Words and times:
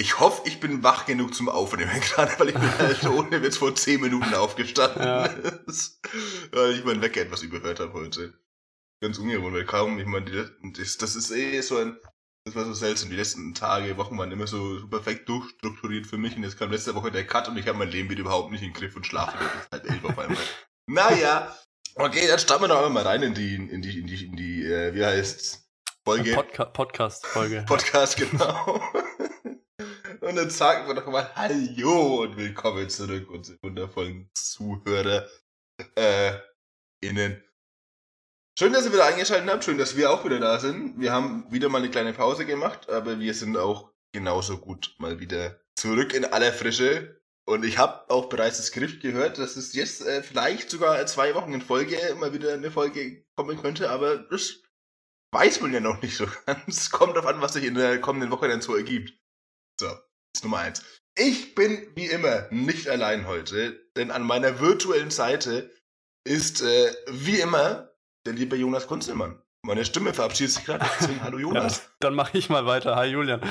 Ich 0.00 0.18
hoffe, 0.18 0.40
ich 0.46 0.60
bin 0.60 0.82
wach 0.82 1.04
genug 1.04 1.34
zum 1.34 1.50
Aufnehmen, 1.50 2.00
gerade 2.00 2.32
weil 2.38 2.48
ich 2.48 2.54
bin 2.54 2.78
halt 2.78 3.04
ohne 3.04 3.42
Witz 3.42 3.58
vor 3.58 3.74
zehn 3.74 4.00
Minuten 4.00 4.32
aufgestanden 4.32 5.02
ja. 5.02 5.28
weil 6.52 6.72
ich 6.72 6.84
meinen 6.84 7.02
Wecker 7.02 7.20
etwas 7.20 7.42
überhört 7.42 7.80
habe 7.80 7.92
heute. 7.92 8.32
Ganz 9.02 9.18
ungewohnt, 9.18 9.54
weil 9.54 9.66
kaum, 9.66 9.98
ich 9.98 10.06
meine, 10.06 10.50
das, 10.78 10.96
das 10.96 11.16
ist 11.16 11.30
eh 11.32 11.60
so 11.60 11.76
ein, 11.76 11.98
das 12.46 12.54
war 12.54 12.64
so 12.64 12.72
seltsam, 12.72 13.10
die 13.10 13.16
letzten 13.16 13.52
Tage, 13.52 13.98
Wochen 13.98 14.16
waren 14.16 14.32
immer 14.32 14.46
so 14.46 14.88
perfekt 14.88 15.28
durchstrukturiert 15.28 16.06
für 16.06 16.16
mich 16.16 16.34
und 16.34 16.44
jetzt 16.44 16.58
kam 16.58 16.70
letzte 16.70 16.94
Woche 16.94 17.10
der 17.10 17.26
Cut 17.26 17.48
und 17.48 17.58
ich 17.58 17.68
habe 17.68 17.76
mein 17.76 17.90
Leben 17.90 18.08
wieder 18.08 18.22
überhaupt 18.22 18.52
nicht 18.52 18.62
in 18.62 18.68
den 18.68 18.74
Griff 18.74 18.96
und 18.96 19.06
schlafe 19.06 19.36
bis 19.36 19.68
halb 19.70 19.90
elf 19.90 20.02
auf 20.02 20.18
einmal. 20.18 20.42
naja, 20.86 21.54
okay, 21.96 22.26
dann 22.26 22.38
starten 22.38 22.64
wir 22.64 22.68
doch 22.68 22.76
einmal 22.76 23.04
mal 23.04 23.06
rein 23.06 23.22
in 23.22 23.34
die, 23.34 23.54
in 23.54 23.82
die, 23.82 23.98
in 23.98 24.06
die, 24.06 24.24
in 24.24 24.36
die, 24.36 24.64
äh, 24.64 24.94
wie 24.94 25.04
heißt's? 25.04 25.68
Folge. 26.06 26.32
Podca 26.32 26.64
Podcast-Folge. 26.64 27.66
Podcast, 27.68 28.16
genau. 28.30 28.80
Und 30.30 30.36
dann 30.36 30.50
sagen 30.50 30.86
wir 30.86 30.94
doch 30.94 31.08
mal 31.08 31.28
Hallo 31.34 32.22
und 32.22 32.36
willkommen 32.36 32.88
zurück, 32.88 33.28
unsere 33.30 33.58
wundervollen 33.64 34.30
Zuhörer 34.32 35.26
äh. 35.96 36.34
Schön, 38.56 38.72
dass 38.72 38.84
ihr 38.84 38.92
wieder 38.92 39.06
eingeschaltet 39.06 39.50
habt, 39.50 39.64
schön, 39.64 39.76
dass 39.76 39.96
wir 39.96 40.12
auch 40.12 40.24
wieder 40.24 40.38
da 40.38 40.60
sind. 40.60 41.00
Wir 41.00 41.10
haben 41.12 41.50
wieder 41.50 41.68
mal 41.68 41.78
eine 41.78 41.90
kleine 41.90 42.12
Pause 42.12 42.46
gemacht, 42.46 42.88
aber 42.88 43.18
wir 43.18 43.34
sind 43.34 43.56
auch 43.56 43.90
genauso 44.12 44.58
gut 44.58 44.94
mal 44.98 45.18
wieder 45.18 45.58
zurück 45.74 46.14
in 46.14 46.24
aller 46.24 46.52
Frische. 46.52 47.20
Und 47.44 47.64
ich 47.64 47.78
habe 47.78 48.08
auch 48.08 48.28
bereits 48.28 48.58
das 48.58 48.66
Skript 48.66 49.02
gehört, 49.02 49.36
dass 49.38 49.56
es 49.56 49.74
jetzt 49.74 50.06
äh, 50.06 50.22
vielleicht 50.22 50.70
sogar 50.70 51.04
zwei 51.06 51.34
Wochen 51.34 51.54
in 51.54 51.60
Folge 51.60 51.98
mal 52.20 52.32
wieder 52.32 52.54
eine 52.54 52.70
Folge 52.70 53.24
kommen 53.34 53.60
könnte, 53.60 53.90
aber 53.90 54.18
das 54.18 54.62
weiß 55.34 55.60
man 55.60 55.72
ja 55.72 55.80
noch 55.80 56.00
nicht 56.00 56.16
so 56.16 56.28
ganz. 56.46 56.92
Kommt 56.92 57.16
darauf 57.16 57.26
an, 57.28 57.40
was 57.40 57.54
sich 57.54 57.64
in 57.64 57.74
der 57.74 58.00
kommenden 58.00 58.30
Woche 58.30 58.46
dann 58.46 58.60
so 58.60 58.76
ergibt. 58.76 59.18
So 59.80 59.88
ist 60.34 60.44
Nummer 60.44 60.58
eins. 60.58 60.82
Ich 61.18 61.54
bin 61.54 61.86
wie 61.94 62.06
immer 62.06 62.46
nicht 62.50 62.88
allein 62.88 63.26
heute, 63.26 63.88
denn 63.96 64.10
an 64.10 64.22
meiner 64.22 64.60
virtuellen 64.60 65.10
Seite 65.10 65.70
ist 66.24 66.62
äh, 66.62 66.92
wie 67.08 67.40
immer 67.40 67.90
der 68.26 68.34
liebe 68.34 68.56
Jonas 68.56 68.86
Kunzelmann. 68.86 69.42
Meine 69.62 69.84
Stimme 69.84 70.14
verabschiedet 70.14 70.52
sich 70.52 70.64
gerade. 70.64 70.86
Hallo 71.22 71.38
Jonas. 71.40 71.78
Ja, 71.78 71.84
dann 72.00 72.14
mache 72.14 72.38
ich 72.38 72.48
mal 72.48 72.64
weiter. 72.66 72.96
Hi 72.96 73.08
Julian. 73.08 73.42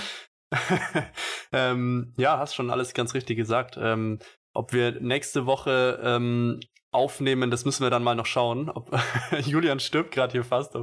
ähm, 1.51 2.13
ja, 2.17 2.39
hast 2.39 2.55
schon 2.55 2.71
alles 2.71 2.93
ganz 2.93 3.13
richtig 3.13 3.37
gesagt. 3.37 3.77
Ähm, 3.79 4.19
ob 4.53 4.73
wir 4.73 4.99
nächste 4.99 5.45
Woche 5.45 5.99
ähm, 6.03 6.59
aufnehmen, 6.91 7.51
das 7.51 7.65
müssen 7.65 7.83
wir 7.83 7.91
dann 7.91 8.03
mal 8.03 8.15
noch 8.15 8.25
schauen. 8.25 8.69
Ob, 8.69 8.91
Julian 9.41 9.79
stirbt 9.79 10.11
gerade 10.11 10.31
hier 10.31 10.43
fast. 10.43 10.75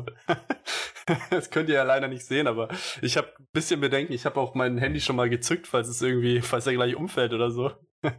das 1.30 1.50
könnt 1.50 1.68
ihr 1.68 1.76
ja 1.76 1.82
leider 1.84 2.08
nicht 2.08 2.26
sehen, 2.26 2.46
aber 2.46 2.68
ich 3.00 3.16
habe 3.16 3.28
ein 3.38 3.48
bisschen 3.52 3.80
Bedenken. 3.80 4.12
Ich 4.12 4.26
habe 4.26 4.40
auch 4.40 4.54
mein 4.54 4.78
Handy 4.78 5.00
schon 5.00 5.16
mal 5.16 5.30
gezückt, 5.30 5.66
falls 5.66 5.88
es 5.88 6.02
irgendwie, 6.02 6.40
falls 6.40 6.66
er 6.66 6.74
gleich 6.74 6.96
umfällt 6.96 7.32
oder 7.32 7.50
so. 7.50 7.72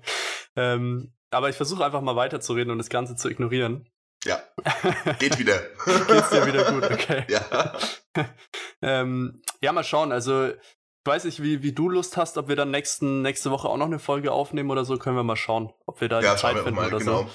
ähm, 0.56 1.14
aber 1.30 1.50
ich 1.50 1.56
versuche 1.56 1.86
einfach 1.86 2.02
mal 2.02 2.16
weiterzureden 2.16 2.72
und 2.72 2.78
das 2.78 2.90
Ganze 2.90 3.16
zu 3.16 3.30
ignorieren. 3.30 3.90
Ja. 4.26 4.40
Geht 5.20 5.38
wieder. 5.38 5.60
Geht's 6.08 6.30
dir 6.30 6.46
wieder 6.46 6.72
gut, 6.72 6.84
okay. 6.86 7.26
Ja. 7.30 7.78
ähm, 8.82 9.42
ja, 9.62 9.72
mal 9.74 9.84
schauen. 9.84 10.12
Also, 10.12 10.48
ich 10.48 10.56
weiß 11.06 11.26
nicht, 11.26 11.44
wie, 11.44 11.64
wie 11.64 11.74
du 11.74 11.90
Lust 11.90 12.18
hast, 12.18 12.38
ob 12.38 12.48
wir 12.48 12.56
dann 12.56 12.72
nächsten, 12.72 13.22
nächste 13.22 13.52
Woche 13.52 13.70
auch 13.70 13.78
noch 13.78 13.86
eine 13.86 14.00
Folge 14.00 14.32
aufnehmen 14.32 14.72
oder 14.72 14.86
so, 14.86 14.98
können 14.98 15.16
wir 15.16 15.24
mal 15.24 15.36
schauen, 15.36 15.72
ob 15.86 16.02
wir 16.02 16.10
da 16.10 16.22
ja, 16.22 16.34
die 16.34 16.40
Zeit 16.40 16.58
finden 16.58 16.76
mal, 16.76 16.88
oder 16.88 17.00
genau. 17.00 17.24
so. 17.24 17.30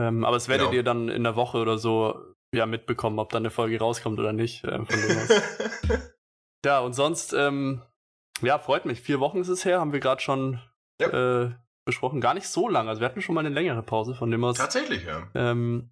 Ähm, 0.00 0.24
aber 0.24 0.36
es 0.36 0.48
werdet 0.48 0.66
genau. 0.66 0.76
ihr 0.76 0.82
dann 0.82 1.08
in 1.08 1.24
der 1.24 1.36
Woche 1.36 1.58
oder 1.58 1.76
so 1.76 2.14
ja 2.54 2.66
mitbekommen, 2.66 3.18
ob 3.18 3.30
dann 3.30 3.42
eine 3.42 3.50
Folge 3.50 3.78
rauskommt 3.78 4.18
oder 4.18 4.32
nicht. 4.32 4.64
Ähm, 4.64 4.86
ja, 6.64 6.80
und 6.80 6.94
sonst, 6.94 7.32
ähm, 7.32 7.82
ja, 8.40 8.58
freut 8.58 8.86
mich. 8.86 9.00
Vier 9.00 9.20
Wochen 9.20 9.40
ist 9.40 9.48
es 9.48 9.64
her, 9.64 9.80
haben 9.80 9.92
wir 9.92 10.00
gerade 10.00 10.20
schon 10.20 10.60
ja. 11.00 11.44
äh, 11.44 11.54
besprochen. 11.84 12.20
Gar 12.20 12.34
nicht 12.34 12.48
so 12.48 12.68
lang. 12.68 12.88
Also 12.88 13.00
wir 13.00 13.08
hatten 13.08 13.22
schon 13.22 13.34
mal 13.34 13.44
eine 13.44 13.54
längere 13.54 13.82
Pause, 13.82 14.14
von 14.14 14.30
dem 14.30 14.44
aus. 14.44 14.56
Tatsächlich, 14.56 15.04
ja. 15.04 15.28
Ähm, 15.34 15.90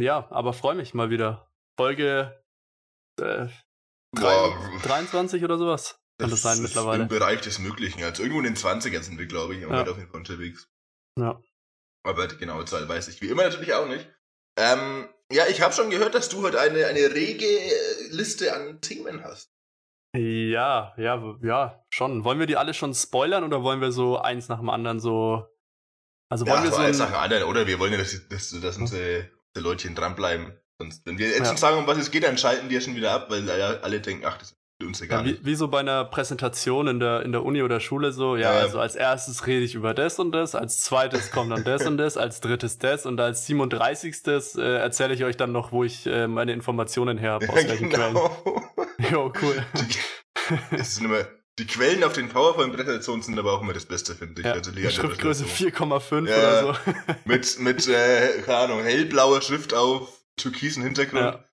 ja, 0.00 0.26
aber 0.30 0.52
freue 0.52 0.74
mich 0.74 0.94
mal 0.94 1.10
wieder. 1.10 1.50
Folge 1.78 2.42
äh, 3.20 3.48
23 4.14 5.44
oder 5.44 5.58
sowas. 5.58 6.00
Kann 6.18 6.30
das, 6.30 6.42
das 6.42 6.42
sein 6.42 6.62
mittlerweile. 6.62 7.02
Im 7.02 7.08
Bereich 7.08 7.40
des 7.40 7.58
Möglichen. 7.58 8.02
Also 8.02 8.22
irgendwo 8.22 8.40
in 8.40 8.44
den 8.44 8.56
20ern 8.56 9.02
sind 9.02 9.18
wir, 9.18 9.26
glaube 9.26 9.54
ich, 9.54 9.62
ja. 9.62 9.68
auf 9.68 9.98
jeden 9.98 10.10
Fall 10.10 10.20
unterwegs. 10.20 10.68
Ja. 11.18 11.40
Aber 12.04 12.28
die 12.28 12.36
genaue 12.36 12.64
Zahl 12.66 12.88
weiß 12.88 13.08
ich 13.08 13.20
wie 13.20 13.28
immer 13.28 13.44
natürlich 13.44 13.72
auch 13.72 13.88
nicht. 13.88 14.08
Ähm, 14.56 15.08
ja, 15.34 15.46
ich 15.48 15.60
habe 15.60 15.74
schon 15.74 15.90
gehört, 15.90 16.14
dass 16.14 16.28
du 16.28 16.42
heute 16.42 16.60
eine, 16.60 16.86
eine 16.86 17.12
rege 17.12 17.44
äh, 17.44 18.08
Liste 18.10 18.54
an 18.54 18.80
Themen 18.80 19.24
hast. 19.24 19.50
Ja, 20.16 20.94
ja, 20.96 21.36
ja, 21.42 21.84
schon. 21.90 22.22
Wollen 22.22 22.38
wir 22.38 22.46
die 22.46 22.56
alle 22.56 22.72
schon 22.72 22.94
spoilern 22.94 23.42
oder 23.42 23.64
wollen 23.64 23.80
wir 23.80 23.90
so 23.90 24.18
eins 24.18 24.48
nach 24.48 24.60
dem 24.60 24.70
anderen 24.70 25.00
so. 25.00 25.44
Also 26.30 26.46
wollen 26.46 26.58
ja, 26.58 26.64
wir 26.64 26.70
so. 26.70 26.82
Eins 26.82 26.98
nach 26.98 27.10
dem 27.10 27.16
anderen, 27.16 27.44
oder? 27.44 27.66
Wir 27.66 27.80
wollen 27.80 27.92
ja, 27.92 27.98
dass, 27.98 28.28
dass, 28.28 28.50
dass 28.60 28.78
unsere, 28.78 29.30
unsere 29.54 29.68
Leutchen 29.68 29.96
dranbleiben. 29.96 30.56
Sonst, 30.78 31.04
wenn 31.04 31.18
wir 31.18 31.26
jetzt 31.26 31.40
ja. 31.40 31.44
schon 31.46 31.56
sagen, 31.56 31.78
um 31.78 31.86
was 31.86 31.98
es 31.98 32.12
geht, 32.12 32.22
dann 32.22 32.38
schalten 32.38 32.68
die 32.68 32.76
ja 32.76 32.80
schon 32.80 32.94
wieder 32.94 33.12
ab, 33.12 33.28
weil 33.28 33.48
alle 33.50 34.00
denken, 34.00 34.24
ach, 34.24 34.38
das 34.38 34.52
ist 34.52 34.56
uns 34.82 35.00
egal. 35.00 35.26
Ja, 35.26 35.32
wie, 35.32 35.44
wie, 35.44 35.54
so 35.54 35.68
bei 35.68 35.80
einer 35.80 36.04
Präsentation 36.04 36.88
in 36.88 37.00
der, 37.00 37.22
in 37.22 37.32
der 37.32 37.44
Uni 37.44 37.62
oder 37.62 37.80
Schule 37.80 38.12
so, 38.12 38.36
ja, 38.36 38.52
ja, 38.52 38.60
also 38.60 38.80
als 38.80 38.96
erstes 38.96 39.46
rede 39.46 39.64
ich 39.64 39.74
über 39.74 39.94
das 39.94 40.18
und 40.18 40.32
das, 40.32 40.54
als 40.54 40.82
zweites 40.82 41.30
kommt 41.30 41.52
dann 41.52 41.64
das 41.64 41.86
und 41.86 41.96
das, 41.96 42.16
als 42.16 42.40
drittes 42.40 42.78
das 42.78 43.06
und 43.06 43.20
als 43.20 43.46
37. 43.46 44.16
Äh, 44.26 44.76
erzähle 44.78 45.14
ich 45.14 45.24
euch 45.24 45.36
dann 45.36 45.52
noch, 45.52 45.72
wo 45.72 45.84
ich 45.84 46.06
äh, 46.06 46.26
meine 46.26 46.52
Informationen 46.52 47.18
her 47.18 47.32
habe, 47.32 47.48
aus 47.48 47.62
ja, 47.62 47.68
welchen 47.68 47.90
genau. 47.90 48.12
Quellen. 48.12 49.10
jo, 49.12 49.32
cool. 49.40 49.64
Die, 49.74 50.76
das 50.76 50.96
sind 50.96 51.04
immer, 51.04 51.24
die 51.58 51.66
Quellen 51.66 52.02
auf 52.02 52.14
den 52.14 52.28
PowerPoint-Präsentationen 52.28 53.22
sind 53.22 53.38
aber 53.38 53.52
auch 53.52 53.62
immer 53.62 53.72
das 53.72 53.86
Beste, 53.86 54.14
finde 54.14 54.40
ich. 54.40 54.46
Ja, 54.46 54.54
also 54.54 54.72
Schriftgröße 54.72 55.44
4,5 55.44 56.28
ja, 56.28 56.36
oder 56.36 56.74
so. 56.74 56.92
mit, 57.24 57.58
mit 57.60 57.86
äh, 57.86 58.42
keine 58.44 58.58
Ahnung, 58.58 58.82
hellblauer 58.82 59.40
Schrift 59.40 59.72
auf 59.72 60.08
türkisen 60.36 60.82
Hintergrund. 60.82 61.22
Ja. 61.22 61.44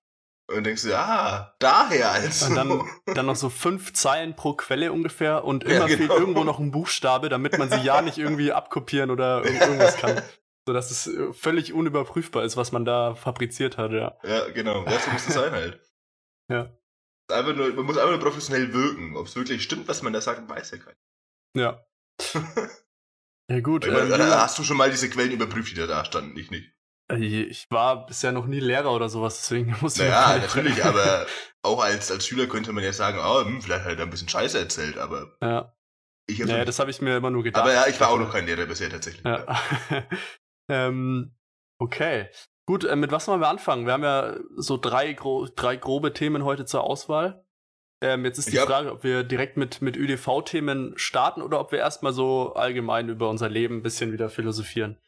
Und 0.48 0.64
denkst 0.64 0.82
du, 0.82 0.98
ah, 0.98 1.54
daher 1.60 2.10
also. 2.10 2.46
Und 2.46 2.54
dann, 2.56 2.90
dann 3.06 3.26
noch 3.26 3.36
so 3.36 3.48
fünf 3.48 3.92
Zeilen 3.94 4.36
pro 4.36 4.54
Quelle 4.54 4.92
ungefähr 4.92 5.44
und 5.44 5.64
immer 5.64 5.74
ja, 5.74 5.86
genau. 5.86 5.96
fehlt 5.98 6.10
irgendwo 6.10 6.44
noch 6.44 6.58
ein 6.58 6.70
Buchstabe, 6.70 7.28
damit 7.28 7.58
man 7.58 7.70
sie 7.70 7.80
ja 7.80 8.02
nicht 8.02 8.18
irgendwie 8.18 8.52
abkopieren 8.52 9.10
oder 9.10 9.44
irgendwas 9.44 9.96
kann. 9.96 10.20
So 10.64 10.72
dass 10.72 10.92
es 10.92 11.08
äh, 11.08 11.32
völlig 11.32 11.72
unüberprüfbar 11.72 12.44
ist, 12.44 12.56
was 12.56 12.70
man 12.70 12.84
da 12.84 13.16
fabriziert 13.16 13.78
hat, 13.78 13.90
ja. 13.90 14.16
Ja, 14.22 14.48
genau. 14.50 14.84
Das 14.84 15.10
muss 15.12 15.26
es 15.26 15.34
sein 15.34 15.52
halt. 15.52 15.80
Ja. 16.48 16.70
Einfach 17.30 17.54
nur, 17.54 17.72
man 17.72 17.86
muss 17.86 17.96
einfach 17.96 18.10
nur 18.10 18.20
professionell 18.20 18.74
wirken. 18.74 19.16
Ob 19.16 19.26
es 19.26 19.36
wirklich 19.36 19.62
stimmt, 19.62 19.88
was 19.88 20.02
man 20.02 20.12
da 20.12 20.20
sagt, 20.20 20.48
weiß 20.50 20.72
ja 20.72 20.78
keiner. 20.78 20.96
Ja. 21.56 21.86
ja, 23.48 23.60
gut. 23.60 23.86
Ähm, 23.86 24.12
hast 24.12 24.58
du 24.58 24.64
schon 24.64 24.76
mal 24.76 24.90
diese 24.90 25.08
Quellen 25.08 25.32
überprüft, 25.32 25.70
die 25.70 25.76
da, 25.76 25.86
da 25.86 26.04
standen? 26.04 26.36
Ich 26.36 26.50
nicht. 26.50 26.71
Äh, 27.10 27.24
ich 27.24 27.70
war 27.70 28.06
bisher 28.06 28.32
noch 28.32 28.46
nie 28.46 28.60
Lehrer 28.60 28.92
oder 28.92 29.08
sowas, 29.08 29.38
deswegen 29.40 29.76
muss 29.80 29.96
ich. 29.98 30.08
Naja, 30.08 30.38
natürlich, 30.38 30.84
aber 30.84 31.26
auch 31.62 31.82
als, 31.82 32.10
als 32.10 32.26
Schüler 32.26 32.46
könnte 32.46 32.72
man 32.72 32.84
ja 32.84 32.92
sagen, 32.92 33.18
oh, 33.18 33.44
hm, 33.44 33.62
vielleicht 33.62 33.84
hat 33.84 33.98
er 33.98 34.04
ein 34.04 34.10
bisschen 34.10 34.28
Scheiße 34.28 34.58
erzählt, 34.58 34.98
aber. 34.98 35.36
Ja. 35.40 35.74
Ich 36.26 36.38
naja, 36.38 36.58
schon... 36.58 36.66
das 36.66 36.78
habe 36.78 36.90
ich 36.90 37.00
mir 37.00 37.16
immer 37.16 37.30
nur 37.30 37.42
gedacht. 37.42 37.62
Aber 37.62 37.72
ja, 37.72 37.86
ich 37.88 38.00
war 38.00 38.10
auch 38.10 38.18
noch 38.18 38.32
kein 38.32 38.46
Lehrer 38.46 38.66
bisher 38.66 38.90
tatsächlich. 38.90 39.24
Ja. 39.24 39.46
ähm, 40.68 41.34
okay. 41.78 42.28
Gut, 42.66 42.84
äh, 42.84 42.94
mit 42.94 43.10
was 43.10 43.26
wollen 43.26 43.40
wir 43.40 43.48
anfangen? 43.48 43.86
Wir 43.86 43.92
haben 43.92 44.04
ja 44.04 44.36
so 44.56 44.76
drei, 44.76 45.14
gro 45.14 45.48
drei 45.56 45.76
grobe 45.76 46.12
Themen 46.12 46.44
heute 46.44 46.64
zur 46.64 46.84
Auswahl. 46.84 47.44
Ähm, 48.02 48.24
jetzt 48.24 48.38
ist 48.38 48.52
die 48.52 48.56
ja. 48.56 48.66
Frage, 48.66 48.92
ob 48.92 49.04
wir 49.04 49.22
direkt 49.22 49.56
mit, 49.56 49.80
mit 49.80 49.96
ÖDV-Themen 49.96 50.94
starten 50.96 51.40
oder 51.40 51.60
ob 51.60 51.70
wir 51.70 51.78
erstmal 51.78 52.12
so 52.12 52.54
allgemein 52.54 53.08
über 53.08 53.28
unser 53.28 53.48
Leben 53.48 53.76
ein 53.76 53.82
bisschen 53.82 54.12
wieder 54.12 54.28
philosophieren. 54.28 54.98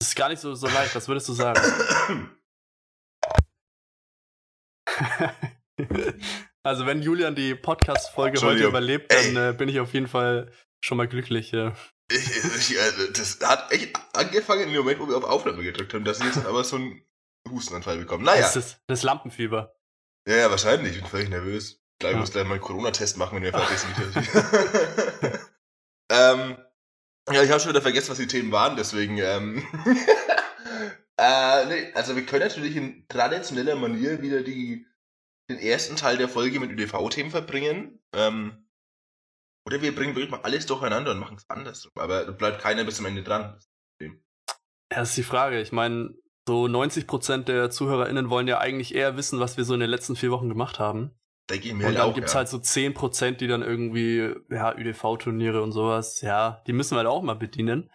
Das 0.00 0.08
ist 0.08 0.14
gar 0.14 0.28
nicht 0.30 0.40
so, 0.40 0.54
so 0.54 0.66
leicht, 0.66 0.94
was 0.94 1.06
würdest 1.08 1.28
du 1.28 1.34
sagen? 1.34 1.60
also, 6.62 6.86
wenn 6.86 7.02
Julian 7.02 7.34
die 7.34 7.54
Podcast-Folge 7.54 8.40
heute 8.40 8.64
überlebt, 8.64 9.12
dann 9.12 9.36
äh, 9.36 9.52
bin 9.52 9.68
ich 9.68 9.78
auf 9.78 9.92
jeden 9.92 10.08
Fall 10.08 10.50
schon 10.82 10.96
mal 10.96 11.06
glücklich. 11.06 11.52
Ja. 11.52 11.76
Ich, 12.10 12.30
ich, 12.30 12.80
also, 12.80 13.12
das 13.12 13.40
hat 13.42 13.70
echt 13.72 13.94
angefangen 14.14 14.62
in 14.62 14.70
dem 14.70 14.78
Moment, 14.78 15.00
wo 15.00 15.08
wir 15.08 15.18
auf 15.18 15.24
Aufnahme 15.24 15.62
gedrückt 15.62 15.92
haben, 15.92 16.04
dass 16.04 16.18
sie 16.18 16.24
jetzt 16.24 16.46
aber 16.46 16.64
so 16.64 16.76
einen 16.76 17.04
Hustenanfall 17.46 17.98
bekommen. 17.98 18.24
Naja. 18.24 18.40
Das 18.40 18.56
ist 18.56 18.80
das 18.86 19.02
Lampenfieber. 19.02 19.76
Ja, 20.26 20.36
ja, 20.36 20.50
wahrscheinlich. 20.50 20.96
Ich 20.96 21.02
bin 21.02 21.10
völlig 21.10 21.28
nervös. 21.28 21.82
Gleich 21.98 22.14
ja. 22.14 22.18
muss 22.18 22.32
gleich 22.32 22.44
mal 22.44 22.54
einen 22.54 22.62
Corona-Test 22.62 23.18
machen, 23.18 23.36
wenn 23.36 23.42
wir 23.42 23.52
fertig 23.52 23.78
sind. 23.78 23.96
ähm, 26.10 26.56
ja, 27.32 27.42
ich 27.42 27.50
habe 27.50 27.60
schon 27.60 27.70
wieder 27.70 27.82
vergessen, 27.82 28.10
was 28.10 28.18
die 28.18 28.26
Themen 28.26 28.52
waren, 28.52 28.76
deswegen. 28.76 29.18
Ähm 29.18 29.66
äh, 31.16 31.66
nee, 31.66 31.92
also 31.94 32.16
wir 32.16 32.26
können 32.26 32.46
natürlich 32.46 32.76
in 32.76 33.06
traditioneller 33.08 33.76
Manier 33.76 34.22
wieder 34.22 34.42
die, 34.42 34.86
den 35.48 35.58
ersten 35.58 35.96
Teil 35.96 36.16
der 36.16 36.28
Folge 36.28 36.60
mit 36.60 36.70
ÖDV-Themen 36.70 37.30
verbringen. 37.30 38.00
Ähm, 38.14 38.66
oder 39.66 39.82
wir 39.82 39.94
bringen 39.94 40.14
wirklich 40.14 40.30
mal 40.30 40.40
alles 40.42 40.66
durcheinander 40.66 41.12
und 41.12 41.18
machen 41.18 41.36
es 41.36 41.48
anders. 41.48 41.88
Aber 41.94 42.24
da 42.24 42.32
bleibt 42.32 42.60
keiner 42.60 42.84
bis 42.84 42.96
zum 42.96 43.06
Ende 43.06 43.22
dran. 43.22 43.58
Das 44.88 45.10
ist 45.10 45.16
die 45.16 45.22
Frage. 45.22 45.60
Ich 45.60 45.72
meine, 45.72 46.14
so 46.48 46.64
90% 46.64 47.44
der 47.44 47.70
ZuhörerInnen 47.70 48.30
wollen 48.30 48.48
ja 48.48 48.58
eigentlich 48.58 48.94
eher 48.94 49.16
wissen, 49.16 49.38
was 49.38 49.56
wir 49.56 49.64
so 49.64 49.74
in 49.74 49.80
den 49.80 49.90
letzten 49.90 50.16
vier 50.16 50.30
Wochen 50.30 50.48
gemacht 50.48 50.78
haben. 50.78 51.12
Denke 51.50 51.68
ich 51.68 51.74
mir 51.74 51.80
und 51.80 51.86
halt 51.86 51.98
dann 51.98 52.10
auch. 52.10 52.14
gibt's 52.14 52.32
ja. 52.32 52.38
halt 52.38 52.48
so 52.48 52.58
10%, 52.58 53.32
die 53.32 53.46
dann 53.48 53.62
irgendwie, 53.62 54.34
ja, 54.50 54.74
ÜDV-Turniere 54.76 55.62
und 55.62 55.72
sowas, 55.72 56.20
ja, 56.20 56.62
die 56.66 56.72
müssen 56.72 56.92
wir 56.94 56.98
halt 56.98 57.08
auch 57.08 57.22
mal 57.22 57.34
bedienen. 57.34 57.90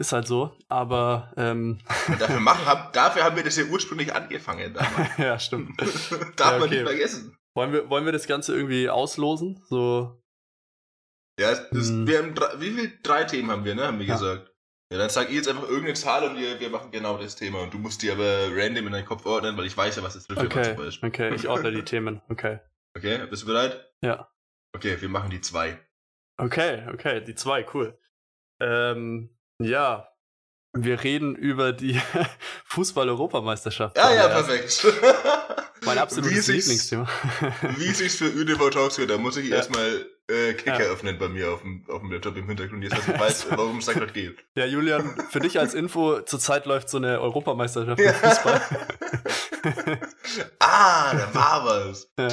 Ist 0.00 0.12
halt 0.12 0.28
so, 0.28 0.56
aber 0.68 1.32
ähm, 1.36 1.80
dafür, 2.20 2.38
machen, 2.38 2.64
hab, 2.66 2.92
dafür 2.92 3.24
haben 3.24 3.34
wir 3.34 3.42
das 3.42 3.56
ja 3.56 3.64
ursprünglich 3.64 4.14
angefangen 4.14 4.72
damals. 4.72 5.08
ja, 5.18 5.38
stimmt. 5.40 5.70
Darf 6.36 6.52
Ja, 6.52 6.58
man 6.58 6.62
okay. 6.68 6.76
nicht 6.76 6.86
vergessen. 6.88 7.36
Wollen 7.54 7.72
wir, 7.72 7.90
wollen 7.90 8.04
wir 8.04 8.12
das 8.12 8.28
Ganze 8.28 8.54
irgendwie 8.54 8.88
auslosen? 8.88 9.60
So, 9.68 10.22
Ja, 11.40 11.50
das, 11.72 11.88
Hm. 11.88 12.06
wir 12.06 12.18
haben 12.18 12.34
drei, 12.36 12.60
wie 12.60 12.70
viel? 12.70 12.92
Drei 13.02 13.24
Themen 13.24 13.50
haben 13.50 13.64
wir, 13.64 13.74
ne? 13.74 13.88
Haben 13.88 13.98
wir 13.98 14.06
Ja. 14.06 14.14
gesagt. 14.14 14.52
Ja, 14.90 14.96
dann 14.98 15.10
sag 15.10 15.28
ich 15.28 15.34
jetzt 15.34 15.48
einfach 15.48 15.64
irgendeine 15.64 15.94
Zahl 15.94 16.24
und 16.24 16.38
wir, 16.38 16.58
wir 16.60 16.70
machen 16.70 16.90
genau 16.90 17.18
das 17.18 17.36
Thema. 17.36 17.60
Und 17.60 17.74
du 17.74 17.78
musst 17.78 18.02
die 18.02 18.10
aber 18.10 18.48
random 18.50 18.86
in 18.86 18.92
deinen 18.92 19.04
Kopf 19.04 19.26
ordnen, 19.26 19.56
weil 19.56 19.66
ich 19.66 19.76
weiß 19.76 19.96
ja, 19.96 20.02
was 20.02 20.14
das 20.14 20.28
war 20.30 20.42
okay, 20.42 20.74
zum 20.74 20.76
Beispiel. 20.84 21.08
okay, 21.08 21.34
ich 21.34 21.46
ordne 21.46 21.72
die 21.72 21.82
Themen, 21.82 22.22
okay. 22.30 22.60
Okay, 22.96 23.26
bist 23.26 23.42
du 23.42 23.46
bereit? 23.46 23.92
Ja. 24.02 24.32
Okay, 24.74 24.98
wir 25.00 25.08
machen 25.10 25.30
die 25.30 25.40
zwei. 25.42 25.78
Okay, 26.38 26.86
okay, 26.92 27.22
die 27.22 27.34
zwei, 27.34 27.66
cool. 27.74 27.98
Ähm, 28.60 29.36
ja, 29.60 30.08
wir 30.72 31.02
reden 31.04 31.36
über 31.36 31.72
die 31.72 32.00
Fußball-Europameisterschaft. 32.64 33.96
Ja, 33.96 34.14
ja, 34.14 34.28
perfekt. 34.28 34.86
Mein 35.84 35.98
absolutes 35.98 36.46
Lieblingsthema. 36.48 37.08
Wie 37.76 37.92
sich's 37.92 38.16
für 38.16 38.30
Talks 38.70 38.98
wird, 38.98 39.10
da 39.10 39.18
muss 39.18 39.36
ich 39.36 39.48
Ja. 39.48 39.56
erstmal 39.56 40.06
äh, 40.30 40.54
Kicker 40.54 40.80
Ja. 40.82 40.90
öffnen 40.90 41.18
bei 41.18 41.28
mir 41.28 41.50
auf 41.52 41.62
dem, 41.62 41.84
auf 41.88 42.00
dem 42.00 42.12
Laptop 42.12 42.36
im 42.36 42.46
Hintergrund, 42.46 42.82
jetzt 42.84 42.96
dass 42.98 43.08
ich 43.08 43.18
weiß, 43.18 43.46
worum 43.52 43.78
es 43.78 43.86
da 43.86 43.92
gerade 43.94 44.12
geht. 44.12 44.38
Ja, 44.54 44.66
Julian, 44.66 45.16
für 45.30 45.40
dich 45.40 45.58
als 45.58 45.74
Info, 45.74 46.20
zurzeit 46.20 46.66
läuft 46.66 46.88
so 46.90 46.98
eine 46.98 47.20
Europameisterschaft 47.20 48.00
Ja. 48.00 48.10
im 48.10 48.16
Fußball. 48.16 48.88
ah, 50.60 51.14
da 51.14 51.34
war 51.34 51.64
was. 51.64 52.10
Ja. 52.18 52.28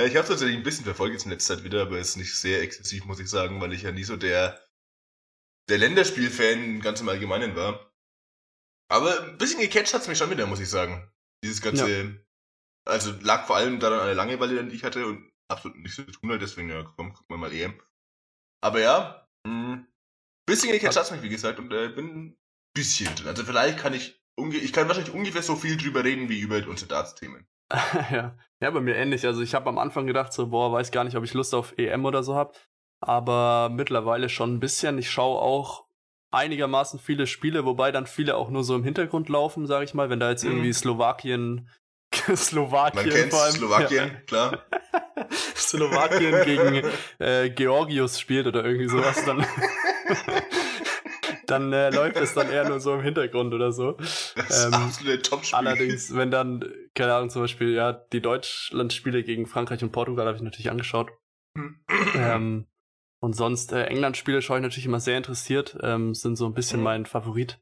Ja, 0.00 0.04
ich 0.06 0.16
habe 0.16 0.26
tatsächlich 0.28 0.56
ein 0.56 0.62
bisschen 0.62 0.84
verfolgt 0.84 1.14
jetzt 1.14 1.24
in 1.24 1.30
letzter 1.30 1.56
Zeit 1.56 1.64
wieder, 1.64 1.82
aber 1.82 1.98
ist 1.98 2.16
nicht 2.16 2.34
sehr 2.36 2.62
exzessiv, 2.62 3.04
muss 3.04 3.20
ich 3.20 3.28
sagen, 3.28 3.60
weil 3.60 3.72
ich 3.72 3.82
ja 3.82 3.92
nie 3.92 4.04
so 4.04 4.16
der, 4.16 4.60
der 5.68 5.78
Länderspiel-Fan 5.78 6.80
ganz 6.80 7.00
im 7.00 7.08
Allgemeinen 7.08 7.56
war. 7.56 7.92
Aber 8.88 9.22
ein 9.22 9.38
bisschen 9.38 9.60
gecatcht 9.60 9.94
hat's 9.94 10.08
mich 10.08 10.18
schon 10.18 10.30
wieder, 10.30 10.46
muss 10.46 10.60
ich 10.60 10.68
sagen. 10.68 11.10
Dieses 11.44 11.62
ganze, 11.62 12.24
also 12.84 13.12
lag 13.22 13.46
vor 13.46 13.56
allem 13.56 13.78
daran 13.80 14.00
an 14.00 14.06
der 14.06 14.14
Langeweile, 14.14 14.64
die 14.64 14.74
ich 14.76 14.84
hatte 14.84 15.06
und 15.06 15.29
absolut 15.50 15.78
nichts 15.78 15.96
zu 15.96 16.04
tun 16.04 16.32
hat, 16.32 16.40
deswegen, 16.42 16.70
ja, 16.70 16.82
komm, 16.96 17.12
gucken 17.12 17.26
wir 17.28 17.36
mal 17.38 17.52
EM. 17.52 17.74
Aber 18.62 18.80
ja, 18.80 19.26
mh, 19.46 19.84
bisschen 20.46 20.72
gecatcht 20.72 20.96
hat's 20.98 21.10
mich, 21.10 21.22
wie 21.22 21.28
gesagt, 21.28 21.58
und 21.58 21.72
äh, 21.72 21.88
bin 21.88 22.06
ein 22.06 22.38
bisschen 22.74 23.14
drin. 23.14 23.28
Also 23.28 23.44
vielleicht 23.44 23.78
kann 23.78 23.94
ich, 23.94 24.20
ich 24.36 24.72
kann 24.72 24.88
wahrscheinlich 24.88 25.14
ungefähr 25.14 25.42
so 25.42 25.56
viel 25.56 25.76
drüber 25.76 26.04
reden 26.04 26.28
wie 26.28 26.40
über 26.40 26.56
unsere 26.68 26.88
Darts-Themen. 26.88 27.46
ja. 28.10 28.36
ja, 28.60 28.70
bei 28.70 28.80
mir 28.80 28.96
ähnlich. 28.96 29.24
Also 29.26 29.42
ich 29.42 29.54
habe 29.54 29.68
am 29.68 29.78
Anfang 29.78 30.06
gedacht, 30.06 30.32
so, 30.32 30.48
boah, 30.48 30.72
weiß 30.72 30.90
gar 30.90 31.04
nicht, 31.04 31.16
ob 31.16 31.24
ich 31.24 31.34
Lust 31.34 31.54
auf 31.54 31.78
EM 31.78 32.04
oder 32.04 32.22
so 32.22 32.34
habe. 32.34 32.52
Aber 33.00 33.70
mittlerweile 33.72 34.28
schon 34.28 34.54
ein 34.54 34.60
bisschen. 34.60 34.98
Ich 34.98 35.10
schaue 35.10 35.40
auch 35.40 35.86
einigermaßen 36.32 36.98
viele 36.98 37.26
Spiele, 37.26 37.64
wobei 37.64 37.92
dann 37.92 38.06
viele 38.06 38.36
auch 38.36 38.50
nur 38.50 38.64
so 38.64 38.74
im 38.74 38.84
Hintergrund 38.84 39.28
laufen, 39.28 39.66
sage 39.66 39.84
ich 39.84 39.94
mal. 39.94 40.10
Wenn 40.10 40.20
da 40.20 40.30
jetzt 40.30 40.44
Mhm. 40.44 40.50
irgendwie 40.50 40.72
Slowakien, 40.72 41.68
Slowakien 42.36 43.30
Man 43.30 43.40
allem, 43.40 43.54
Slowakien, 43.54 44.26
klar. 44.26 44.64
Ja, 45.16 45.26
Slowakien 45.54 46.44
gegen 46.44 46.82
äh, 47.18 47.50
Georgius 47.50 48.18
spielt 48.18 48.46
oder 48.46 48.64
irgendwie 48.64 48.88
sowas, 48.88 49.24
dann, 49.24 49.46
dann 51.46 51.72
äh, 51.72 51.90
läuft 51.90 52.16
es 52.16 52.34
dann 52.34 52.50
eher 52.50 52.68
nur 52.68 52.80
so 52.80 52.94
im 52.94 53.02
Hintergrund 53.02 53.54
oder 53.54 53.72
so. 53.72 53.92
Das 53.92 54.34
ist 54.34 54.64
Ähm, 54.66 54.74
absolute 54.74 55.22
Top-Spiel. 55.22 55.58
Allerdings, 55.58 56.14
wenn 56.14 56.30
dann, 56.30 56.64
keine 56.94 57.14
Ahnung, 57.14 57.30
zum 57.30 57.42
Beispiel, 57.42 57.74
ja, 57.74 57.92
die 57.92 58.20
Deutschlandspiele 58.20 59.22
gegen 59.22 59.46
Frankreich 59.46 59.82
und 59.82 59.92
Portugal 59.92 60.26
habe 60.26 60.36
ich 60.36 60.42
natürlich 60.42 60.70
angeschaut. 60.70 61.10
Ähm, 62.14 62.66
und 63.20 63.34
sonst, 63.34 63.72
äh, 63.72 63.84
England-Spiele 63.84 64.42
schaue 64.42 64.58
ich 64.58 64.62
natürlich 64.62 64.86
immer 64.86 65.00
sehr 65.00 65.16
interessiert, 65.16 65.76
ähm, 65.82 66.14
sind 66.14 66.36
so 66.36 66.46
ein 66.46 66.54
bisschen 66.54 66.78
Mhm. 66.80 66.84
mein 66.84 67.06
Favorit. 67.06 67.60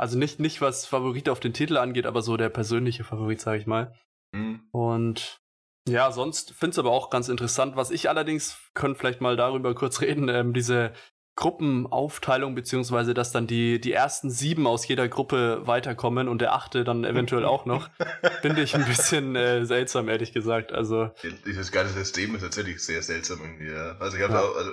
Also 0.00 0.18
nicht, 0.18 0.40
nicht 0.40 0.60
was 0.62 0.86
Favorit 0.86 1.28
auf 1.28 1.40
den 1.40 1.52
Titel 1.52 1.76
angeht, 1.76 2.06
aber 2.06 2.22
so 2.22 2.36
der 2.38 2.48
persönliche 2.48 3.04
Favorit, 3.04 3.40
sage 3.40 3.58
ich 3.58 3.66
mal. 3.66 3.92
Hm. 4.34 4.62
Und 4.72 5.40
ja, 5.88 6.10
sonst 6.10 6.52
finde 6.52 6.70
es 6.70 6.78
aber 6.78 6.90
auch 6.90 7.10
ganz 7.10 7.28
interessant. 7.28 7.76
Was 7.76 7.90
ich 7.90 8.08
allerdings, 8.08 8.58
können 8.74 8.96
vielleicht 8.96 9.20
mal 9.20 9.36
darüber 9.36 9.74
kurz 9.74 10.00
reden, 10.00 10.28
ähm, 10.28 10.54
diese 10.54 10.92
Gruppenaufteilung, 11.36 12.54
beziehungsweise 12.54 13.14
dass 13.14 13.32
dann 13.32 13.46
die, 13.46 13.80
die 13.80 13.92
ersten 13.92 14.30
sieben 14.30 14.66
aus 14.66 14.86
jeder 14.88 15.08
Gruppe 15.08 15.66
weiterkommen 15.66 16.28
und 16.28 16.40
der 16.40 16.54
achte 16.54 16.84
dann 16.84 17.04
eventuell 17.04 17.44
auch 17.44 17.66
noch, 17.66 17.88
finde 18.42 18.62
ich 18.62 18.74
ein 18.74 18.84
bisschen 18.84 19.36
äh, 19.36 19.64
seltsam, 19.64 20.08
ehrlich 20.08 20.32
gesagt. 20.32 20.72
Also, 20.72 21.10
Dieses 21.44 21.72
ganze 21.72 21.92
System 21.94 22.34
ist 22.34 22.42
tatsächlich 22.42 22.82
sehr 22.82 23.02
seltsam 23.02 23.40
irgendwie, 23.40 23.70
ja. 23.70 23.96
Also 23.98 24.16
ich 24.16 24.22
habe 24.22 24.34
Ja. 24.34 24.40
auch, 24.40 24.56
also 24.56 24.70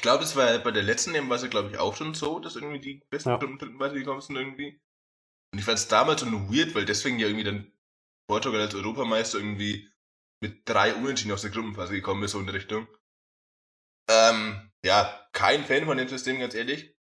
ich 0.00 0.02
glaube, 0.02 0.22
das 0.24 0.34
war 0.34 0.58
bei 0.60 0.70
der 0.70 0.82
letzten 0.82 1.12
Nebenweise, 1.12 1.50
glaube 1.50 1.68
ich, 1.68 1.76
auch 1.76 1.94
schon 1.94 2.14
so, 2.14 2.40
dass 2.40 2.56
irgendwie 2.56 2.80
die 2.80 3.02
besten 3.10 3.28
Ja. 3.28 3.36
dritten 3.36 3.58
dritten 3.58 3.78
weitergekommen 3.78 4.22
sind 4.22 4.34
irgendwie. 4.34 4.80
Und 5.52 5.58
ich 5.58 5.64
fand 5.66 5.76
es 5.76 5.88
damals 5.88 6.22
schon 6.22 6.50
weird, 6.50 6.74
weil 6.74 6.86
deswegen 6.86 7.18
ja 7.18 7.26
irgendwie 7.26 7.44
dann 7.44 7.70
Portugal 8.26 8.62
als 8.62 8.74
Europameister 8.74 9.36
irgendwie 9.36 9.92
mit 10.42 10.66
drei 10.66 10.94
Unentschieden 10.94 11.32
aus 11.32 11.42
der 11.42 11.50
Gruppenphase 11.50 11.92
gekommen 11.92 12.22
ist, 12.22 12.30
so 12.30 12.40
in 12.40 12.46
die 12.46 12.52
Richtung. 12.52 12.88
Ähm, 14.08 14.72
ja, 14.82 15.28
kein 15.32 15.66
Fan 15.66 15.84
von 15.84 15.98
dem 15.98 16.08
System, 16.08 16.38
ganz 16.40 16.54
ehrlich. 16.54 16.96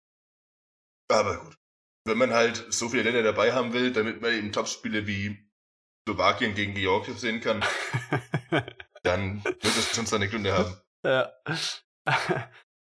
Aber 1.09 1.45
gut. 1.45 1.57
Wenn 2.05 2.19
man 2.19 2.33
halt 2.33 2.73
so 2.73 2.89
viele 2.89 3.05
Länder 3.05 3.23
dabei 3.23 3.53
haben 3.53 3.73
will, 3.75 3.93
damit 3.93 4.21
man 4.21 4.33
eben 4.33 4.51
Topspiele 4.51 5.07
wie 5.07 5.49
Slowakien 6.05 6.57
gegen 6.57 6.75
Georgien 6.75 7.17
sehen 7.17 7.41
kann, 7.41 7.65
dann 9.05 9.45
wird 9.45 9.65
es 9.65 9.95
schon 9.95 10.07
seine 10.07 10.29
Gründe 10.29 10.53
haben. 10.53 10.81
ja. 11.05 11.33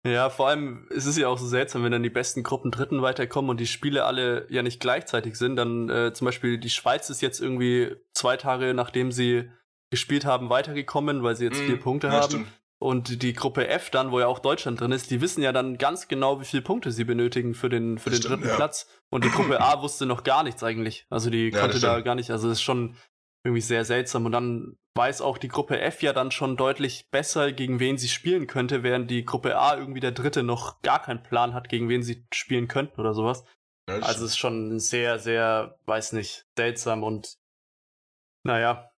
Ja, 0.04 0.32
vor 0.32 0.48
allem 0.48 0.88
ist 0.90 1.06
es 1.06 1.16
ja 1.18 1.28
auch 1.28 1.38
so 1.38 1.46
seltsam, 1.46 1.84
wenn 1.84 1.92
dann 1.92 2.02
die 2.02 2.10
besten 2.10 2.42
Gruppen 2.42 2.72
Dritten 2.72 3.02
weiterkommen 3.04 3.52
und 3.52 3.60
die 3.60 3.68
Spiele 3.68 4.06
alle 4.06 4.48
ja 4.50 4.64
nicht 4.64 4.80
gleichzeitig 4.80 5.38
sind. 5.38 5.56
Dann 5.58 5.90
äh, 5.90 6.12
zum 6.14 6.26
Beispiel 6.26 6.58
die 6.58 6.72
Schweiz 6.72 7.10
ist 7.12 7.22
jetzt 7.22 7.40
irgendwie 7.40 7.96
zwei 8.14 8.36
Tage 8.38 8.74
nachdem 8.74 9.12
sie 9.12 9.50
gespielt 9.92 10.26
haben 10.26 10.50
weitergekommen, 10.50 11.22
weil 11.22 11.36
sie 11.36 11.46
jetzt 11.46 11.60
Mhm, 11.60 11.66
vier 11.66 11.80
Punkte 11.80 12.08
ja, 12.08 12.14
haben. 12.14 12.24
stimmt. 12.32 12.48
Und 12.80 13.22
die 13.22 13.34
Gruppe 13.34 13.68
F 13.68 13.92
dann, 13.92 14.12
wo 14.12 14.20
ja 14.20 14.26
auch 14.26 14.40
Deutschland 14.40 14.82
drin 14.82 14.92
ist, 14.92 15.12
die 15.12 15.22
wissen 15.22 15.44
ja 15.44 15.52
dann 15.52 15.78
ganz 15.78 16.08
genau, 16.08 16.42
wie 16.42 16.46
viele 16.46 16.64
Punkte 16.64 16.92
sie 16.92 17.04
benötigen 17.04 17.54
für 17.54 17.70
den, 17.70 18.00
für 18.00 18.10
Das 18.10 18.18
den 18.20 18.24
stimmt, 18.24 18.38
dritten 18.42 18.50
ja. 18.50 18.56
Platz. 18.56 18.88
Und 19.12 19.24
die 19.24 19.30
Gruppe 19.30 19.62
A 19.62 19.84
wusste 19.84 20.08
noch 20.08 20.24
gar 20.24 20.42
nichts 20.42 20.64
eigentlich. 20.64 21.06
Also 21.12 21.30
die 21.30 21.50
Ja, 21.52 21.60
konnte 21.60 21.80
da 21.80 22.00
gar 22.02 22.16
nicht, 22.16 22.32
also 22.32 22.48
es 22.48 22.54
ist 22.54 22.64
schon 22.64 22.96
irgendwie 23.44 23.62
sehr 23.62 23.86
seltsam. 23.86 24.26
Und 24.26 24.32
dann 24.34 24.78
weiß 24.96 25.22
auch 25.22 25.38
die 25.38 25.48
Gruppe 25.48 25.80
F 25.80 26.02
ja 26.02 26.14
dann 26.14 26.32
schon 26.32 26.58
deutlich 26.58 27.10
besser, 27.12 27.52
gegen 27.52 27.80
wen 27.80 27.98
sie 27.98 28.10
spielen 28.10 28.48
könnte, 28.48 28.84
während 28.84 29.10
die 29.10 29.26
Gruppe 29.26 29.58
A 29.58 29.78
irgendwie 29.78 30.00
der 30.00 30.12
dritte 30.12 30.44
noch 30.44 30.82
gar 30.82 31.02
keinen 31.02 31.24
Plan 31.24 31.54
hat, 31.54 31.70
gegen 31.70 31.90
wen 31.90 32.04
sie 32.04 32.26
spielen 32.34 32.68
könnten 32.68 33.00
oder 33.00 33.14
sowas. 33.14 33.44
Ja, 33.90 33.98
das 34.00 34.10
Also 34.10 34.26
es 34.26 34.32
ist 34.32 34.38
schon 34.38 34.80
sehr, 34.80 35.18
sehr, 35.18 35.80
weiß 35.86 36.14
nicht, 36.14 36.46
seltsam 36.58 37.04
und 37.04 37.38
naja, 38.44 38.92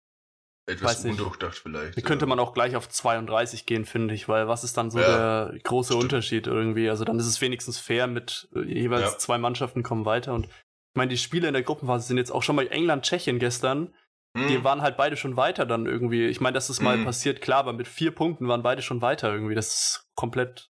etwas 0.66 1.04
undurchdacht 1.04 1.58
vielleicht. 1.58 1.96
da 1.96 2.00
könnte 2.02 2.26
man 2.26 2.38
auch 2.38 2.54
gleich 2.54 2.76
auf 2.76 2.88
32 2.88 3.66
gehen, 3.66 3.84
finde 3.84 4.14
ich, 4.14 4.28
weil 4.28 4.46
was 4.48 4.64
ist 4.64 4.76
dann 4.76 4.90
so 4.90 5.00
Ja, 5.00 5.46
der 5.48 5.58
große 5.62 5.88
stimmt. 5.88 6.04
Unterschied 6.04 6.46
irgendwie? 6.46 6.88
Also 6.88 7.04
dann 7.04 7.18
ist 7.18 7.26
es 7.26 7.40
wenigstens 7.40 7.78
fair 7.78 8.06
mit 8.06 8.48
äh, 8.54 8.60
jeweils 8.62 9.12
Ja. 9.12 9.18
zwei 9.18 9.38
Mannschaften 9.38 9.82
kommen 9.82 10.04
weiter 10.04 10.34
und 10.34 10.46
ich 10.46 10.96
meine, 10.98 11.08
die 11.10 11.18
Spiele 11.18 11.48
in 11.48 11.54
der 11.54 11.62
Gruppenphase 11.62 12.06
sind 12.06 12.18
jetzt 12.18 12.30
auch 12.30 12.42
schon 12.42 12.56
bei 12.56 12.66
England, 12.66 13.04
Tschechien 13.04 13.38
gestern. 13.38 13.94
Hm, 14.36 14.48
Die 14.48 14.64
waren 14.64 14.82
halt 14.82 14.96
beide 14.96 15.16
schon 15.16 15.36
weiter 15.36 15.66
dann 15.66 15.86
irgendwie. 15.86 16.26
Ich 16.26 16.40
meine, 16.40 16.54
dass 16.54 16.68
das 16.68 16.80
mal 16.80 16.96
Mhm. 16.98 17.04
passiert, 17.04 17.40
klar, 17.42 17.58
aber 17.60 17.72
mit 17.72 17.88
vier 17.88 18.14
Punkten 18.14 18.48
waren 18.48 18.62
beide 18.62 18.82
schon 18.82 19.02
weiter 19.02 19.32
irgendwie. 19.32 19.54
Das 19.54 19.68
ist 19.74 20.10
komplett, 20.14 20.70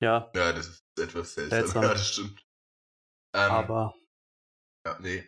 ja, 0.00 0.30
ja, 0.34 0.52
das 0.52 0.68
ist 0.68 0.84
etwas 0.98 1.34
seltsam. 1.34 1.58
Seltsam. 1.60 1.82
Ja, 1.82 1.92
das 1.92 2.08
stimmt. 2.08 2.40
Ähm, 3.34 3.50
aber 3.52 3.94
Ja, 4.86 4.98
nee. 5.00 5.24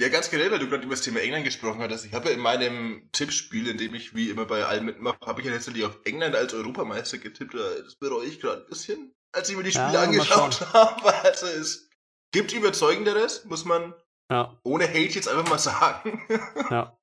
Ja, 0.00 0.08
ganz 0.10 0.30
generell, 0.30 0.52
weil 0.52 0.60
du 0.60 0.68
gerade 0.68 0.84
über 0.84 0.94
das 0.94 1.02
Thema 1.02 1.20
England 1.20 1.44
gesprochen 1.44 1.80
hattest. 1.80 2.04
Ich 2.06 2.12
habe 2.12 2.28
ja 2.28 2.34
in 2.34 2.40
meinem 2.40 3.10
Tippspiel, 3.10 3.66
in 3.66 3.78
dem 3.78 3.94
ich 3.94 4.14
wie 4.14 4.30
immer 4.30 4.44
bei 4.46 4.64
allem 4.64 4.84
mitmache, 4.86 5.18
habe 5.26 5.40
ich 5.40 5.46
ja 5.48 5.52
letztendlich 5.52 5.84
auf 5.84 5.98
England 6.04 6.36
als 6.36 6.54
Europameister 6.54 7.18
getippt. 7.18 7.54
Äh, 7.54 7.82
Das 7.82 7.96
bereue 7.96 8.24
ich 8.26 8.38
gerade 8.40 8.62
ein 8.62 8.68
bisschen, 8.68 9.12
als 9.32 9.48
ich 9.50 9.56
mir 9.56 9.64
die 9.64 9.70
Ja, 9.70 9.88
Spiele 9.88 9.98
mal 9.98 10.04
angeschaut 10.04 10.60
habe. 10.72 11.12
Also 11.24 11.46
es 11.46 11.90
gibt 12.32 12.52
überzeugenderes, 12.52 13.44
muss 13.46 13.64
man 13.64 13.92
ja, 14.30 14.58
ohne 14.64 14.86
Hate 14.88 14.98
jetzt 15.14 15.28
einfach 15.28 15.48
mal 15.48 15.58
sagen. 15.58 16.22
ja. 16.70 16.96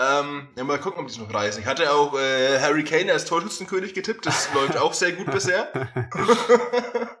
ähm, 0.00 0.48
ja, 0.56 0.64
mal 0.64 0.78
gucken, 0.80 1.00
ob 1.00 1.06
die 1.06 1.12
es 1.12 1.18
noch 1.18 1.32
reißen. 1.32 1.60
Ich 1.62 1.66
hatte 1.68 1.92
auch 1.92 2.14
äh, 2.18 2.60
Harry 2.60 2.84
Kane 2.84 3.12
als 3.12 3.24
Torschützenkönig 3.24 3.94
getippt. 3.94 4.26
Das 4.26 4.52
läuft 4.54 4.76
auch 4.76 4.92
sehr 4.92 5.12
gut 5.12 5.30
bisher. 5.30 5.70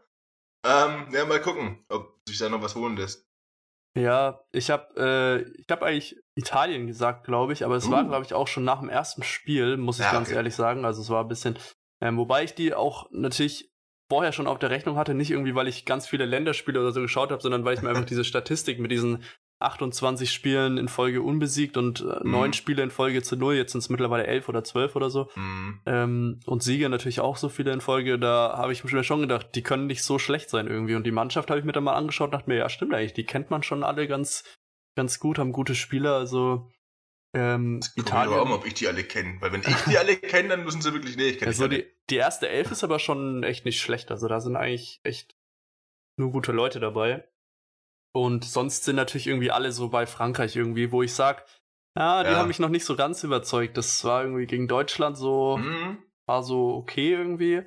ähm, 0.66 1.08
ja, 1.12 1.24
mal 1.26 1.40
gucken, 1.40 1.84
ob 1.88 2.18
sich 2.28 2.38
da 2.38 2.48
noch 2.48 2.62
was 2.62 2.74
holen 2.74 2.96
lässt. 2.96 3.26
Ja, 3.96 4.44
ich 4.52 4.70
habe 4.70 4.94
äh, 5.46 5.50
ich 5.58 5.66
habe 5.70 5.86
eigentlich 5.86 6.20
Italien 6.34 6.86
gesagt, 6.86 7.24
glaube 7.24 7.54
ich, 7.54 7.64
aber 7.64 7.76
es 7.76 7.90
war, 7.90 8.04
Uh. 8.04 8.08
glaube 8.08 8.26
ich, 8.26 8.34
auch 8.34 8.46
schon 8.46 8.64
nach 8.64 8.80
dem 8.80 8.90
ersten 8.90 9.22
Spiel, 9.22 9.78
muss 9.78 9.98
ich 9.98 10.04
Ja, 10.04 10.12
ganz 10.12 10.28
okay. 10.28 10.36
ehrlich 10.36 10.54
sagen. 10.54 10.84
Also 10.84 11.00
es 11.00 11.08
war 11.08 11.24
ein 11.24 11.28
bisschen, 11.28 11.58
ähm, 12.02 12.18
wobei 12.18 12.44
ich 12.44 12.54
die 12.54 12.74
auch 12.74 13.08
natürlich 13.10 13.72
vorher 14.08 14.32
schon 14.32 14.46
auf 14.46 14.58
der 14.58 14.70
Rechnung 14.70 14.96
hatte, 14.96 15.14
nicht 15.14 15.30
irgendwie, 15.30 15.54
weil 15.54 15.68
ich 15.68 15.84
ganz 15.84 16.06
viele 16.06 16.26
Länderspiele 16.26 16.80
oder 16.80 16.92
so 16.92 17.00
geschaut 17.00 17.30
habe, 17.30 17.42
sondern 17.42 17.64
weil 17.64 17.74
ich 17.74 17.82
mir 17.82 17.88
einfach 17.88 18.04
diese 18.04 18.24
Statistik 18.24 18.78
mit 18.78 18.90
diesen 18.90 19.24
28 19.58 20.30
Spielen 20.30 20.76
in 20.76 20.88
Folge 20.88 21.22
unbesiegt 21.22 21.78
und 21.78 22.00
äh, 22.00 22.20
neun 22.22 22.48
mhm. 22.48 22.52
Spiele 22.52 22.82
in 22.82 22.90
Folge 22.90 23.22
zu 23.22 23.36
null. 23.36 23.54
Jetzt 23.54 23.72
sind 23.72 23.78
es 23.78 23.88
mittlerweile 23.88 24.26
elf 24.26 24.48
oder 24.48 24.64
zwölf 24.64 24.96
oder 24.96 25.08
so. 25.08 25.28
Mhm. 25.34 25.80
Ähm, 25.86 26.40
und 26.44 26.62
Siege 26.62 26.88
natürlich 26.90 27.20
auch 27.20 27.38
so 27.38 27.48
viele 27.48 27.72
in 27.72 27.80
Folge. 27.80 28.18
Da 28.18 28.54
habe 28.56 28.72
ich 28.72 28.84
mir 28.84 29.02
schon 29.02 29.22
gedacht, 29.22 29.54
die 29.54 29.62
können 29.62 29.86
nicht 29.86 30.02
so 30.02 30.18
schlecht 30.18 30.50
sein 30.50 30.66
irgendwie. 30.66 30.94
Und 30.94 31.04
die 31.04 31.12
Mannschaft 31.12 31.48
habe 31.48 31.58
ich 31.58 31.64
mir 31.64 31.72
dann 31.72 31.84
mal 31.84 31.94
angeschaut 31.94 32.28
und 32.28 32.34
dachte 32.34 32.50
mir, 32.50 32.56
ja, 32.56 32.68
stimmt 32.68 32.92
eigentlich, 32.92 33.14
die 33.14 33.24
kennt 33.24 33.50
man 33.50 33.62
schon 33.62 33.82
alle 33.82 34.06
ganz, 34.06 34.44
ganz 34.94 35.18
gut, 35.20 35.38
haben 35.38 35.52
gute 35.52 35.74
Spieler. 35.74 36.16
Also 36.16 36.68
ähm, 37.36 37.80
Italien. 37.96 38.32
Ich 38.32 38.38
auch 38.38 38.48
mal, 38.48 38.54
ob 38.54 38.66
ich 38.66 38.74
die 38.74 38.88
alle 38.88 39.04
kenne. 39.04 39.36
Weil 39.40 39.52
wenn 39.52 39.60
ich 39.60 39.76
die 39.84 39.98
alle 39.98 40.16
kenne, 40.16 40.48
dann 40.48 40.64
müssen 40.64 40.80
sie 40.80 40.92
wirklich, 40.94 41.16
nee, 41.16 41.28
ich 41.28 41.38
kenne 41.38 41.50
also 41.50 41.68
die, 41.68 41.84
die 42.08 42.16
erste 42.16 42.48
Elf 42.48 42.70
ist 42.70 42.82
aber 42.82 42.98
schon 42.98 43.42
echt 43.42 43.66
nicht 43.66 43.80
schlecht. 43.80 44.10
Also 44.10 44.26
da 44.26 44.40
sind 44.40 44.56
eigentlich 44.56 45.00
echt 45.02 45.36
nur 46.16 46.32
gute 46.32 46.52
Leute 46.52 46.80
dabei. 46.80 47.28
Und 48.14 48.46
sonst 48.46 48.84
sind 48.84 48.96
natürlich 48.96 49.26
irgendwie 49.26 49.50
alle 49.50 49.70
so 49.70 49.90
bei 49.90 50.06
Frankreich 50.06 50.56
irgendwie, 50.56 50.90
wo 50.92 51.02
ich 51.02 51.12
sag, 51.12 51.44
ja, 51.94 52.24
die 52.24 52.30
ja. 52.30 52.36
haben 52.36 52.48
mich 52.48 52.58
noch 52.58 52.70
nicht 52.70 52.86
so 52.86 52.96
ganz 52.96 53.22
überzeugt. 53.22 53.76
Das 53.76 54.02
war 54.04 54.22
irgendwie 54.22 54.46
gegen 54.46 54.66
Deutschland 54.66 55.18
so, 55.18 55.58
mhm. 55.58 55.98
war 56.26 56.42
so 56.42 56.74
okay 56.74 57.12
irgendwie. 57.12 57.62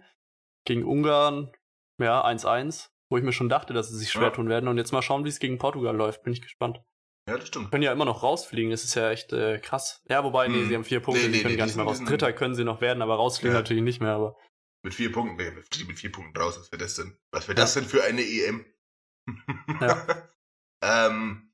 Gegen 0.66 0.84
Ungarn, 0.84 1.52
ja, 2.00 2.26
1-1, 2.26 2.90
wo 3.10 3.18
ich 3.18 3.24
mir 3.24 3.34
schon 3.34 3.50
dachte, 3.50 3.74
dass 3.74 3.90
sie 3.90 3.98
sich 3.98 4.10
schwer 4.10 4.30
ja. 4.30 4.30
tun 4.32 4.50
werden. 4.50 4.68
Und 4.68 4.78
jetzt 4.78 4.92
mal 4.92 5.04
schauen, 5.04 5.26
wie 5.26 5.30
es 5.30 5.40
gegen 5.40 5.60
Portugal 5.60 5.96
läuft. 5.96 6.24
Bin 6.24 6.34
ich 6.34 6.42
gespannt. 6.42 6.82
Ja, 7.30 7.38
das 7.38 7.48
stimmt. 7.48 7.70
Können 7.70 7.84
ja 7.84 7.92
immer 7.92 8.06
noch 8.06 8.24
rausfliegen, 8.24 8.72
das 8.72 8.84
ist 8.84 8.96
ja 8.96 9.12
echt 9.12 9.32
äh, 9.34 9.60
krass. 9.60 10.04
Ja, 10.10 10.24
wobei, 10.24 10.48
hm. 10.48 10.54
nee, 10.54 10.66
sie 10.66 10.76
haben 10.76 10.84
vier 10.84 11.00
Punkte, 11.00 11.22
nee, 11.22 11.28
nee, 11.28 11.34
die 11.34 11.42
können 11.44 11.54
nee, 11.54 11.58
gar 11.58 11.66
nicht 11.68 11.76
mehr 11.76 11.86
raus. 11.86 12.04
Dritter 12.04 12.34
können 12.34 12.56
sie 12.56 12.64
noch 12.64 12.82
werden, 12.82 13.04
aber 13.04 13.16
rausfliegen 13.16 13.54
ja. 13.54 13.60
natürlich 13.60 13.84
nicht 13.84 14.02
mehr, 14.02 14.14
aber. 14.14 14.36
Mit 14.84 14.96
vier 14.96 15.12
Punkten, 15.12 15.36
nee, 15.36 15.52
mit 15.52 16.00
vier 16.00 16.12
Punkten 16.12 16.36
raus, 16.40 16.58
was 16.60 16.72
wäre 16.72 16.82
das 16.82 16.96
denn? 16.96 17.16
Was 17.32 17.48
wäre 17.48 17.58
ja. 17.58 17.64
das 17.64 17.76
denn 17.76 17.86
für 17.86 18.04
eine 18.04 18.22
EM? 18.22 18.66
Ja. 19.80 20.30
ähm, 20.84 21.54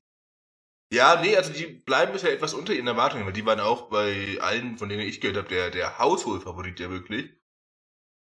ja, 0.92 1.20
nee, 1.20 1.36
also 1.36 1.52
die 1.52 1.66
bleiben 1.66 2.12
bisher 2.12 2.32
etwas 2.32 2.54
unter 2.54 2.72
ihren 2.72 2.86
Erwartungen, 2.86 3.26
weil 3.26 3.32
die 3.32 3.44
waren 3.44 3.60
auch 3.60 3.90
bei 3.90 4.38
allen, 4.40 4.78
von 4.78 4.88
denen 4.88 5.02
ich 5.02 5.20
gehört 5.20 5.36
habe, 5.36 5.48
der, 5.48 5.70
der 5.70 5.98
Hausholfavorit 5.98 6.80
ja 6.80 6.88
wirklich. 6.88 7.36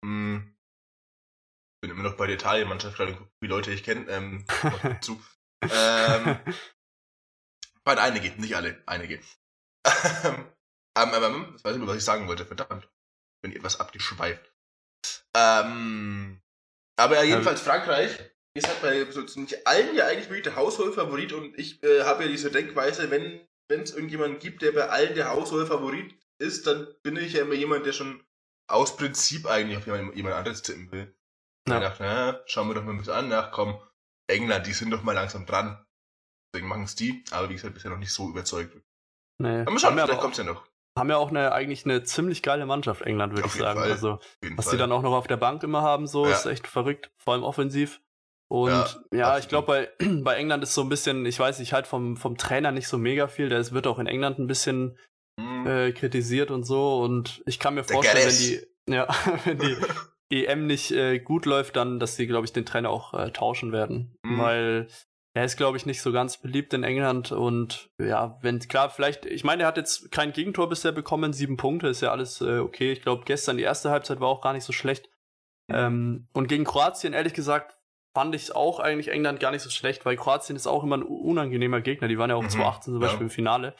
Hm. 0.05 0.55
Bin 1.81 1.91
immer 1.91 2.03
noch 2.03 2.17
bei 2.17 2.27
der 2.27 2.35
Italien-Mannschaft, 2.35 2.97
gerade 2.97 3.17
wie 3.39 3.47
Leute 3.47 3.71
ich 3.71 3.83
kenne, 3.83 4.05
ähm, 4.09 4.45
zu. 5.01 5.19
ähm, 5.63 6.37
Nein, 7.89 7.97
einige, 7.97 8.39
nicht 8.39 8.55
alle, 8.55 8.79
einige. 8.85 9.15
ähm, 10.23 10.45
ähm, 10.95 11.23
ähm, 11.23 11.53
ich 11.57 11.63
weiß 11.63 11.73
nicht 11.73 11.79
mehr, 11.79 11.87
was 11.87 11.97
ich 11.97 12.03
sagen 12.03 12.27
wollte, 12.27 12.45
verdammt. 12.45 12.87
Bin 13.41 13.55
etwas 13.55 13.79
abgeschweift. 13.79 14.53
Ähm, 15.35 16.39
aber 16.99 17.15
ja, 17.15 17.23
jedenfalls 17.23 17.61
Frankreich 17.61 18.19
ist 18.53 18.67
halt 18.67 18.81
bei 18.83 19.09
so 19.09 19.23
ziemlich 19.23 19.65
allen 19.67 19.95
ja 19.95 20.05
eigentlich 20.05 20.29
wirklich 20.29 20.43
der 20.43 20.55
Hausholfavorit 20.55 21.33
und 21.33 21.57
ich 21.57 21.81
äh, 21.81 22.03
habe 22.03 22.25
ja 22.25 22.29
diese 22.29 22.51
Denkweise, 22.51 23.09
wenn 23.09 23.47
es 23.69 23.91
irgendjemanden 23.91 24.39
gibt, 24.39 24.61
der 24.61 24.71
bei 24.71 24.89
allen 24.89 25.15
der 25.15 25.29
Hausholfavorit 25.29 26.13
ist, 26.39 26.67
dann 26.67 26.93
bin 27.01 27.15
ich 27.15 27.33
ja 27.33 27.41
immer 27.41 27.55
jemand, 27.55 27.87
der 27.87 27.93
schon 27.93 28.23
aus 28.69 28.97
Prinzip 28.97 29.47
eigentlich 29.47 29.77
auf 29.77 29.87
jemand, 29.87 30.15
jemand 30.15 30.35
anderes 30.35 30.61
tippen 30.61 30.91
will. 30.91 31.15
Ja. 31.67 31.77
Ich 31.77 31.83
dachte, 31.83 32.03
na, 32.03 32.43
schauen 32.45 32.67
wir 32.67 32.75
doch 32.75 32.83
mal 32.83 32.91
ein 32.91 32.97
bisschen 32.99 33.13
an, 33.13 33.33
ach 33.33 33.51
komm, 33.51 33.81
England, 34.27 34.67
die 34.67 34.73
sind 34.73 34.91
doch 34.91 35.01
mal 35.01 35.13
langsam 35.13 35.47
dran. 35.47 35.83
Deswegen 36.53 36.67
machen 36.67 36.83
es 36.83 36.95
die, 36.95 37.23
aber 37.31 37.49
wie 37.49 37.53
gesagt, 37.53 37.73
bisher 37.73 37.91
noch 37.91 37.97
nicht 37.97 38.13
so 38.13 38.29
überzeugt. 38.29 38.75
Nee. 39.41 39.61
Aber 39.61 39.79
schauen, 39.79 39.93
vielleicht 39.93 40.19
kommt 40.19 40.33
es 40.33 40.39
ja 40.39 40.43
noch. 40.43 40.65
Haben 40.97 41.09
ja 41.09 41.17
auch 41.17 41.29
eine, 41.29 41.51
eigentlich 41.53 41.85
eine 41.85 42.03
ziemlich 42.03 42.41
geile 42.41 42.65
Mannschaft, 42.65 43.03
England, 43.03 43.33
würde 43.33 43.47
ich 43.47 43.53
sagen. 43.53 43.79
Fall. 43.79 43.91
Also, 43.91 44.19
was 44.55 44.65
Fall. 44.65 44.73
die 44.73 44.79
dann 44.79 44.91
auch 44.91 45.01
noch 45.01 45.13
auf 45.13 45.27
der 45.27 45.37
Bank 45.37 45.63
immer 45.63 45.81
haben, 45.81 46.07
so, 46.07 46.25
ja. 46.25 46.31
ist 46.31 46.45
echt 46.45 46.67
verrückt, 46.67 47.11
vor 47.17 47.33
allem 47.33 47.43
offensiv. 47.43 48.01
Und 48.49 48.71
ja, 48.71 49.17
ja 49.17 49.37
ich 49.37 49.47
glaube, 49.47 49.67
bei, 49.67 50.05
bei 50.23 50.35
England 50.35 50.63
ist 50.63 50.73
so 50.73 50.81
ein 50.81 50.89
bisschen, 50.89 51.25
ich 51.25 51.39
weiß, 51.39 51.59
ich 51.59 51.73
halt 51.73 51.87
vom, 51.87 52.17
vom 52.17 52.37
Trainer 52.37 52.71
nicht 52.71 52.87
so 52.87 52.97
mega 52.97 53.27
viel. 53.27 53.47
Der 53.49 53.71
wird 53.71 53.87
auch 53.87 53.99
in 53.99 54.07
England 54.07 54.39
ein 54.39 54.47
bisschen 54.47 54.97
mhm. 55.37 55.67
äh, 55.67 55.91
kritisiert 55.91 56.51
und 56.51 56.63
so. 56.63 56.99
Und 56.99 57.41
ich 57.45 57.59
kann 57.59 57.75
mir 57.75 57.83
der 57.83 57.93
vorstellen, 57.93 58.27
wenn 58.27 58.37
die, 58.37 58.93
ja, 58.93 59.07
wenn 59.45 59.59
die 59.59 59.77
EM 60.45 60.67
nicht 60.67 60.91
äh, 60.91 61.19
gut 61.19 61.45
läuft, 61.45 61.75
dann, 61.75 61.99
dass 61.99 62.15
sie, 62.15 62.27
glaube 62.27 62.45
ich, 62.45 62.53
den 62.53 62.65
Trainer 62.65 62.89
auch 62.89 63.13
äh, 63.13 63.31
tauschen 63.31 63.71
werden. 63.71 64.17
Mhm. 64.23 64.39
Weil 64.39 64.87
er 65.39 65.45
ist, 65.45 65.55
glaube 65.55 65.77
ich, 65.77 65.85
nicht 65.85 66.01
so 66.01 66.11
ganz 66.11 66.35
beliebt 66.35 66.73
in 66.73 66.83
England 66.83 67.31
und 67.31 67.89
ja, 67.97 68.37
wenn 68.41 68.59
klar, 68.59 68.89
vielleicht, 68.89 69.25
ich 69.25 69.45
meine, 69.45 69.63
er 69.63 69.67
hat 69.69 69.77
jetzt 69.77 70.11
kein 70.11 70.33
Gegentor 70.33 70.67
bisher 70.67 70.91
bekommen, 70.91 71.31
sieben 71.31 71.55
Punkte, 71.55 71.87
ist 71.87 72.01
ja 72.01 72.11
alles 72.11 72.41
äh, 72.41 72.57
okay. 72.57 72.91
Ich 72.91 73.01
glaube, 73.01 73.23
gestern 73.23 73.55
die 73.55 73.63
erste 73.63 73.89
Halbzeit 73.89 74.19
war 74.19 74.27
auch 74.27 74.41
gar 74.41 74.51
nicht 74.51 74.65
so 74.65 74.73
schlecht. 74.73 75.09
Ähm, 75.69 76.27
und 76.33 76.49
gegen 76.49 76.65
Kroatien, 76.65 77.13
ehrlich 77.13 77.33
gesagt, 77.33 77.77
fand 78.13 78.35
ich 78.35 78.43
es 78.43 78.51
auch 78.51 78.81
eigentlich 78.81 79.07
England 79.07 79.39
gar 79.39 79.51
nicht 79.51 79.61
so 79.61 79.69
schlecht, 79.69 80.05
weil 80.05 80.17
Kroatien 80.17 80.57
ist 80.57 80.67
auch 80.67 80.83
immer 80.83 80.97
ein 80.97 81.03
unangenehmer 81.03 81.79
Gegner. 81.79 82.09
Die 82.09 82.17
waren 82.17 82.29
ja 82.29 82.35
auch 82.35 82.43
mhm, 82.43 82.49
2018 82.49 82.93
zum 82.93 82.99
Beispiel 82.99 83.19
ja. 83.19 83.23
im 83.23 83.29
Finale. 83.29 83.75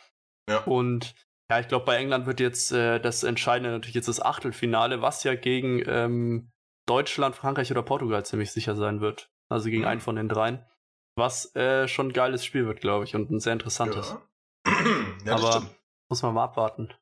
Ja. 0.49 0.59
Und 0.59 1.13
ja, 1.51 1.59
ich 1.59 1.67
glaube, 1.67 1.83
bei 1.83 1.97
England 1.97 2.25
wird 2.25 2.39
jetzt 2.39 2.71
äh, 2.71 3.01
das 3.01 3.23
Entscheidende 3.23 3.71
natürlich 3.71 3.95
jetzt 3.95 4.07
das 4.07 4.21
Achtelfinale, 4.21 5.01
was 5.01 5.25
ja 5.25 5.35
gegen 5.35 5.83
ähm, 5.87 6.51
Deutschland, 6.85 7.35
Frankreich 7.35 7.69
oder 7.69 7.83
Portugal 7.83 8.25
ziemlich 8.25 8.51
sicher 8.51 8.77
sein 8.77 9.01
wird. 9.01 9.29
Also 9.49 9.69
gegen 9.69 9.81
mhm. 9.81 9.89
einen 9.89 9.99
von 9.99 10.15
den 10.15 10.29
dreien. 10.29 10.65
Was 11.19 11.53
äh, 11.55 11.87
schon 11.87 12.07
ein 12.07 12.13
geiles 12.13 12.45
Spiel 12.45 12.65
wird, 12.65 12.79
glaube 12.79 13.03
ich, 13.03 13.13
und 13.13 13.29
ein 13.29 13.39
sehr 13.39 13.53
interessantes. 13.53 14.15
Ja. 14.65 14.71
ja, 15.25 15.35
Aber 15.35 15.51
stimmt. 15.51 15.75
muss 16.09 16.21
man 16.21 16.33
mal 16.33 16.45
abwarten. 16.45 16.93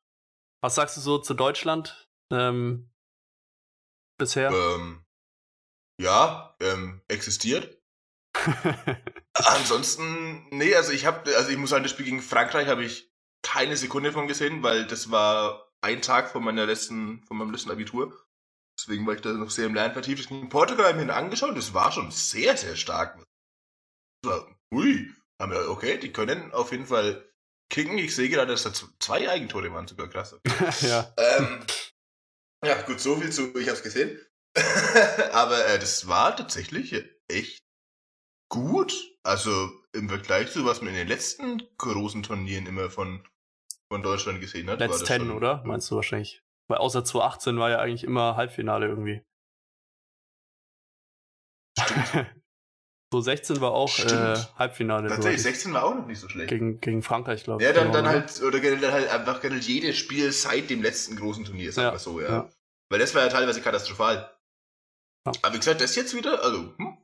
Was 0.60 0.74
sagst 0.74 0.96
du 0.96 1.00
so 1.00 1.18
zu 1.18 1.34
Deutschland 1.34 2.10
ähm, 2.32 2.90
bisher? 4.18 4.50
Ähm, 4.50 5.04
ja, 6.00 6.56
ähm, 6.60 7.00
existiert. 7.08 7.80
Ansonsten, 9.34 10.48
nee, 10.50 10.74
also 10.74 10.92
ich 10.92 11.06
habe, 11.06 11.36
also 11.36 11.50
ich 11.50 11.56
muss 11.56 11.70
sagen, 11.70 11.84
das 11.84 11.92
Spiel 11.92 12.06
gegen 12.06 12.22
Frankreich 12.22 12.68
habe 12.68 12.84
ich 12.84 13.12
keine 13.42 13.76
Sekunde 13.76 14.12
von 14.12 14.26
gesehen, 14.26 14.62
weil 14.64 14.86
das 14.86 15.10
war 15.12 15.70
ein 15.80 16.02
Tag 16.02 16.30
von 16.30 16.42
meiner 16.42 16.66
letzten, 16.66 17.22
von 17.22 17.36
meinem 17.36 17.52
letzten 17.52 17.70
Abitur. 17.70 18.16
Deswegen 18.78 19.06
war 19.06 19.14
ich 19.14 19.20
da 19.20 19.32
noch 19.32 19.50
sehr 19.50 19.66
im 19.66 19.74
Lernen 19.74 19.92
vertieft. 19.92 20.28
Portugal 20.50 20.86
habe 20.86 20.98
ich 20.98 21.06
mir 21.06 21.14
angeschaut. 21.14 21.56
Das 21.56 21.74
war 21.74 21.90
schon 21.92 22.10
sehr, 22.10 22.56
sehr 22.56 22.76
stark, 22.76 23.18
ui, 24.72 25.12
haben 25.40 25.52
wir, 25.52 25.70
okay, 25.70 25.98
die 25.98 26.12
können 26.12 26.52
auf 26.52 26.72
jeden 26.72 26.86
Fall 26.86 27.28
kicken. 27.70 27.98
Ich 27.98 28.14
sehe 28.14 28.28
gerade, 28.28 28.52
dass 28.52 28.64
da 28.64 28.72
zwei 28.98 29.28
Eigentore 29.28 29.72
waren, 29.72 29.86
sogar 29.86 30.08
krass. 30.08 30.34
Okay. 30.34 30.74
ja. 30.88 31.12
Ähm, 31.16 31.64
ja, 32.64 32.82
gut, 32.82 33.00
so 33.00 33.16
viel 33.16 33.30
zu, 33.30 33.56
ich 33.56 33.68
hab's 33.68 33.82
gesehen. 33.82 34.18
Aber 35.32 35.64
äh, 35.66 35.78
das 35.78 36.08
war 36.08 36.36
tatsächlich 36.36 36.94
echt 37.28 37.64
gut. 38.50 38.94
Also 39.22 39.70
im 39.92 40.08
Vergleich 40.08 40.50
zu 40.50 40.64
was 40.64 40.80
man 40.80 40.90
in 40.90 40.96
den 40.96 41.08
letzten 41.08 41.62
großen 41.76 42.22
Turnieren 42.22 42.66
immer 42.66 42.90
von, 42.90 43.26
von 43.92 44.02
Deutschland 44.02 44.40
gesehen 44.40 44.68
hat. 44.68 44.80
Let's 44.80 45.04
10, 45.04 45.30
oder? 45.30 45.62
Meinst 45.64 45.90
du 45.90 45.96
wahrscheinlich? 45.96 46.42
Weil 46.68 46.78
außer 46.78 47.04
2018 47.04 47.58
war 47.58 47.70
ja 47.70 47.78
eigentlich 47.78 48.04
immer 48.04 48.36
Halbfinale 48.36 48.88
irgendwie. 48.88 49.22
Stimmt. 51.78 52.26
So 53.10 53.22
16 53.22 53.60
war 53.62 53.72
auch 53.72 53.98
äh, 53.98 54.36
Halbfinale. 54.58 55.08
Tatsächlich, 55.08 55.42
16 55.42 55.72
war 55.72 55.84
auch 55.84 55.94
noch 55.94 56.06
nicht 56.06 56.20
so 56.20 56.28
schlecht. 56.28 56.50
Gegen, 56.50 56.78
gegen 56.80 57.02
Frankreich, 57.02 57.42
glaube 57.42 57.62
ich. 57.62 57.66
Ja, 57.66 57.72
dann, 57.72 57.90
dann 57.90 58.04
genau, 58.04 58.18
halt, 58.18 58.42
oder 58.42 58.60
generell 58.60 58.92
halt 58.92 59.08
einfach 59.08 59.40
generell 59.40 59.62
jedes 59.62 59.96
Spiel 59.96 60.30
seit 60.30 60.68
dem 60.68 60.82
letzten 60.82 61.16
großen 61.16 61.44
Turnier, 61.44 61.72
sagen 61.72 61.86
ja, 61.86 61.92
wir 61.92 61.98
so, 61.98 62.20
ja. 62.20 62.28
ja. 62.28 62.50
Weil 62.90 62.98
das 62.98 63.14
war 63.14 63.22
ja 63.22 63.28
teilweise 63.28 63.62
katastrophal. 63.62 64.30
Ja. 65.26 65.32
Aber 65.42 65.54
wie 65.54 65.58
gesagt, 65.58 65.80
das 65.80 65.96
jetzt 65.96 66.14
wieder, 66.14 66.42
also, 66.44 66.74
hm, 66.76 66.98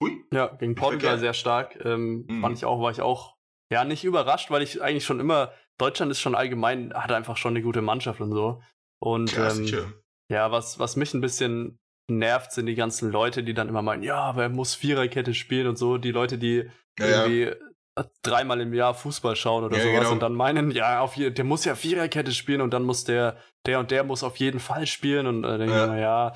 hui. 0.00 0.24
Ja, 0.32 0.46
gegen 0.46 0.76
Portugal 0.76 1.18
sehr 1.18 1.34
stark. 1.34 1.84
Ähm, 1.84 2.26
mhm. 2.28 2.42
Fand 2.42 2.56
ich 2.56 2.64
auch, 2.64 2.80
war 2.80 2.92
ich 2.92 3.00
auch, 3.00 3.36
ja, 3.72 3.84
nicht 3.84 4.04
überrascht, 4.04 4.52
weil 4.52 4.62
ich 4.62 4.80
eigentlich 4.80 5.04
schon 5.04 5.18
immer, 5.18 5.52
Deutschland 5.78 6.12
ist 6.12 6.20
schon 6.20 6.36
allgemein, 6.36 6.94
hat 6.94 7.10
einfach 7.10 7.36
schon 7.36 7.54
eine 7.54 7.62
gute 7.62 7.82
Mannschaft 7.82 8.20
und 8.20 8.32
so. 8.32 8.62
Und, 9.00 9.32
ja, 9.32 9.50
ähm, 9.50 9.94
ja, 10.30 10.52
was, 10.52 10.78
was 10.78 10.94
mich 10.94 11.12
ein 11.12 11.20
bisschen 11.20 11.80
nervt, 12.18 12.52
sind 12.52 12.66
die 12.66 12.74
ganzen 12.74 13.10
Leute, 13.10 13.42
die 13.42 13.54
dann 13.54 13.68
immer 13.68 13.82
meinen, 13.82 14.02
ja, 14.02 14.16
aber 14.16 14.44
er 14.44 14.48
muss 14.48 14.74
Viererkette 14.74 15.34
spielen 15.34 15.66
und 15.66 15.76
so. 15.76 15.98
Die 15.98 16.12
Leute, 16.12 16.38
die 16.38 16.68
ja, 16.98 17.06
irgendwie 17.06 17.42
ja. 17.44 18.04
dreimal 18.22 18.60
im 18.60 18.74
Jahr 18.74 18.94
Fußball 18.94 19.36
schauen 19.36 19.64
oder 19.64 19.76
ja, 19.76 19.82
sowas 19.82 19.98
genau. 20.00 20.12
und 20.12 20.20
dann 20.20 20.34
meinen, 20.34 20.70
ja, 20.70 21.00
auf 21.00 21.16
je, 21.16 21.30
der 21.30 21.44
muss 21.44 21.64
ja 21.64 21.74
Viererkette 21.74 22.32
spielen 22.32 22.60
und 22.60 22.72
dann 22.72 22.82
muss 22.82 23.04
der, 23.04 23.36
der 23.66 23.78
und 23.78 23.90
der 23.90 24.04
muss 24.04 24.22
auf 24.22 24.36
jeden 24.36 24.60
Fall 24.60 24.86
spielen 24.86 25.26
und 25.26 25.44
äh, 25.44 25.58
denke 25.58 25.74
ja. 25.74 25.84
ich 25.84 25.90
mir, 25.90 26.00
ja, 26.00 26.32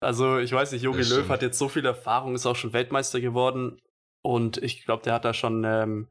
also 0.00 0.38
ich 0.38 0.52
weiß 0.52 0.72
nicht, 0.72 0.82
Jogi 0.82 1.02
Löw 1.02 1.28
hat 1.28 1.42
jetzt 1.42 1.58
so 1.58 1.68
viel 1.68 1.84
Erfahrung, 1.84 2.34
ist 2.34 2.46
auch 2.46 2.56
schon 2.56 2.72
Weltmeister 2.72 3.20
geworden 3.20 3.80
und 4.22 4.58
ich 4.58 4.84
glaube, 4.84 5.02
der 5.02 5.14
hat 5.14 5.24
da 5.24 5.34
schon, 5.34 5.64
ähm, 5.64 6.08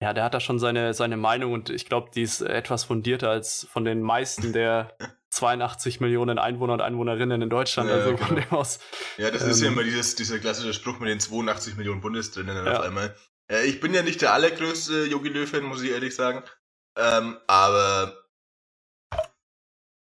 ja, 0.00 0.12
der 0.12 0.24
hat 0.24 0.34
da 0.34 0.40
schon 0.40 0.58
seine, 0.58 0.94
seine 0.94 1.16
Meinung 1.16 1.52
und 1.52 1.70
ich 1.70 1.86
glaube, 1.86 2.10
die 2.14 2.22
ist 2.22 2.40
etwas 2.40 2.84
fundierter 2.84 3.30
als 3.30 3.66
von 3.70 3.84
den 3.84 4.00
meisten 4.02 4.52
der 4.52 4.96
82 5.30 6.00
Millionen 6.00 6.38
Einwohner 6.38 6.74
und 6.74 6.80
Einwohnerinnen 6.80 7.42
in 7.42 7.50
Deutschland. 7.50 7.90
Ja, 7.90 7.96
also 7.96 8.14
genau. 8.14 8.26
von 8.26 8.36
dem 8.36 8.50
aus. 8.50 8.78
Ja, 9.16 9.30
das 9.30 9.42
ähm, 9.42 9.50
ist 9.50 9.60
ja 9.60 9.66
ähm, 9.66 9.74
immer 9.74 9.84
dieses, 9.84 10.14
dieser 10.14 10.38
klassische 10.38 10.74
Spruch 10.74 10.98
mit 10.98 11.08
den 11.08 11.20
82 11.20 11.76
Millionen 11.76 12.00
Bundesländern 12.00 12.64
ja. 12.64 12.78
auf 12.78 12.84
einmal. 12.84 13.14
Äh, 13.50 13.66
ich 13.66 13.80
bin 13.80 13.94
ja 13.94 14.02
nicht 14.02 14.20
der 14.22 14.32
allergrößte 14.32 15.06
Yogi 15.06 15.28
Löw-Fan, 15.28 15.62
muss 15.62 15.82
ich 15.82 15.90
ehrlich 15.90 16.14
sagen. 16.14 16.42
Ähm, 16.96 17.38
aber 17.46 18.28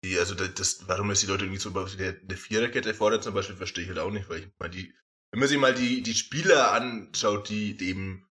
die, 0.04 0.20
also 0.20 0.36
das, 0.36 0.88
warum 0.88 1.10
es 1.10 1.22
die 1.22 1.28
Leute 1.28 1.46
irgendwie 1.46 1.60
zum 1.60 1.74
Beispiel 1.74 2.06
eine, 2.06 2.20
eine 2.20 2.38
Viererkette 2.38 2.94
fordern, 2.94 3.22
zum 3.22 3.34
Beispiel, 3.34 3.56
verstehe 3.56 3.84
ich 3.84 3.90
halt 3.90 4.00
auch 4.00 4.12
nicht, 4.12 4.30
weil 4.30 4.40
ich 4.40 4.48
meine, 4.60 4.72
die, 4.72 4.94
wenn 5.32 5.40
man 5.40 5.50
sich 5.50 5.58
mal 5.58 5.74
die, 5.74 6.04
die 6.04 6.14
Spieler 6.14 6.72
anschaut, 6.72 7.50
die, 7.50 7.76
die 7.76 7.90
eben 7.90 8.30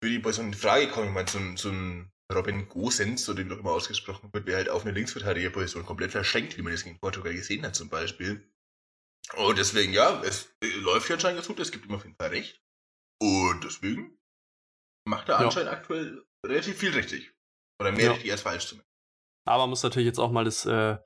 würde 0.00 0.16
ich 0.16 0.22
bei 0.22 0.32
so 0.32 0.42
einer 0.42 0.56
Frage 0.56 0.88
kommen, 0.88 1.08
ich 1.08 1.14
meine, 1.14 1.28
so, 1.28 1.38
so 1.56 1.70
ein 1.70 2.12
Robin 2.32 2.68
Gosens, 2.68 3.24
so 3.24 3.32
dem 3.32 3.48
doch 3.48 3.58
immer 3.58 3.72
ausgesprochen 3.72 4.30
wird, 4.32 4.46
wäre 4.46 4.58
halt 4.58 4.68
auf 4.68 4.82
eine 4.82 4.92
Linksverteidigerposition 4.92 5.86
komplett 5.86 6.12
verschenkt, 6.12 6.56
wie 6.58 6.62
man 6.62 6.72
das 6.72 6.84
gegen 6.84 6.98
Portugal 6.98 7.32
gesehen 7.32 7.64
hat 7.64 7.74
zum 7.74 7.88
Beispiel. 7.88 8.46
Und 9.36 9.58
deswegen, 9.58 9.92
ja, 9.92 10.22
es 10.22 10.54
läuft 10.62 11.08
ja 11.08 11.14
anscheinend 11.14 11.38
ganz 11.38 11.48
gut, 11.48 11.60
es 11.60 11.72
gibt 11.72 11.86
ihm 11.86 11.94
auf 11.94 12.04
jeden 12.04 12.16
Fall 12.16 12.28
recht. 12.28 12.62
Und 13.20 13.64
deswegen 13.64 14.18
macht 15.06 15.28
er 15.28 15.38
anscheinend 15.38 15.72
ja. 15.72 15.78
aktuell 15.78 16.24
relativ 16.44 16.78
viel 16.78 16.92
richtig. 16.92 17.32
Oder 17.80 17.92
mehr 17.92 18.06
ja. 18.06 18.12
richtig 18.12 18.32
als 18.32 18.42
falsch 18.42 18.66
zumindest. 18.66 18.88
Aber 19.46 19.62
man 19.62 19.70
muss 19.70 19.82
natürlich 19.82 20.06
jetzt 20.06 20.18
auch 20.18 20.30
mal 20.30 20.44
das 20.44 20.66
äh, 20.66 20.98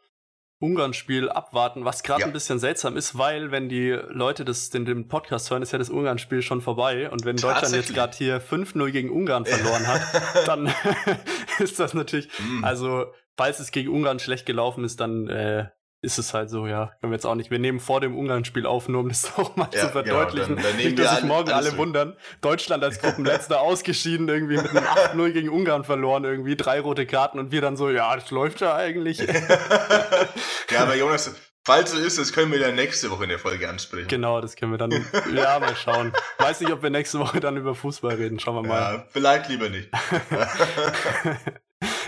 Ungarn-Spiel 0.63 1.29
abwarten, 1.29 1.85
was 1.85 2.03
gerade 2.03 2.21
ja. 2.21 2.27
ein 2.27 2.33
bisschen 2.33 2.59
seltsam 2.59 2.97
ist, 2.97 3.19
weil 3.19 3.51
wenn 3.51 3.69
die 3.69 3.91
Leute 3.91 4.45
das, 4.45 4.71
den, 4.71 4.85
den 4.85 5.09
Podcast 5.09 5.51
hören, 5.51 5.63
ist 5.63 5.73
ja 5.73 5.79
das 5.79 5.91
Ungarn-Spiel 5.91 6.41
schon 6.41 6.61
vorbei. 6.61 7.11
Und 7.11 7.25
wenn 7.25 7.37
Deutschland 7.37 7.75
jetzt 7.75 7.93
gerade 7.93 8.17
hier 8.17 8.41
5-0 8.41 8.91
gegen 8.91 9.11
Ungarn 9.11 9.45
verloren 9.45 9.87
hat, 9.87 10.03
dann 10.47 10.73
ist 11.59 11.81
das 11.81 11.95
natürlich, 11.95 12.29
mm. 12.39 12.65
also 12.65 13.07
falls 13.37 13.59
es 13.59 13.73
gegen 13.73 13.91
Ungarn 13.91 14.21
schlecht 14.21 14.47
gelaufen 14.47 14.85
ist, 14.85 15.01
dann 15.01 15.29
äh, 15.29 15.67
ist 16.03 16.19
es 16.19 16.35
halt 16.35 16.51
so, 16.51 16.67
ja. 16.67 16.93
Können 17.01 17.13
wir 17.13 17.17
jetzt 17.17 17.25
auch 17.25 17.37
nicht. 17.37 17.53
Wir 17.53 17.61
nehmen 17.61 17.79
vor 17.79 18.01
dem 18.01 18.19
Ungarn-Spiel 18.19 18.67
auf, 18.67 18.89
nur 18.89 19.03
um 19.03 19.09
das 19.09 19.33
auch 19.39 19.55
mal 19.57 19.67
ja, 19.67 19.71
zu 19.71 19.77
genau, 19.79 19.93
verdeutlichen. 19.93 20.57
Genau, 20.57 20.63
dann, 20.69 20.77
dann 20.77 20.85
nicht, 20.85 20.99
dass 20.99 21.17
sich 21.17 21.25
morgen 21.25 21.51
alle 21.53 21.77
wundern. 21.77 22.17
Deutschland 22.41 22.83
als 22.83 23.01
Gruppenletzter 23.01 23.61
ausgeschieden, 23.63 24.29
irgendwie 24.29 24.57
mit 24.57 24.71
einem 24.71 24.85
8-0 24.85 25.31
gegen 25.31 25.49
Ungarn 25.49 25.85
verloren, 25.85 26.25
irgendwie 26.25 26.57
drei 26.57 26.81
rote 26.81 27.07
Karten 27.07 27.39
und 27.39 27.53
wir 27.53 27.61
dann 27.61 27.77
so, 27.77 27.89
ja, 27.89 28.15
das 28.15 28.31
läuft 28.33 28.61
ja 28.61 28.75
eigentlich. 28.75 29.19
ja, 30.71 30.81
aber 30.81 30.97
Jonas, 30.97 31.33
falls 31.65 31.93
so 31.93 31.99
ist, 31.99 32.19
das 32.19 32.33
können 32.33 32.51
wir 32.51 32.59
dann 32.59 32.75
nächste 32.75 33.09
Woche 33.13 33.23
in 33.23 33.31
der 33.31 33.39
Folge 33.39 33.69
ansprechen. 33.69 34.09
Genau, 34.09 34.41
das 34.41 34.57
können 34.57 34.73
wir 34.73 34.79
dann, 34.79 34.91
ja, 35.33 35.61
mal 35.61 35.77
schauen. 35.77 36.13
Weiß 36.39 36.61
nicht, 36.61 36.73
ob 36.73 36.83
wir 36.83 36.91
nächste 36.91 37.21
Woche 37.21 37.39
dann 37.39 37.57
über 37.57 37.77
Fußball 37.77 38.17
reden. 38.17 38.41
Schauen 38.41 38.57
wir 38.57 38.69
mal. 38.69 38.95
Ja, 38.95 39.07
vielleicht 39.13 39.49
lieber 39.49 39.69
nicht. 39.69 39.89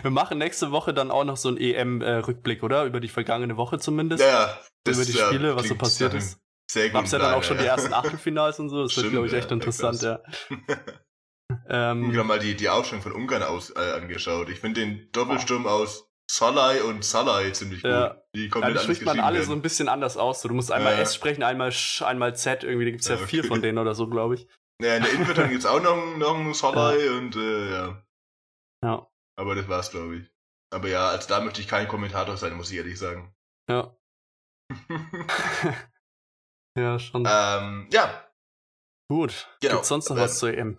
Wir 0.04 0.10
machen 0.10 0.36
nächste 0.36 0.70
Woche 0.70 0.92
dann 0.92 1.10
auch 1.10 1.24
noch 1.24 1.38
so 1.38 1.48
einen 1.48 1.56
EM-Rückblick, 1.56 2.62
oder? 2.62 2.84
Über 2.84 3.00
die 3.00 3.08
vergangene 3.08 3.56
Woche 3.56 3.78
zumindest. 3.78 4.22
Ja, 4.22 4.60
das, 4.84 4.98
Über 4.98 5.06
die 5.06 5.12
Spiele, 5.12 5.48
ja, 5.48 5.56
was 5.56 5.66
so 5.66 5.76
passiert 5.76 6.12
ist. 6.12 6.38
Sehr 6.70 6.90
gut. 6.90 7.00
Gab's 7.00 7.12
ja 7.12 7.18
dann 7.18 7.32
auch 7.32 7.42
schon 7.42 7.56
ja. 7.56 7.62
die 7.62 7.68
ersten 7.68 7.94
Achtelfinals 7.94 8.60
und 8.60 8.68
so. 8.68 8.82
Das 8.82 8.92
Stimmt, 8.92 9.04
wird, 9.04 9.12
glaube 9.12 9.26
ich, 9.28 9.32
echt 9.32 9.48
ja, 9.48 9.54
interessant, 9.54 10.02
ja. 10.02 10.20
ähm, 11.70 12.10
ich 12.10 12.18
habe 12.18 12.28
mal 12.28 12.38
die, 12.38 12.54
die 12.54 12.68
Aufstellung 12.68 13.02
von 13.02 13.12
Ungarn 13.12 13.42
aus 13.44 13.70
äh, 13.70 13.92
angeschaut. 13.92 14.50
Ich 14.50 14.60
finde 14.60 14.80
den 14.80 15.08
Doppelsturm 15.12 15.66
aus 15.66 16.10
Solai 16.30 16.82
und 16.82 17.02
Salai 17.02 17.50
ziemlich 17.52 17.82
gut. 17.82 18.14
Die 18.34 18.50
kommen 18.50 18.64
ja, 18.64 18.72
die 18.72 18.78
spricht 18.80 19.06
man 19.06 19.20
alle 19.20 19.36
werden. 19.36 19.46
so 19.46 19.52
ein 19.52 19.62
bisschen 19.62 19.88
anders 19.88 20.18
aus. 20.18 20.42
So, 20.42 20.48
du 20.48 20.54
musst 20.54 20.70
einmal 20.70 20.98
S 20.98 21.14
sprechen, 21.14 21.42
einmal 21.42 21.72
Sch, 21.72 22.02
einmal 22.02 22.36
Z. 22.36 22.62
Irgendwie, 22.62 22.84
da 22.84 22.90
gibt 22.90 23.02
es 23.04 23.08
ja, 23.08 23.16
vier 23.16 23.42
von 23.42 23.62
denen 23.62 23.78
oder 23.78 23.94
so, 23.94 24.06
glaube 24.06 24.34
ich. 24.34 24.46
Ja, 24.82 24.96
in 24.96 25.02
der 25.02 25.12
Innenverteidigung 25.12 25.50
gibt 25.52 25.64
es 25.64 25.66
auch 25.66 25.80
noch, 25.80 25.96
noch 26.18 26.34
einen 26.34 26.52
Solai 26.54 27.10
und 27.10 27.36
äh, 27.36 27.70
ja. 27.70 28.02
Ja. 28.84 29.06
Aber 29.36 29.54
das 29.54 29.68
war's, 29.68 29.90
glaube 29.90 30.16
ich. 30.16 30.30
Aber 30.72 30.88
ja, 30.88 31.08
als 31.08 31.26
da 31.26 31.40
möchte 31.40 31.60
ich 31.60 31.68
kein 31.68 31.88
Kommentator 31.88 32.36
sein, 32.36 32.54
muss 32.54 32.70
ich 32.70 32.78
ehrlich 32.78 32.98
sagen. 32.98 33.34
Ja. 33.68 33.96
ja, 36.78 36.98
schon. 36.98 37.26
Ähm, 37.28 37.88
ja. 37.92 38.28
Gut. 39.08 39.48
Genau. 39.60 39.74
Gibt's 39.74 39.88
sonst 39.88 40.08
noch 40.08 40.16
ähm, 40.16 40.22
was 40.22 40.38
zur 40.38 40.52
EM? 40.52 40.78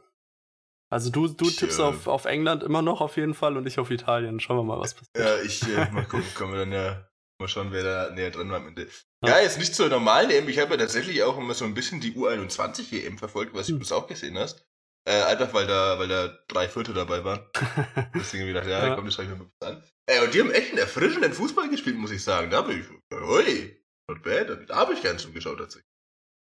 Also 0.91 1.09
du, 1.09 1.27
du 1.27 1.47
ich, 1.47 1.55
tippst 1.55 1.79
äh, 1.79 1.83
auf, 1.83 2.07
auf 2.07 2.25
England 2.25 2.63
immer 2.63 2.81
noch 2.81 3.01
auf 3.01 3.17
jeden 3.17 3.33
Fall 3.33 3.57
und 3.57 3.65
ich 3.65 3.79
auf 3.79 3.91
Italien. 3.91 4.39
Schauen 4.39 4.57
wir 4.57 4.63
mal, 4.63 4.79
was 4.79 4.93
passiert. 4.93 5.17
Ja, 5.17 5.41
ich 5.41 5.63
äh, 5.67 5.89
mal 5.91 6.05
gucken, 6.05 6.33
können 6.35 6.51
wir 6.51 6.59
dann 6.59 6.71
ja 6.71 7.09
mal 7.39 7.47
schauen, 7.47 7.71
wer 7.71 7.83
da 7.83 8.09
näher 8.11 8.31
dran 8.31 8.49
war 8.49 8.57
am 8.57 8.67
Ende. 8.67 8.87
Ja, 9.23 9.37
ja 9.37 9.39
jetzt 9.39 9.57
nicht 9.57 9.75
zur 9.75 9.89
normalen 9.89 10.29
EM. 10.29 10.47
Ich 10.47 10.59
habe 10.59 10.71
ja 10.71 10.77
tatsächlich 10.77 11.23
auch 11.23 11.37
immer 11.37 11.53
so 11.53 11.65
ein 11.65 11.73
bisschen 11.73 12.01
die 12.01 12.13
U21 12.13 12.93
EM 12.93 13.17
verfolgt, 13.17 13.53
was 13.53 13.67
hm. 13.67 13.79
du 13.79 13.95
auch 13.95 14.07
gesehen 14.07 14.37
hast. 14.37 14.65
Äh, 15.07 15.21
einfach 15.23 15.53
weil 15.53 15.67
da, 15.67 15.99
weil 15.99 16.07
da 16.07 16.27
drei 16.47 16.67
Viertel 16.67 16.95
dabei 16.95 17.23
waren. 17.23 17.45
Deswegen 18.15 18.43
habe 18.43 18.49
ich 18.49 18.53
gedacht, 18.53 18.67
ja, 18.67 18.87
ja. 18.87 18.95
komm, 18.95 19.05
das 19.05 19.13
schreibe 19.13 19.33
ich 19.33 19.37
mir 19.37 19.45
mal 19.45 19.67
an. 19.67 19.83
Ey, 20.07 20.23
und 20.23 20.33
die 20.33 20.39
haben 20.39 20.51
echt 20.51 20.69
einen 20.69 20.79
erfrischenden 20.79 21.33
Fußball 21.33 21.69
gespielt, 21.69 21.97
muss 21.97 22.11
ich 22.11 22.23
sagen. 22.23 22.49
Da 22.49 22.57
habe 22.57 22.73
ich, 22.73 22.85
ui, 23.11 23.85
not 24.09 24.23
bad, 24.23 24.69
da 24.69 24.75
habe 24.75 24.93
ich 24.93 25.01
gern 25.01 25.19
zugeschaut 25.19 25.59
tatsächlich. 25.59 25.89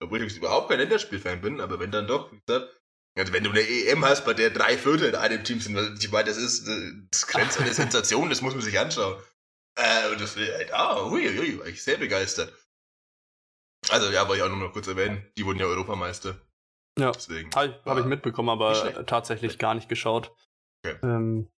Obwohl 0.02 0.22
ich 0.24 0.38
überhaupt 0.38 0.70
kein 0.70 0.80
Länderspielfan 0.80 1.42
bin, 1.42 1.60
aber 1.62 1.80
wenn 1.80 1.92
dann 1.92 2.08
doch, 2.08 2.32
wie 2.32 2.40
gesagt, 2.46 2.82
also 3.18 3.32
wenn 3.32 3.44
du 3.44 3.52
eine 3.52 3.62
EM 3.62 4.04
hast, 4.04 4.26
bei 4.26 4.34
der 4.34 4.50
drei 4.50 4.78
Viertel 4.78 5.10
in 5.10 5.16
einem 5.16 5.44
Team 5.44 5.62
sind, 5.62 6.04
ich 6.04 6.12
meine, 6.12 6.28
das 6.28 6.38
ist, 6.38 6.68
das 7.12 7.28
grenzt 7.28 7.58
an 7.58 7.64
eine 7.64 7.74
Sensation, 7.74 8.30
das 8.30 8.42
muss 8.42 8.54
man 8.54 8.64
sich 8.64 8.78
anschauen. 8.78 9.22
Äh, 9.78 10.12
und 10.12 10.22
das, 10.22 10.36
halt, 10.36 10.74
ah, 10.74 11.06
ui, 11.06 11.28
ui, 11.40 11.60
war 11.60 11.68
ich 11.68 11.82
sehr 11.82 11.98
begeistert. 11.98 12.54
Also, 13.90 14.12
ja, 14.12 14.28
wollte 14.28 14.38
ich 14.38 14.44
auch 14.44 14.50
nur 14.50 14.66
noch 14.66 14.74
kurz 14.74 14.88
erwähnen, 14.88 15.26
die 15.38 15.46
wurden 15.46 15.60
ja 15.60 15.66
Europameister. 15.66 16.40
Ja, 16.98 17.12
habe 17.56 17.82
hab 17.86 17.98
ich 17.98 18.06
mitbekommen, 18.06 18.50
aber 18.50 19.06
tatsächlich 19.06 19.58
gar 19.58 19.76
nicht 19.76 19.90
geschaut. 19.90 20.34
Okay. 20.86 20.98
Ähm, 21.04 21.50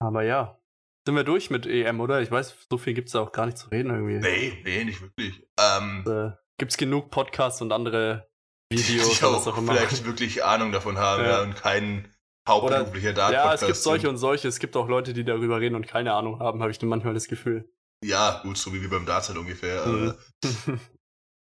aber 0.00 0.22
ja, 0.22 0.58
sind 1.06 1.16
wir 1.16 1.24
durch 1.24 1.50
mit 1.50 1.66
EM, 1.66 2.00
oder? 2.00 2.22
Ich 2.22 2.30
weiß, 2.30 2.66
so 2.70 2.78
viel 2.78 2.94
gibt 2.94 3.08
es 3.08 3.12
da 3.12 3.20
auch 3.20 3.32
gar 3.32 3.46
nicht 3.46 3.58
zu 3.58 3.68
reden 3.68 3.90
irgendwie. 3.90 4.18
Nee, 4.18 4.62
nee, 4.64 4.84
nicht 4.84 5.02
wirklich. 5.02 5.46
Ähm, 5.58 6.04
äh, 6.06 6.30
gibt 6.58 6.72
es 6.72 6.78
genug 6.78 7.10
Podcasts 7.10 7.60
und 7.60 7.72
andere 7.72 8.30
Videos 8.72 9.18
die 9.18 9.24
auch, 9.24 9.46
auch 9.46 9.58
immer. 9.58 9.74
vielleicht 9.74 10.04
wirklich 10.06 10.44
Ahnung 10.44 10.72
davon 10.72 10.96
haben 10.98 11.24
ja. 11.24 11.30
Ja, 11.30 11.42
und 11.42 11.54
kein 11.56 12.12
hauptberuflicher 12.48 13.12
Dart 13.12 13.32
Ja, 13.32 13.52
es 13.52 13.66
gibt 13.66 13.76
solche 13.76 14.08
und 14.08 14.16
solche. 14.16 14.48
Es 14.48 14.58
gibt 14.58 14.76
auch 14.76 14.88
Leute, 14.88 15.12
die 15.12 15.24
darüber 15.24 15.60
reden 15.60 15.74
und 15.74 15.86
keine 15.86 16.14
Ahnung 16.14 16.40
haben, 16.40 16.60
habe 16.60 16.70
ich 16.70 16.78
dann 16.78 16.88
manchmal 16.88 17.14
das 17.14 17.28
Gefühl. 17.28 17.68
Ja, 18.04 18.40
gut, 18.42 18.56
so 18.58 18.72
wie 18.72 18.80
wir 18.80 18.90
beim 18.90 19.06
Darts 19.06 19.28
halt 19.28 19.38
ungefähr. 19.38 19.86
Mhm. 19.86 20.14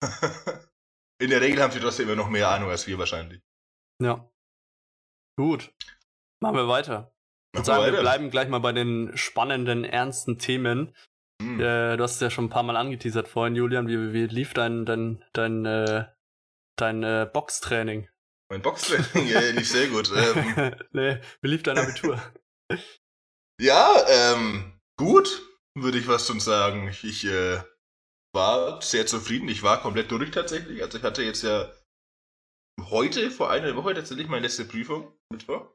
In 1.21 1.31
der 1.31 1.41
Regel 1.41 1.63
haben 1.63 1.73
sie 1.73 1.81
trotzdem 1.81 2.07
immer 2.07 2.17
noch 2.17 2.29
mehr 2.29 2.49
Ahnung 2.49 2.71
als 2.71 2.87
wir 2.87 2.99
wahrscheinlich. 2.99 3.43
Ja. 4.01 4.31
Gut. 5.37 5.73
Machen 6.41 6.57
wir 6.57 6.69
weiter. 6.69 7.13
Ich 7.57 7.65
sagen, 7.65 7.83
weiter. 7.83 7.93
wir 7.95 8.01
bleiben 8.01 8.31
gleich 8.31 8.49
mal 8.49 8.61
bei 8.61 8.73
den 8.73 9.17
spannenden, 9.17 9.85
ernsten 9.85 10.39
Themen. 10.39 10.95
Hm. 11.43 11.61
Äh, 11.61 11.97
du 11.97 12.03
hast 12.03 12.15
es 12.15 12.21
ja 12.21 12.31
schon 12.31 12.47
ein 12.47 12.51
paar 12.51 12.63
Mal 12.63 12.77
angeteasert 12.77 13.29
vorhin, 13.29 13.57
Julian. 13.57 13.89
Wie, 13.89 14.13
wie 14.13 14.27
lief 14.27 14.55
dein, 14.55 14.85
dein, 14.85 15.25
dein, 15.33 15.65
äh, 15.65 16.07
dein 16.77 17.03
äh, 17.03 17.29
Boxtraining? 17.33 18.09
Mein 18.51 18.63
Boxtraining? 18.63 19.29
ja, 19.29 19.41
nicht 19.53 19.71
sehr 19.71 19.89
gut. 19.89 20.11
Ähm, 20.15 20.75
nee, 20.93 21.21
wie 21.43 21.49
lief 21.49 21.63
dein 21.63 21.79
Abitur? 21.79 22.23
ja, 23.61 24.05
ähm, 24.09 24.81
gut, 24.97 25.43
würde 25.75 25.99
ich 25.99 26.07
was 26.07 26.27
schon 26.27 26.41
sagen. 26.41 26.89
Ich, 26.89 27.05
ich 27.05 27.25
äh, 27.25 27.61
war 28.33 28.83
sehr 28.83 29.07
zufrieden. 29.07 29.49
Ich 29.49 29.63
war 29.63 29.81
komplett 29.81 30.11
durch 30.11 30.31
tatsächlich. 30.31 30.83
Also 30.83 30.99
ich 30.99 31.05
hatte 31.05 31.23
jetzt 31.23 31.43
ja 31.43 31.73
heute, 32.81 33.31
vor 33.31 33.51
einer 33.51 33.75
Woche 33.77 33.95
tatsächlich 33.95 34.29
meine 34.29 34.43
letzte 34.43 34.65
Prüfung, 34.65 35.13
Mittwoch. 35.33 35.67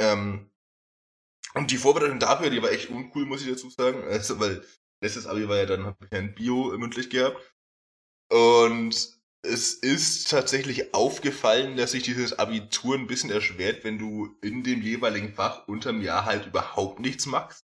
Ähm, 0.00 0.50
und 1.54 1.70
die 1.70 1.78
Vorbereitung 1.78 2.18
dafür, 2.18 2.50
die 2.50 2.62
war 2.62 2.72
echt 2.72 2.90
uncool, 2.90 3.26
muss 3.26 3.42
ich 3.42 3.48
dazu 3.48 3.70
sagen. 3.70 4.02
Also, 4.04 4.40
weil 4.40 4.64
letztes 5.02 5.26
Abi 5.26 5.48
war 5.48 5.56
ja 5.56 5.66
dann, 5.66 5.84
habe 5.84 6.04
ich 6.04 6.12
ein 6.12 6.34
Bio 6.34 6.76
mündlich 6.76 7.10
gehabt. 7.10 7.40
Und 8.30 9.20
es 9.42 9.74
ist 9.74 10.30
tatsächlich 10.30 10.94
aufgefallen, 10.94 11.76
dass 11.76 11.92
sich 11.92 12.02
dieses 12.02 12.38
Abitur 12.38 12.96
ein 12.96 13.06
bisschen 13.06 13.30
erschwert, 13.30 13.84
wenn 13.84 13.98
du 13.98 14.36
in 14.42 14.64
dem 14.64 14.82
jeweiligen 14.82 15.34
Fach 15.34 15.68
unterm 15.68 16.00
Jahr 16.00 16.24
halt 16.24 16.46
überhaupt 16.46 16.98
nichts 17.00 17.26
machst 17.26 17.64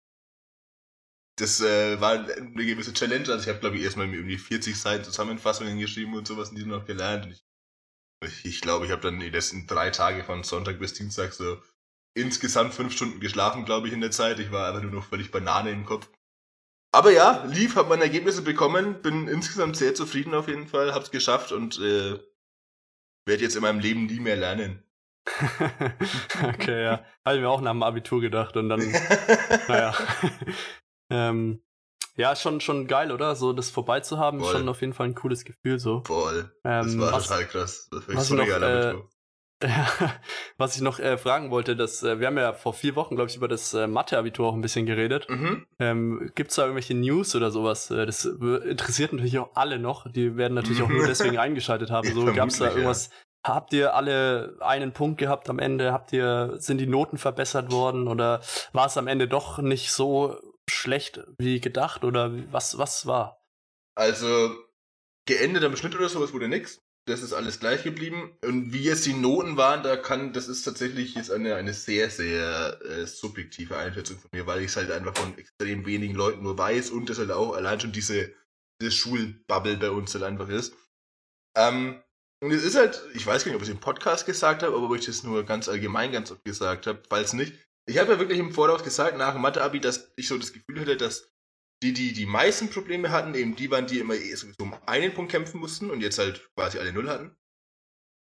das 1.39 1.61
äh, 1.61 2.01
war 2.01 2.13
eine 2.13 2.67
gewisse 2.67 2.93
Challenge. 2.93 3.29
Also 3.29 3.43
ich 3.43 3.49
habe, 3.49 3.61
glaube 3.61 3.77
ich, 3.77 3.85
erstmal 3.85 4.13
irgendwie 4.13 4.39
40 4.39 4.77
Seiten 4.77 5.05
Zusammenfassungen 5.05 5.79
geschrieben 5.79 6.15
und 6.15 6.27
sowas 6.27 6.51
und 6.51 6.57
die 6.57 6.65
noch 6.65 6.85
gelernt. 6.85 7.27
Und 7.27 7.33
ich, 8.25 8.45
ich 8.45 8.61
glaube, 8.61 8.87
ich 8.87 8.93
habe 8.93 9.03
dann 9.03 9.21
die 9.21 9.31
letzten 9.31 9.67
drei 9.67 9.91
Tage 9.91 10.25
von 10.25 10.43
Sonntag 10.43 10.79
bis 10.79 10.95
Dienstag 10.95 11.33
so 11.33 11.59
insgesamt 12.15 12.75
fünf 12.75 12.93
Stunden 12.93 13.21
geschlafen, 13.21 13.65
glaube 13.65 13.87
ich, 13.87 13.95
in 13.95 14.01
der 14.01 14.11
Zeit. 14.11 14.41
Ich 14.41 14.51
war 14.51 14.69
einfach 14.69 14.83
nur 14.83 14.91
noch 14.91 15.05
völlig 15.05 15.31
Banane 15.31 15.71
im 15.71 15.85
Kopf. 15.85 16.09
Aber 16.91 17.13
ja, 17.13 17.45
lief, 17.45 17.77
habe 17.77 17.91
meine 17.91 18.05
Ergebnisse 18.05 18.43
bekommen, 18.43 19.03
bin 19.03 19.29
insgesamt 19.29 19.77
sehr 19.77 19.95
zufrieden 19.95 20.35
auf 20.35 20.49
jeden 20.49 20.67
Fall, 20.67 20.95
hab's 20.95 21.11
geschafft 21.11 21.53
und 21.53 21.79
äh, 21.79 22.19
werde 23.27 23.43
jetzt 23.43 23.57
in 23.57 23.63
meinem 23.63 23.79
Leben 23.79 24.07
nie 24.07 24.21
mehr 24.21 24.37
lernen. 24.37 24.83
okay, 26.43 26.85
ja. 26.85 27.05
Habe 27.25 27.37
ich 27.37 27.43
mir 27.43 27.51
auch 27.51 27.61
nach 27.61 27.73
dem 27.73 27.83
Abitur 27.83 28.23
gedacht 28.23 28.57
und 28.57 28.71
dann, 28.71 28.81
naja. 29.69 29.95
Ähm, 31.11 31.61
ja, 32.17 32.35
schon, 32.35 32.61
schon 32.61 32.89
geil, 32.89 33.13
oder? 33.13 33.37
So 33.37 33.53
das 33.53 33.71
vorbei 33.71 34.01
zu 34.01 34.19
haben, 34.19 34.41
ist 34.41 34.51
schon 34.51 34.69
auf 34.69 34.81
jeden 34.81 34.93
Fall 34.93 35.07
ein 35.07 35.15
cooles 35.15 35.45
Gefühl 35.45 35.79
so. 35.79 36.03
Voll. 36.05 36.53
Ähm, 36.65 36.85
das 36.85 36.99
war 36.99 37.13
was, 37.13 37.29
total 37.29 37.45
krass. 37.47 37.89
Das 37.93 38.09
was, 38.09 38.27
so 38.27 38.35
noch, 38.35 38.47
äh, 38.47 38.95
was 40.57 40.77
ich 40.77 40.83
noch 40.83 40.99
äh, 40.99 41.17
fragen 41.17 41.51
wollte, 41.51 41.77
dass 41.77 42.03
äh, 42.03 42.21
wir 42.21 42.27
haben 42.27 42.37
ja 42.37 42.53
vor 42.53 42.75
vier 42.75 42.97
Wochen, 42.97 43.17
glaube 43.17 43.31
ich, 43.31 43.37
über 43.37 43.49
das 43.49 43.75
äh, 43.75 43.87
Mathe-Abitur 43.87 44.49
auch 44.49 44.55
ein 44.55 44.61
bisschen 44.61 44.87
geredet. 44.87 45.29
Mhm. 45.29 45.67
Ähm, 45.79 46.31
Gibt 46.35 46.51
es 46.51 46.57
da 46.57 46.63
irgendwelche 46.63 46.95
News 46.95 47.35
oder 47.37 47.51
sowas? 47.53 47.91
Äh, 47.91 48.07
das 48.07 48.25
interessiert 48.25 49.13
natürlich 49.13 49.39
auch 49.39 49.51
alle 49.55 49.79
noch. 49.79 50.11
Die 50.11 50.37
werden 50.37 50.55
natürlich 50.55 50.83
auch 50.83 50.89
nur 50.89 51.07
deswegen 51.07 51.39
eingeschaltet 51.39 51.91
haben. 51.91 52.13
So 52.13 52.33
gab 52.33 52.49
es 52.49 52.59
da 52.59 52.69
irgendwas. 52.69 53.11
Ja. 53.11 53.55
Habt 53.55 53.73
ihr 53.73 53.95
alle 53.95 54.57
einen 54.61 54.93
Punkt 54.93 55.19
gehabt 55.19 55.49
am 55.49 55.61
Ende? 55.61 55.93
Habt 55.93 56.13
ihr 56.13 56.55
sind 56.59 56.79
die 56.79 56.87
Noten 56.87 57.17
verbessert 57.17 57.71
worden 57.71 58.09
oder 58.09 58.41
war 58.73 58.87
es 58.87 58.97
am 58.97 59.07
Ende 59.07 59.29
doch 59.29 59.59
nicht 59.59 59.93
so 59.93 60.37
schlecht 60.69 61.21
wie 61.39 61.61
gedacht 61.61 62.05
oder 62.05 62.33
was, 62.53 62.79
was 62.79 63.07
war? 63.07 63.43
Also, 63.97 64.57
geendet 65.27 65.65
am 65.65 65.77
Schnitt 65.77 65.95
oder 65.95 66.09
sowas 66.09 66.33
wurde 66.33 66.49
nix. 66.49 66.81
das 67.09 67.23
ist 67.23 67.33
alles 67.33 67.59
gleich 67.59 67.83
geblieben. 67.83 68.37
Und 68.45 68.73
wie 68.73 68.83
jetzt 68.83 69.07
die 69.07 69.15
Noten 69.15 69.57
waren, 69.57 69.83
da 69.83 69.97
kann, 69.97 70.33
das 70.33 70.49
ist 70.49 70.63
tatsächlich 70.63 71.15
jetzt 71.15 71.31
eine, 71.31 71.55
eine 71.57 71.73
sehr, 71.75 72.11
sehr 72.11 72.81
äh, 72.83 73.07
subjektive 73.07 73.77
Einschätzung 73.77 74.19
von 74.19 74.31
mir, 74.33 74.47
weil 74.47 74.61
ich 74.61 74.67
es 74.67 74.77
halt 74.77 74.91
einfach 74.91 75.17
von 75.17 75.37
extrem 75.39 75.87
wenigen 75.87 76.15
Leuten 76.15 76.43
nur 76.43 76.59
weiß 76.59 76.91
und 76.91 77.09
das 77.09 77.19
halt 77.19 77.31
auch 77.31 77.55
allein 77.55 77.81
schon 77.81 77.93
diese, 77.93 78.33
diese 78.81 78.93
Schulbubble 78.93 79.79
bei 79.79 79.91
uns 79.91 80.15
halt 80.15 80.25
einfach 80.25 80.49
ist. 80.49 80.75
Ähm, 81.57 82.03
und 82.41 82.53
es 82.53 82.63
ist 82.63 82.77
halt, 82.77 83.03
ich 83.15 83.27
weiß 83.27 83.45
gar 83.45 83.51
nicht, 83.51 83.57
ob 83.57 83.63
ich 83.63 83.69
es 83.69 83.75
im 83.75 83.81
Podcast 83.81 84.25
gesagt 84.27 84.63
habe, 84.63 84.77
aber 84.77 84.87
ob 84.87 84.95
ich 84.95 85.07
das 85.07 85.25
nur 85.25 85.45
ganz 85.45 85.69
allgemein 85.69 86.13
ganz 86.13 86.31
oft 86.31 86.45
gesagt 86.45 86.87
habe, 86.87 87.03
falls 87.09 87.33
nicht. 87.33 87.68
Ich 87.89 87.99
habe 87.99 88.13
ja 88.13 88.19
wirklich 88.19 88.39
im 88.39 88.53
Voraus 88.53 88.85
gesagt, 88.85 89.17
nach 89.17 89.33
dem 89.33 89.43
Mathe-Abi, 89.43 89.81
dass 89.81 90.13
ich 90.17 90.29
so 90.29 90.37
das 90.37 90.53
Gefühl 90.53 90.81
hatte, 90.81 90.97
dass 90.97 91.33
die, 91.83 91.93
die 91.93 92.13
die 92.13 92.27
meisten 92.27 92.69
Probleme 92.71 93.11
hatten, 93.11 93.35
eben 93.35 93.57
die 93.57 93.71
waren, 93.71 93.87
die 93.87 94.01
immer 94.01 94.15
eh 94.15 94.35
sowieso 94.35 94.63
um 94.65 94.75
einen 94.87 95.15
Punkt 95.15 95.31
kämpfen 95.31 95.59
mussten 95.59 95.91
und 95.91 96.01
jetzt 96.01 96.19
halt 96.19 96.51
quasi 96.55 96.79
alle 96.79 96.93
Null 96.93 97.09
hatten. 97.09 97.37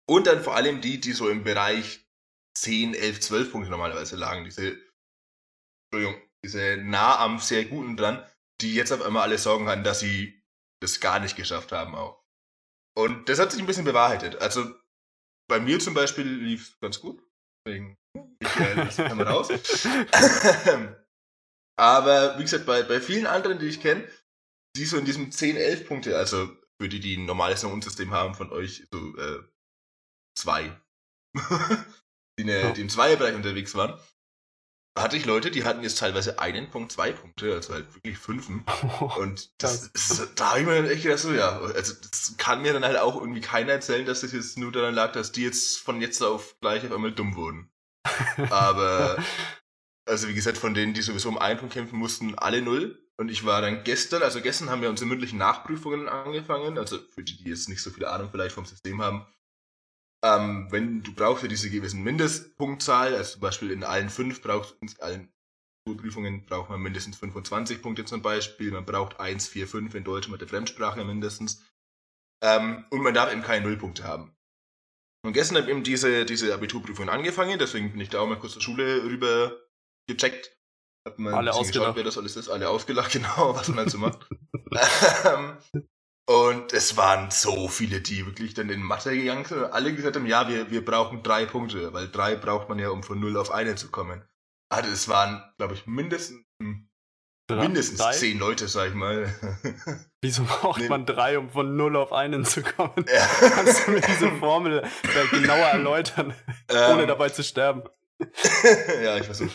Und 0.07 0.27
dann 0.27 0.43
vor 0.43 0.55
allem 0.55 0.81
die, 0.81 0.99
die 0.99 1.13
so 1.13 1.29
im 1.29 1.43
Bereich 1.43 2.07
10, 2.57 2.93
11, 2.93 3.21
12 3.21 3.51
Punkte 3.51 3.71
normalerweise 3.71 4.15
lagen. 4.15 4.45
Diese, 4.45 4.77
Entschuldigung, 5.91 6.21
diese 6.43 6.77
nah 6.77 7.17
am 7.19 7.39
sehr 7.39 7.65
guten 7.65 7.97
dran, 7.97 8.23
die 8.61 8.75
jetzt 8.75 8.91
auf 8.91 9.01
einmal 9.01 9.23
alle 9.23 9.37
Sorgen 9.39 9.67
hatten, 9.67 9.83
dass 9.83 9.99
sie 9.99 10.43
das 10.81 10.99
gar 10.99 11.19
nicht 11.19 11.35
geschafft 11.35 11.71
haben 11.71 11.95
auch. 11.95 12.23
Und 12.95 13.29
das 13.29 13.39
hat 13.39 13.51
sich 13.51 13.59
ein 13.59 13.67
bisschen 13.67 13.83
bewahrheitet. 13.83 14.35
Also 14.37 14.73
bei 15.49 15.59
mir 15.59 15.79
zum 15.79 15.93
Beispiel 15.93 16.27
lief 16.27 16.69
es 16.69 16.79
ganz 16.79 16.99
gut. 16.99 17.24
Deswegen, 17.65 17.97
ich 18.39 18.99
äh, 18.99 19.13
mal 19.15 19.27
raus. 19.27 19.49
Aber 21.77 22.37
wie 22.37 22.43
gesagt, 22.43 22.65
bei, 22.65 22.83
bei 22.83 23.01
vielen 23.01 23.25
anderen, 23.25 23.59
die 23.59 23.67
ich 23.67 23.81
kenne, 23.81 24.07
die 24.75 24.85
so 24.85 24.97
in 24.97 25.05
diesem 25.05 25.31
10, 25.31 25.57
11 25.57 25.87
Punkte, 25.87 26.17
also 26.17 26.47
für 26.79 26.89
die, 26.89 26.99
die 26.99 27.17
ein 27.17 27.25
normales 27.25 27.63
Notenssystem 27.63 28.11
haben 28.11 28.35
von 28.35 28.51
euch, 28.51 28.85
so 28.91 29.17
äh, 29.17 29.43
zwei, 30.37 30.79
die, 32.39 32.43
eine, 32.43 32.73
die 32.73 32.81
im 32.81 32.89
Zweierbereich 32.89 33.35
unterwegs 33.35 33.73
waren, 33.75 33.99
hatte 34.97 35.17
ich 35.17 35.25
Leute, 35.25 35.51
die 35.51 35.65
hatten 35.65 35.83
jetzt 35.83 35.99
teilweise 35.99 36.39
einen 36.39 36.69
Punkt, 36.69 36.91
zwei 36.91 37.11
Punkte, 37.11 37.53
also 37.53 37.73
halt 37.73 37.93
wirklich 37.95 38.17
fünfen. 38.17 38.63
Und 39.17 39.51
das 39.61 39.87
ist, 39.87 40.31
da 40.35 40.51
habe 40.51 40.61
ich 40.61 40.65
mir 40.65 40.75
dann 40.75 40.89
echt 40.89 41.03
gedacht, 41.03 41.19
so 41.19 41.33
ja, 41.33 41.59
also 41.59 41.93
das 41.93 42.35
kann 42.37 42.61
mir 42.61 42.73
dann 42.73 42.85
halt 42.85 42.97
auch 42.97 43.19
irgendwie 43.19 43.41
keiner 43.41 43.73
erzählen, 43.73 44.05
dass 44.05 44.21
das 44.21 44.31
jetzt 44.31 44.57
nur 44.57 44.71
daran 44.71 44.95
lag, 44.95 45.11
dass 45.11 45.31
die 45.31 45.43
jetzt 45.43 45.79
von 45.79 46.01
jetzt 46.01 46.21
auf 46.21 46.55
gleich 46.61 46.85
auf 46.85 46.91
einmal 46.91 47.11
dumm 47.11 47.35
wurden. 47.35 47.69
Aber 48.49 49.17
also 50.07 50.27
wie 50.27 50.33
gesagt, 50.33 50.57
von 50.57 50.73
denen, 50.73 50.93
die 50.93 51.01
sowieso 51.01 51.29
um 51.29 51.37
einen 51.37 51.59
Punkt 51.59 51.73
kämpfen 51.73 51.97
mussten, 51.97 52.35
alle 52.35 52.61
null. 52.61 53.01
Und 53.17 53.29
ich 53.29 53.45
war 53.45 53.61
dann 53.61 53.83
gestern, 53.83 54.23
also 54.23 54.41
gestern 54.41 54.69
haben 54.69 54.81
wir 54.81 54.89
unsere 54.89 55.07
mündlichen 55.07 55.39
Nachprüfungen 55.39 56.09
angefangen, 56.09 56.77
also 56.77 56.99
für 57.09 57.23
die, 57.23 57.37
die 57.37 57.49
jetzt 57.49 57.69
nicht 57.69 57.81
so 57.81 57.89
viel 57.89 58.05
Ahnung 58.05 58.29
vielleicht 58.29 58.53
vom 58.53 58.65
System 58.65 59.01
haben. 59.01 59.25
Ähm, 60.25 60.67
wenn 60.71 61.03
du 61.03 61.13
brauchst 61.13 61.43
ja 61.43 61.49
diese 61.49 61.69
gewissen 61.69 62.01
Mindestpunktzahl, 62.01 63.13
also 63.13 63.33
zum 63.33 63.41
Beispiel 63.41 63.69
in 63.69 63.83
allen 63.83 64.09
fünf 64.09 64.41
brauchst 64.41 64.71
du 64.71 64.77
in 64.81 64.91
allen 64.99 65.31
Prüfungen 65.85 66.47
braucht 66.47 66.71
man 66.71 66.81
mindestens 66.81 67.17
25 67.17 67.83
Punkte 67.83 68.05
zum 68.05 68.23
Beispiel, 68.23 68.71
man 68.71 68.85
braucht 68.85 69.19
1, 69.19 69.47
4, 69.47 69.67
5 69.67 69.93
in 69.93 70.03
Deutsch 70.03 70.27
mit 70.27 70.41
der 70.41 70.47
Fremdsprache 70.47 71.05
mindestens. 71.05 71.63
Ähm, 72.43 72.85
und 72.89 73.01
man 73.01 73.13
darf 73.13 73.31
eben 73.31 73.43
keine 73.43 73.67
Nullpunkte 73.67 74.03
haben. 74.03 74.35
Und 75.23 75.33
gestern 75.33 75.57
habe 75.57 75.67
ich 75.67 75.71
eben 75.71 75.83
diese, 75.83 76.25
diese 76.25 76.53
Abiturprüfungen 76.55 77.09
angefangen, 77.09 77.59
deswegen 77.59 77.91
bin 77.91 78.01
ich 78.01 78.09
da 78.09 78.19
auch 78.19 78.27
mal 78.27 78.39
kurz 78.39 78.53
zur 78.53 78.63
Schule 78.63 79.03
rüber 79.03 79.55
gecheckt. 80.07 80.57
Hat 81.07 81.19
man 81.19 81.35
alle 81.35 81.53
ausgelacht. 81.53 81.73
Geschaut, 81.73 81.95
wer 81.97 82.03
das 82.03 82.17
alles 82.17 82.35
ist. 82.35 82.49
Alle 82.49 82.69
ausgelacht, 82.69 83.11
genau, 83.13 83.55
was 83.55 83.67
man 83.67 83.89
so 83.89 83.99
macht. 83.99 84.27
Ähm, 85.23 85.57
und 86.27 86.73
es 86.73 86.97
waren 86.97 87.29
so 87.29 87.67
viele, 87.67 88.01
die 88.01 88.25
wirklich 88.25 88.55
dann 88.55 88.69
in 88.69 88.81
Mathe 88.81 89.15
gegangen 89.15 89.45
sind 89.45 89.59
und 89.59 89.71
alle 89.71 89.93
gesagt 89.93 90.15
haben, 90.15 90.25
ja, 90.25 90.49
wir, 90.49 90.71
wir 90.71 90.83
brauchen 90.83 91.21
drei 91.21 91.45
Punkte, 91.45 91.93
weil 91.93 92.09
drei 92.09 92.35
braucht 92.35 92.67
man 92.67 92.79
ja, 92.79 92.89
um 92.89 93.03
von 93.03 93.19
null 93.19 93.37
auf 93.37 93.51
eine 93.51 93.75
zu 93.75 93.91
kommen. 93.91 94.23
Also 94.69 94.89
es 94.89 95.07
waren, 95.07 95.43
glaube 95.57 95.75
ich, 95.75 95.85
mindestens, 95.85 96.43
hm, 96.59 96.89
mindestens 97.49 97.99
drei? 97.99 98.11
zehn 98.13 98.39
Leute, 98.39 98.67
sag 98.67 98.89
ich 98.89 98.95
mal. 98.95 99.33
Wieso 100.21 100.43
braucht 100.43 100.81
nee. 100.81 100.89
man 100.89 101.05
drei, 101.05 101.37
um 101.37 101.51
von 101.51 101.75
null 101.77 101.95
auf 101.95 102.11
einen 102.11 102.43
zu 102.43 102.63
kommen? 102.63 103.05
Ja. 103.07 103.27
Kannst 103.49 103.85
du 103.85 103.91
mir 103.91 104.01
diese 104.01 104.31
Formel 104.37 104.89
genauer 105.29 105.67
erläutern, 105.73 106.33
ähm, 106.69 106.93
ohne 106.93 107.05
dabei 107.05 107.29
zu 107.29 107.43
sterben? 107.43 107.83
ja, 109.03 109.17
ich 109.17 109.25
versuche. 109.25 109.51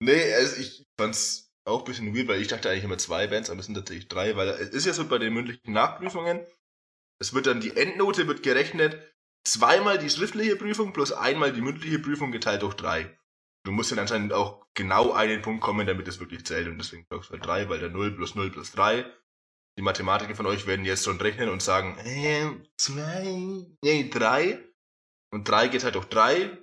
Nee, 0.00 0.32
also 0.32 0.56
ich 0.56 0.86
fand's 0.98 1.47
auch 1.68 1.80
ein 1.80 1.84
bisschen 1.84 2.14
weird, 2.14 2.28
weil 2.28 2.40
ich 2.40 2.48
dachte 2.48 2.70
eigentlich 2.70 2.84
immer 2.84 2.98
zwei 2.98 3.26
Bands, 3.26 3.50
aber 3.50 3.60
es 3.60 3.66
sind 3.66 3.74
tatsächlich 3.74 4.08
drei, 4.08 4.36
weil 4.36 4.48
es 4.48 4.70
ist 4.70 4.86
ja 4.86 4.92
so 4.92 5.06
bei 5.06 5.18
den 5.18 5.32
mündlichen 5.32 5.72
Nachprüfungen, 5.72 6.40
es 7.20 7.34
wird 7.34 7.46
dann 7.46 7.60
die 7.60 7.76
Endnote 7.76 8.26
wird 8.26 8.42
gerechnet, 8.42 8.98
zweimal 9.44 9.98
die 9.98 10.10
schriftliche 10.10 10.56
Prüfung 10.56 10.92
plus 10.92 11.12
einmal 11.12 11.52
die 11.52 11.60
mündliche 11.60 11.98
Prüfung 11.98 12.32
geteilt 12.32 12.62
durch 12.62 12.74
drei. 12.74 13.16
Du 13.64 13.72
musst 13.72 13.90
dann 13.90 13.98
anscheinend 13.98 14.32
auch 14.32 14.64
genau 14.74 15.12
einen 15.12 15.42
Punkt 15.42 15.60
kommen, 15.62 15.86
damit 15.86 16.08
es 16.08 16.20
wirklich 16.20 16.46
zählt 16.46 16.68
und 16.68 16.78
deswegen 16.78 17.06
du 17.10 17.20
halt 17.20 17.44
drei, 17.44 17.68
weil 17.68 17.80
der 17.80 17.90
0 17.90 18.12
plus 18.12 18.34
0 18.34 18.50
plus 18.50 18.72
3. 18.72 19.04
Die 19.76 19.82
Mathematiker 19.82 20.34
von 20.34 20.46
euch 20.46 20.66
werden 20.66 20.84
jetzt 20.84 21.04
schon 21.04 21.20
rechnen 21.20 21.48
und 21.48 21.62
sagen, 21.62 21.98
äh, 21.98 22.48
zwei, 22.76 23.66
nee, 23.82 24.08
drei. 24.08 24.64
Und 25.30 25.48
drei 25.48 25.68
geht 25.68 25.84
halt 25.84 25.94
durch 25.94 26.06
drei. 26.06 26.58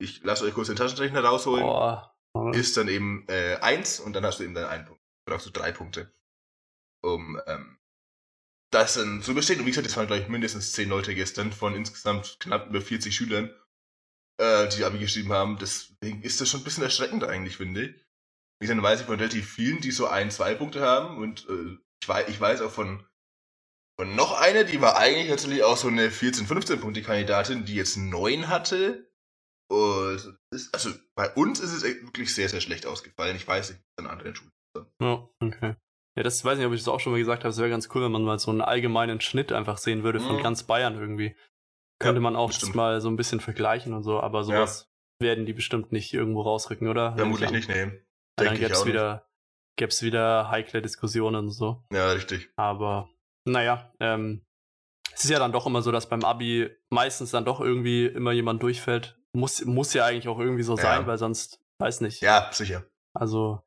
Ich 0.00 0.22
lasse 0.24 0.44
euch 0.44 0.54
kurz 0.54 0.68
den 0.68 0.76
Taschenrechner 0.76 1.22
rausholen. 1.22 1.64
Boah 1.64 2.17
ist 2.52 2.76
dann 2.76 2.88
eben 2.88 3.26
äh, 3.28 3.56
eins 3.56 4.00
und 4.00 4.12
dann 4.12 4.24
hast 4.24 4.38
du 4.38 4.44
eben 4.44 4.54
dann 4.54 4.66
einen 4.66 4.84
Punkt. 4.84 5.02
Dann 5.24 5.34
brauchst 5.34 5.46
du 5.46 5.50
drei 5.50 5.72
Punkte, 5.72 6.12
um 7.02 7.40
ähm, 7.46 7.78
das 8.70 8.94
dann 8.94 9.22
zu 9.22 9.34
bestehen. 9.34 9.60
Und 9.60 9.66
wie 9.66 9.70
gesagt, 9.70 9.86
es 9.86 9.96
waren, 9.96 10.06
glaube 10.06 10.22
ich, 10.22 10.28
mindestens 10.28 10.72
zehn 10.72 10.88
Leute 10.88 11.14
gestern 11.14 11.52
von 11.52 11.74
insgesamt 11.74 12.38
knapp 12.40 12.68
über 12.68 12.80
40 12.80 13.14
Schülern, 13.14 13.54
äh, 14.40 14.68
die 14.68 14.84
Abi 14.84 14.98
geschrieben 14.98 15.32
haben. 15.32 15.58
Deswegen 15.58 16.22
ist 16.22 16.40
das 16.40 16.48
schon 16.48 16.60
ein 16.60 16.64
bisschen 16.64 16.84
erschreckend 16.84 17.24
eigentlich, 17.24 17.56
finde 17.56 17.86
ich. 17.86 17.94
Wie 18.60 18.66
gesagt, 18.66 18.82
weiß 18.82 19.00
ich 19.00 19.06
von 19.06 19.16
relativ 19.16 19.48
vielen, 19.50 19.80
die 19.80 19.92
so 19.92 20.06
ein, 20.06 20.30
zwei 20.30 20.54
Punkte 20.54 20.80
haben 20.80 21.18
und 21.18 21.48
äh, 21.48 21.78
ich, 22.02 22.08
weiß, 22.08 22.28
ich 22.28 22.40
weiß 22.40 22.60
auch 22.62 22.72
von 22.72 23.04
und 24.00 24.14
noch 24.14 24.40
eine, 24.40 24.64
die 24.64 24.80
war 24.80 24.96
eigentlich 24.96 25.28
natürlich 25.28 25.64
auch 25.64 25.76
so 25.76 25.88
eine 25.88 26.12
14, 26.12 26.46
15 26.46 26.80
Punkte 26.80 27.02
Kandidatin, 27.02 27.64
die 27.64 27.74
jetzt 27.74 27.96
neun 27.96 28.46
hatte 28.46 29.07
und 29.70 30.38
ist, 30.50 30.74
also 30.74 30.90
bei 31.14 31.32
uns 31.34 31.60
ist 31.60 31.72
es 31.72 31.82
wirklich 31.82 32.34
sehr, 32.34 32.48
sehr 32.48 32.60
schlecht 32.60 32.86
ausgefallen. 32.86 33.36
Ich 33.36 33.46
weiß 33.46 33.70
nicht, 33.70 33.82
an 33.96 34.06
anderen 34.06 34.34
Schulen. 34.34 34.52
Ja, 35.00 35.28
okay. 35.40 35.76
Ja, 36.16 36.22
das 36.22 36.44
weiß 36.44 36.58
nicht, 36.58 36.66
ob 36.66 36.72
ich 36.72 36.80
das 36.80 36.88
auch 36.88 37.00
schon 37.00 37.12
mal 37.12 37.18
gesagt 37.18 37.44
habe. 37.44 37.50
Es 37.50 37.58
wäre 37.58 37.70
ganz 37.70 37.88
cool, 37.94 38.02
wenn 38.02 38.12
man 38.12 38.24
mal 38.24 38.38
so 38.38 38.50
einen 38.50 38.60
allgemeinen 38.60 39.20
Schnitt 39.20 39.52
einfach 39.52 39.78
sehen 39.78 40.02
würde 40.02 40.20
von 40.20 40.36
mhm. 40.36 40.42
ganz 40.42 40.64
Bayern 40.64 40.98
irgendwie. 40.98 41.36
Könnte 42.00 42.18
ja, 42.18 42.22
man 42.22 42.36
auch 42.36 42.52
das 42.52 42.74
mal 42.74 43.00
so 43.00 43.08
ein 43.08 43.16
bisschen 43.16 43.40
vergleichen 43.40 43.92
und 43.92 44.04
so, 44.04 44.20
aber 44.20 44.44
sowas 44.44 44.88
ja. 45.20 45.26
werden 45.26 45.46
die 45.46 45.52
bestimmt 45.52 45.92
nicht 45.92 46.14
irgendwo 46.14 46.42
rausrücken, 46.42 46.88
oder? 46.88 47.16
Vermutlich 47.16 47.50
nicht, 47.50 47.68
nee. 47.68 47.90
Dann 48.36 48.54
gäbe 48.54 48.72
es 48.72 48.86
wieder, 48.86 49.28
gäb's 49.76 50.02
wieder 50.02 50.48
heikle 50.50 50.80
Diskussionen 50.80 51.46
und 51.46 51.50
so. 51.50 51.84
Ja, 51.92 52.12
richtig. 52.12 52.50
Aber 52.56 53.10
naja, 53.44 53.92
ähm, 54.00 54.44
es 55.12 55.24
ist 55.24 55.30
ja 55.30 55.40
dann 55.40 55.52
doch 55.52 55.66
immer 55.66 55.82
so, 55.82 55.90
dass 55.90 56.08
beim 56.08 56.24
Abi 56.24 56.70
meistens 56.90 57.32
dann 57.32 57.44
doch 57.44 57.60
irgendwie 57.60 58.06
immer 58.06 58.32
jemand 58.32 58.62
durchfällt. 58.62 59.17
Muss, 59.34 59.64
muss 59.64 59.94
ja 59.94 60.06
eigentlich 60.06 60.28
auch 60.28 60.38
irgendwie 60.38 60.62
so 60.62 60.76
ja. 60.76 60.82
sein, 60.82 61.06
weil 61.06 61.18
sonst, 61.18 61.60
weiß 61.78 62.00
nicht. 62.00 62.22
Ja, 62.22 62.50
sicher. 62.52 62.84
Also, 63.14 63.62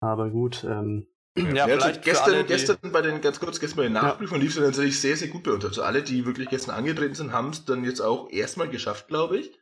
aber 0.00 0.30
gut. 0.30 0.64
Ähm, 0.64 1.06
ja, 1.36 1.44
ja 1.54 1.64
also 1.64 2.00
gestern, 2.00 2.34
alle, 2.34 2.44
gestern 2.44 2.78
bei 2.82 3.02
den, 3.02 3.20
ganz 3.20 3.38
kurz, 3.40 3.60
gestern 3.60 3.76
bei 3.76 3.82
den 3.84 3.92
Nachprüfungen 3.92 4.40
ja. 4.40 4.46
lief 4.46 4.56
es 4.56 4.62
natürlich 4.62 5.00
sehr, 5.00 5.16
sehr 5.16 5.28
gut 5.28 5.44
bei 5.44 5.52
uns. 5.52 5.64
Also 5.64 5.82
alle, 5.82 6.02
die 6.02 6.26
wirklich 6.26 6.48
gestern 6.48 6.74
angetreten 6.74 7.14
sind, 7.14 7.32
haben 7.32 7.50
es 7.50 7.64
dann 7.64 7.84
jetzt 7.84 8.00
auch 8.00 8.30
erstmal 8.30 8.68
geschafft, 8.68 9.08
glaube 9.08 9.38
ich. 9.38 9.58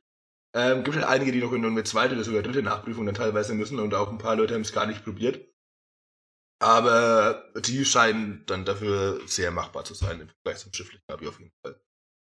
Ähm, 0.57 0.85
gibt 0.85 0.97
halt 0.97 1.07
einige, 1.07 1.33
die 1.33 1.41
noch 1.41 1.53
in 1.53 1.65
eine 1.65 1.83
zweite 1.83 2.15
oder 2.15 2.23
sogar 2.23 2.43
dritte 2.43 2.63
Nachprüfung 2.63 3.07
dann 3.07 3.17
teilweise 3.17 3.55
müssen 3.55 3.81
und 3.81 3.93
auch 3.93 4.11
ein 4.11 4.19
paar 4.19 4.37
Leute 4.37 4.55
haben 4.55 4.61
es 4.61 4.73
gar 4.73 4.87
nicht 4.87 5.05
probiert. 5.05 5.49
Aber 6.61 7.45
die 7.61 7.85
scheinen 7.85 8.47
dann 8.47 8.65
dafür 8.65 9.21
sehr 9.27 9.51
machbar 9.51 9.85
zu 9.85 9.95
sein 9.95 10.21
im 10.21 10.29
Vergleich 10.29 10.59
zum 10.63 10.73
schriftlichen 10.73 11.05
Abi 11.09 11.27
auf 11.27 11.41
jeden 11.41 11.53
Fall. 11.61 11.81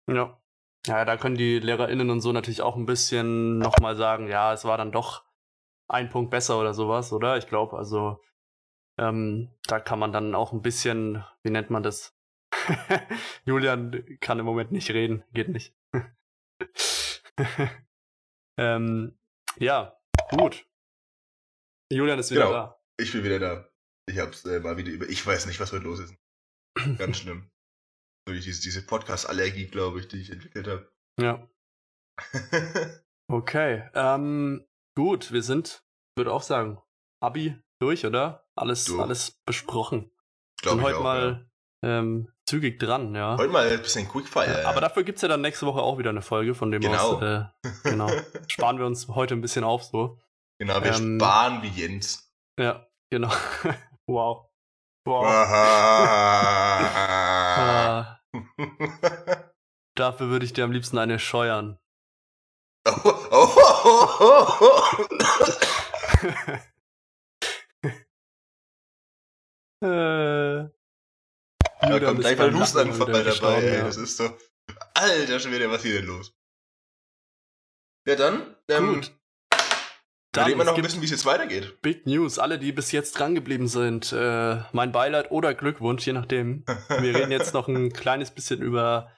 Ja. 0.09 0.41
Ja, 0.87 1.03
da 1.05 1.17
können 1.17 1.35
die 1.35 1.59
LehrerInnen 1.59 2.09
und 2.09 2.21
so 2.21 2.31
natürlich 2.31 2.61
auch 2.61 2.75
ein 2.75 2.85
bisschen 2.85 3.59
nochmal 3.59 3.95
sagen, 3.95 4.27
ja, 4.27 4.53
es 4.53 4.63
war 4.63 4.77
dann 4.77 4.91
doch 4.91 5.25
ein 5.89 6.09
Punkt 6.09 6.31
besser 6.31 6.59
oder 6.59 6.73
sowas, 6.73 7.11
oder? 7.11 7.37
Ich 7.37 7.47
glaube, 7.47 7.77
also 7.77 8.23
ähm, 8.97 9.51
da 9.67 9.79
kann 9.79 9.99
man 9.99 10.11
dann 10.11 10.33
auch 10.33 10.53
ein 10.53 10.61
bisschen, 10.61 11.23
wie 11.43 11.51
nennt 11.51 11.69
man 11.69 11.83
das? 11.83 12.15
Julian 13.45 14.17
kann 14.21 14.39
im 14.39 14.45
Moment 14.45 14.71
nicht 14.71 14.89
reden, 14.91 15.23
geht 15.33 15.49
nicht. 15.49 15.75
ähm, 18.57 19.17
ja, 19.57 19.99
gut. 20.31 20.65
Julian 21.91 22.19
ist 22.19 22.31
wieder 22.31 22.45
genau. 22.45 22.53
da. 22.53 22.81
Ich 22.97 23.11
bin 23.11 23.23
wieder 23.23 23.39
da. 23.39 23.69
Ich 24.07 24.19
hab's 24.19 24.45
äh, 24.45 24.59
mal 24.59 24.77
wieder 24.77 24.91
über. 24.91 25.07
Ich 25.07 25.25
weiß 25.25 25.45
nicht, 25.47 25.59
was 25.59 25.71
heute 25.71 25.83
los 25.83 25.99
ist. 25.99 26.15
Ganz 26.97 27.17
schlimm. 27.17 27.49
Durch 28.27 28.43
diese, 28.43 28.61
diese 28.61 28.85
Podcast-Allergie, 28.85 29.67
glaube 29.67 30.01
ich, 30.01 30.09
die 30.09 30.19
ich 30.19 30.31
entwickelt 30.31 30.67
habe. 30.67 30.91
Ja. 31.17 31.47
okay. 33.31 33.89
Ähm, 33.93 34.67
gut, 34.97 35.31
wir 35.31 35.41
sind, 35.41 35.85
würde 36.17 36.33
auch 36.33 36.41
sagen, 36.41 36.81
Abi 37.23 37.57
durch, 37.79 38.05
oder? 38.05 38.45
Alles, 38.57 38.83
du. 38.83 39.01
alles 39.01 39.39
besprochen. 39.45 40.11
Glaube 40.61 40.81
heute 40.81 40.97
auch, 40.97 41.03
mal, 41.03 41.49
ähm, 41.85 42.29
zügig 42.45 42.79
dran, 42.79 43.15
ja. 43.15 43.37
Heute 43.37 43.53
mal 43.53 43.69
ein 43.69 43.81
bisschen 43.81 44.09
Quickfire. 44.09 44.63
Ja, 44.63 44.67
aber 44.67 44.81
dafür 44.81 45.03
gibt 45.03 45.19
es 45.19 45.21
ja 45.21 45.29
dann 45.29 45.39
nächste 45.39 45.65
Woche 45.65 45.81
auch 45.81 45.97
wieder 45.97 46.09
eine 46.09 46.21
Folge, 46.21 46.53
von 46.53 46.69
dem 46.69 46.81
genau. 46.81 47.15
aus, 47.15 47.21
äh, 47.21 47.45
genau. 47.83 48.09
Sparen 48.49 48.77
wir 48.77 48.85
uns 48.87 49.07
heute 49.07 49.35
ein 49.35 49.41
bisschen 49.41 49.63
auf 49.63 49.85
so. 49.85 50.19
Genau, 50.59 50.83
wir 50.83 50.93
ähm, 50.93 51.17
sparen 51.17 51.61
wie 51.61 51.69
Jens. 51.69 52.29
Ja, 52.59 52.85
genau. 53.09 53.31
wow. 54.05 54.49
Wow. 55.05 55.25
ah. 55.25 56.57
Dafür 59.95 60.29
würde 60.29 60.45
ich 60.45 60.53
dir 60.53 60.63
am 60.63 60.71
liebsten 60.71 60.97
eine 60.97 61.19
scheuern. 61.19 61.79
Oh, 62.85 63.13
oh, 63.31 63.57
oh, 64.19 65.05
äh. 69.81 70.69
Da 71.79 71.99
kommt 71.99 72.19
gleich 72.21 72.37
mal 72.37 72.53
Hustenanfall 72.53 73.23
dabei, 73.23 73.61
ey. 73.61 73.77
Ja. 73.77 73.83
Das 73.83 73.97
ist 73.97 74.19
doch. 74.19 74.37
Alter, 74.93 75.39
schon 75.39 75.51
wieder, 75.51 75.69
was 75.69 75.81
hier 75.83 75.95
denn 75.95 76.05
los? 76.05 76.33
Ja, 78.07 78.15
dann. 78.15 78.55
Ähm, 78.69 78.95
Gut. 78.95 79.16
Dann 80.33 80.45
reden 80.45 80.59
wir 80.59 80.65
noch 80.65 80.75
ein 80.75 80.81
bisschen, 80.81 81.01
wie 81.01 81.05
es 81.05 81.11
jetzt 81.11 81.25
weitergeht. 81.25 81.81
Big 81.81 82.05
News. 82.05 82.37
Alle, 82.37 82.59
die 82.59 82.71
bis 82.71 82.91
jetzt 82.91 83.13
drangeblieben 83.13 83.67
sind, 83.67 84.11
äh, 84.13 84.61
mein 84.71 84.91
Beileid 84.91 85.31
oder 85.31 85.53
Glückwunsch, 85.53 86.05
je 86.05 86.13
nachdem. 86.13 86.65
Wir 86.99 87.15
reden 87.15 87.31
jetzt 87.31 87.53
noch 87.53 87.67
ein 87.67 87.91
kleines 87.91 88.31
bisschen 88.31 88.61
über 88.61 89.11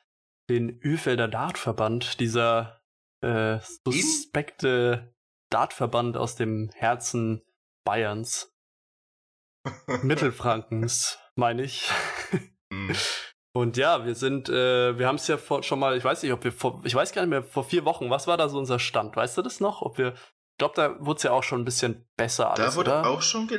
den 0.50 0.80
Ölfelder 0.82 1.28
Dartverband, 1.28 2.20
dieser 2.20 2.82
äh, 3.22 3.60
suspekte 3.86 5.14
Dartverband 5.50 6.16
aus 6.16 6.36
dem 6.36 6.70
Herzen 6.74 7.42
Bayerns. 7.86 8.56
Mittelfrankens, 10.04 11.20
meine 11.36 11.64
ich. 11.64 11.90
Mhm. 12.72 12.96
Und 13.56 13.78
ja, 13.78 14.06
wir 14.06 14.16
sind, 14.16 14.48
äh, 14.48 14.98
wir 14.98 15.08
haben 15.08 15.16
es 15.16 15.28
ja 15.28 15.38
vor, 15.38 15.64
schon 15.64 15.80
mal, 15.80 15.98
ich 15.98 16.04
weiß 16.04 16.22
nicht, 16.22 16.32
ob 16.32 16.44
wir 16.44 16.52
vor, 16.52 16.82
ich 16.86 16.94
weiß 16.94 17.12
gar 17.12 17.24
nicht 17.24 17.32
mehr, 17.32 17.44
vor 17.44 17.64
vier 17.64 17.84
Wochen, 17.84 18.10
was 18.10 18.28
war 18.28 18.38
da 18.38 18.48
so 18.48 18.60
unser 18.60 18.80
Stand? 18.80 19.16
Weißt 19.16 19.38
du 19.38 19.42
das 19.42 19.60
noch? 19.60 19.82
Ob 19.82 19.98
wir, 19.98 20.14
glaube, 20.60 20.76
da 20.76 21.04
wurde 21.04 21.18
es 21.18 21.24
ja 21.24 21.32
auch 21.32 21.44
schon 21.44 21.62
ein 21.62 21.66
bisschen 21.66 22.08
besser 22.16 22.52
alles, 22.52 22.74
Da 22.74 22.76
wurde 22.76 22.92
oder? 22.92 23.10
auch 23.10 23.22
schon, 23.24 23.50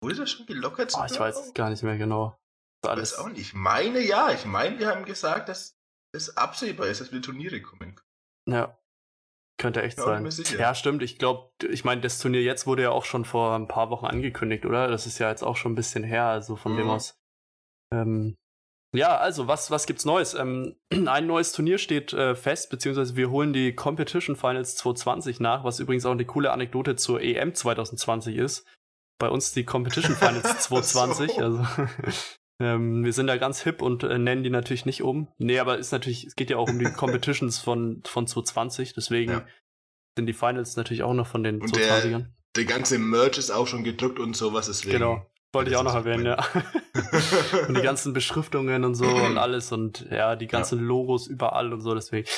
wurde 0.00 0.14
das 0.14 0.30
schon 0.30 0.46
gelockert? 0.46 0.92
Oh, 0.96 1.04
ich 1.04 1.18
weiß 1.18 1.46
es 1.46 1.54
gar 1.54 1.70
nicht 1.70 1.82
mehr 1.82 1.98
genau. 1.98 2.38
Ich 2.84 2.90
weiß 2.90 3.18
auch 3.18 3.28
nicht. 3.28 3.40
Ich 3.40 3.54
meine 3.54 4.00
ja, 4.00 4.30
ich 4.30 4.44
meine, 4.44 4.78
wir 4.78 4.86
haben 4.86 5.04
gesagt, 5.04 5.48
dass 5.48 5.76
es 6.12 6.36
absehbar 6.36 6.86
ist, 6.86 7.00
dass 7.00 7.12
wir 7.12 7.20
Turniere 7.20 7.60
kommen. 7.60 8.00
Ja. 8.48 8.76
Könnte 9.58 9.82
echt 9.82 9.98
sein. 9.98 10.26
Ja, 10.58 10.74
stimmt. 10.74 11.02
Ich 11.02 11.18
glaube, 11.18 11.52
ich 11.68 11.84
meine, 11.84 12.00
das 12.00 12.18
Turnier 12.18 12.42
jetzt 12.42 12.66
wurde 12.66 12.84
ja 12.84 12.90
auch 12.90 13.04
schon 13.04 13.26
vor 13.26 13.54
ein 13.54 13.68
paar 13.68 13.90
Wochen 13.90 14.06
angekündigt, 14.06 14.64
oder? 14.64 14.88
Das 14.88 15.06
ist 15.06 15.18
ja 15.18 15.28
jetzt 15.28 15.42
auch 15.42 15.56
schon 15.56 15.72
ein 15.72 15.76
bisschen 15.76 16.02
her, 16.02 16.24
also 16.24 16.56
von 16.56 16.72
mhm. 16.72 16.76
dem 16.78 16.90
aus. 16.90 17.20
Ähm, 17.92 18.38
ja, 18.92 19.16
also 19.16 19.46
was, 19.46 19.70
was 19.70 19.86
gibt's 19.86 20.04
Neues? 20.04 20.34
Ähm, 20.34 20.76
ein 21.06 21.26
neues 21.26 21.52
Turnier 21.52 21.78
steht 21.78 22.12
äh, 22.12 22.34
fest, 22.34 22.70
beziehungsweise 22.70 23.16
wir 23.16 23.30
holen 23.30 23.52
die 23.52 23.74
Competition 23.74 24.36
Finals 24.36 24.76
2020 24.76 25.40
nach, 25.40 25.64
was 25.64 25.80
übrigens 25.80 26.06
auch 26.06 26.12
eine 26.12 26.24
coole 26.24 26.50
Anekdote 26.50 26.96
zur 26.96 27.20
EM 27.20 27.54
2020 27.54 28.36
ist. 28.36 28.66
Bei 29.18 29.28
uns 29.28 29.52
die 29.52 29.64
Competition 29.64 30.16
Finals 30.16 30.58
2020. 30.60 31.32
so. 31.32 31.40
Also 31.40 31.66
ähm, 32.60 33.04
wir 33.04 33.12
sind 33.12 33.28
da 33.28 33.36
ganz 33.36 33.62
hip 33.62 33.80
und 33.80 34.02
äh, 34.02 34.18
nennen 34.18 34.42
die 34.42 34.50
natürlich 34.50 34.86
nicht 34.86 35.02
um. 35.02 35.28
Nee, 35.38 35.58
aber 35.58 35.78
ist 35.78 35.92
natürlich, 35.92 36.24
es 36.26 36.34
geht 36.34 36.50
ja 36.50 36.56
auch 36.56 36.68
um 36.68 36.78
die 36.78 36.84
Competitions 36.96 37.58
von, 37.58 38.02
von 38.06 38.26
2020, 38.26 38.94
deswegen 38.94 39.32
ja. 39.32 39.46
sind 40.16 40.26
die 40.26 40.32
Finals 40.32 40.76
natürlich 40.76 41.04
auch 41.04 41.14
noch 41.14 41.26
von 41.26 41.44
den 41.44 41.60
und 41.60 41.72
2020ern. 41.72 42.10
Der, 42.10 42.30
der 42.56 42.64
ganze 42.64 42.98
Merch 42.98 43.38
ist 43.38 43.50
auch 43.50 43.68
schon 43.68 43.84
gedruckt 43.84 44.18
und 44.18 44.36
sowas, 44.36 44.66
deswegen. 44.66 44.98
Genau. 44.98 45.29
Wollte 45.52 45.70
ich 45.70 45.76
auch 45.76 45.82
noch 45.82 45.94
erwähnen, 45.94 46.26
ja. 46.26 46.36
und 47.68 47.76
die 47.76 47.82
ganzen 47.82 48.12
Beschriftungen 48.12 48.84
und 48.84 48.94
so 48.94 49.06
und 49.06 49.36
alles 49.38 49.72
und 49.72 50.06
ja, 50.10 50.36
die 50.36 50.46
ganzen 50.46 50.78
ja. 50.78 50.84
Logos 50.84 51.26
überall 51.26 51.72
und 51.72 51.80
so, 51.80 51.94
deswegen. 51.94 52.28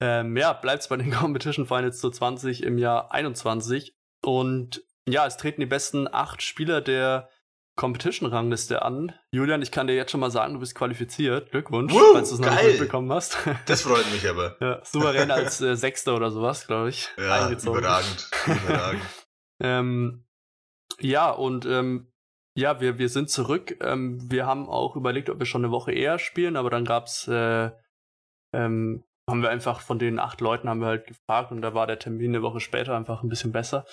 Ähm, 0.00 0.36
ja, 0.36 0.52
bleibt's 0.52 0.88
bei 0.88 0.96
den 0.96 1.10
Competition 1.10 1.66
Finals 1.66 2.00
2020 2.00 2.62
im 2.62 2.78
Jahr 2.78 3.10
21. 3.12 3.94
Und 4.22 4.82
ja, 5.08 5.26
es 5.26 5.36
treten 5.36 5.60
die 5.60 5.66
besten 5.66 6.08
acht 6.12 6.42
Spieler 6.42 6.80
der 6.80 7.30
Competition-Rangliste 7.76 8.82
an. 8.82 9.12
Julian, 9.30 9.62
ich 9.62 9.70
kann 9.70 9.86
dir 9.86 9.94
jetzt 9.94 10.10
schon 10.10 10.20
mal 10.20 10.30
sagen, 10.30 10.54
du 10.54 10.60
bist 10.60 10.74
qualifiziert. 10.74 11.50
Glückwunsch, 11.52 11.92
Woo, 11.92 12.12
falls 12.12 12.28
du 12.28 12.34
es 12.34 12.40
noch 12.40 12.50
nicht 12.50 12.64
mitbekommen 12.64 13.10
hast. 13.12 13.38
Das 13.66 13.82
freut 13.82 14.10
mich 14.12 14.28
aber. 14.28 14.56
Ja, 14.60 14.84
souverän 14.84 15.30
als 15.30 15.60
äh, 15.60 15.76
Sechster 15.76 16.16
oder 16.16 16.30
sowas, 16.30 16.66
glaube 16.66 16.90
ich. 16.90 17.08
Ja, 17.16 17.48
überragend. 17.50 18.30
überragend. 18.46 19.02
ähm, 19.60 20.26
ja, 21.00 21.30
und 21.30 21.66
ähm, 21.66 22.12
ja, 22.58 22.80
wir, 22.80 22.98
wir 22.98 23.08
sind 23.08 23.30
zurück. 23.30 23.76
Ähm, 23.80 24.18
wir 24.30 24.44
haben 24.44 24.68
auch 24.68 24.96
überlegt, 24.96 25.30
ob 25.30 25.38
wir 25.38 25.46
schon 25.46 25.64
eine 25.64 25.72
Woche 25.72 25.92
eher 25.92 26.18
spielen, 26.18 26.56
aber 26.56 26.70
dann 26.70 26.84
gab's, 26.84 27.28
äh, 27.28 27.70
ähm, 28.52 29.04
haben 29.28 29.42
wir 29.42 29.50
einfach 29.50 29.80
von 29.80 29.98
den 29.98 30.18
acht 30.18 30.40
Leuten 30.40 30.68
haben 30.68 30.80
wir 30.80 30.88
halt 30.88 31.06
gefragt 31.06 31.52
und 31.52 31.62
da 31.62 31.74
war 31.74 31.86
der 31.86 31.98
Termin 31.98 32.34
eine 32.34 32.42
Woche 32.42 32.60
später 32.60 32.96
einfach 32.96 33.22
ein 33.22 33.28
bisschen 33.28 33.52
besser. 33.52 33.84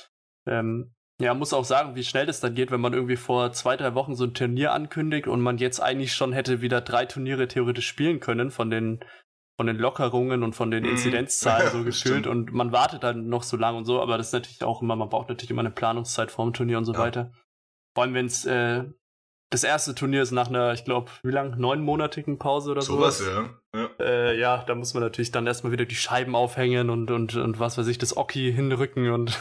Ähm, 0.47 0.95
ja, 1.21 1.33
muss 1.33 1.53
auch 1.53 1.63
sagen, 1.63 1.95
wie 1.95 2.03
schnell 2.03 2.25
das 2.25 2.39
dann 2.39 2.55
geht, 2.55 2.71
wenn 2.71 2.81
man 2.81 2.93
irgendwie 2.93 3.17
vor 3.17 3.51
zwei, 3.53 3.77
drei 3.77 3.93
Wochen 3.93 4.15
so 4.15 4.23
ein 4.25 4.33
Turnier 4.33 4.73
ankündigt 4.73 5.27
und 5.27 5.41
man 5.41 5.57
jetzt 5.57 5.79
eigentlich 5.79 6.13
schon 6.13 6.33
hätte 6.33 6.61
wieder 6.61 6.81
drei 6.81 7.05
Turniere 7.05 7.47
theoretisch 7.47 7.87
spielen 7.87 8.19
können 8.19 8.49
von 8.49 8.69
den, 8.69 8.99
von 9.57 9.67
den 9.67 9.77
Lockerungen 9.77 10.41
und 10.43 10.53
von 10.53 10.71
den 10.71 10.83
mhm. 10.83 10.89
Inzidenzzahlen 10.89 11.71
so 11.71 11.83
gefühlt 11.85 12.25
und 12.25 12.51
man 12.51 12.71
wartet 12.71 13.03
dann 13.03 13.27
noch 13.27 13.43
so 13.43 13.57
lange 13.57 13.77
und 13.77 13.85
so, 13.85 14.01
aber 14.01 14.17
das 14.17 14.27
ist 14.27 14.33
natürlich 14.33 14.63
auch 14.63 14.81
immer, 14.81 14.95
man 14.95 15.09
braucht 15.09 15.29
natürlich 15.29 15.51
immer 15.51 15.61
eine 15.61 15.71
Planungszeit 15.71 16.31
vorm 16.31 16.53
Turnier 16.53 16.79
und 16.79 16.85
so 16.85 16.93
ja. 16.93 16.99
weiter. 16.99 17.31
Vor 17.95 18.03
allem, 18.03 18.13
wenn 18.13 18.25
es 18.25 18.45
äh, 18.45 18.83
das 19.49 19.63
erste 19.63 19.95
Turnier 19.95 20.21
ist 20.21 20.31
nach 20.31 20.49
einer, 20.49 20.73
ich 20.73 20.83
glaube, 20.83 21.11
wie 21.23 21.31
lang? 21.31 21.57
Neunmonatigen 21.57 22.37
Pause 22.37 22.71
oder 22.71 22.81
so. 22.81 22.97
Sowas, 22.97 23.23
ja. 23.25 23.49
Ja. 23.73 23.89
Äh, 23.99 24.39
ja, 24.39 24.63
da 24.65 24.75
muss 24.75 24.93
man 24.93 25.03
natürlich 25.03 25.31
dann 25.31 25.47
erstmal 25.47 25.71
wieder 25.71 25.85
die 25.85 25.95
Scheiben 25.95 26.35
aufhängen 26.35 26.89
und, 26.89 27.09
und, 27.09 27.35
und 27.35 27.59
was 27.59 27.77
weiß 27.77 27.87
ich, 27.87 27.97
das 27.97 28.17
Oki 28.17 28.51
hinrücken 28.51 29.11
und 29.11 29.29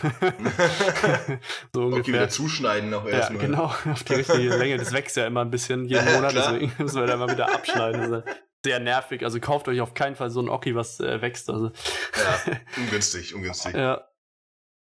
so 1.75 1.83
ungefähr. 1.83 2.01
Oki 2.01 2.13
wieder 2.13 2.29
zuschneiden 2.29 2.91
noch 2.91 3.07
erstmal. 3.07 3.43
Ja, 3.43 3.47
genau, 3.49 3.65
auf 3.93 4.05
die 4.05 4.15
richtige 4.15 4.57
Länge. 4.57 4.77
Das 4.77 4.93
wächst 4.93 5.17
ja 5.17 5.27
immer 5.27 5.41
ein 5.41 5.51
bisschen 5.51 5.85
jeden 5.89 6.05
Monat, 6.13 6.31
klar. 6.31 6.53
deswegen 6.53 6.73
müssen 6.79 7.01
wir 7.01 7.07
da 7.07 7.17
mal 7.17 7.31
wieder 7.31 7.53
abschneiden. 7.53 8.23
sehr 8.65 8.79
nervig. 8.81 9.25
Also 9.25 9.41
kauft 9.41 9.67
euch 9.69 9.81
auf 9.81 9.95
keinen 9.95 10.15
Fall 10.15 10.31
so 10.31 10.41
ein 10.41 10.49
Oki, 10.49 10.77
was 10.77 11.01
äh, 11.01 11.23
wächst. 11.23 11.51
Also. 11.51 11.73
Ja, 12.17 12.57
ungünstig, 12.77 13.35
ungünstig. 13.35 13.75
ja, 13.75 14.07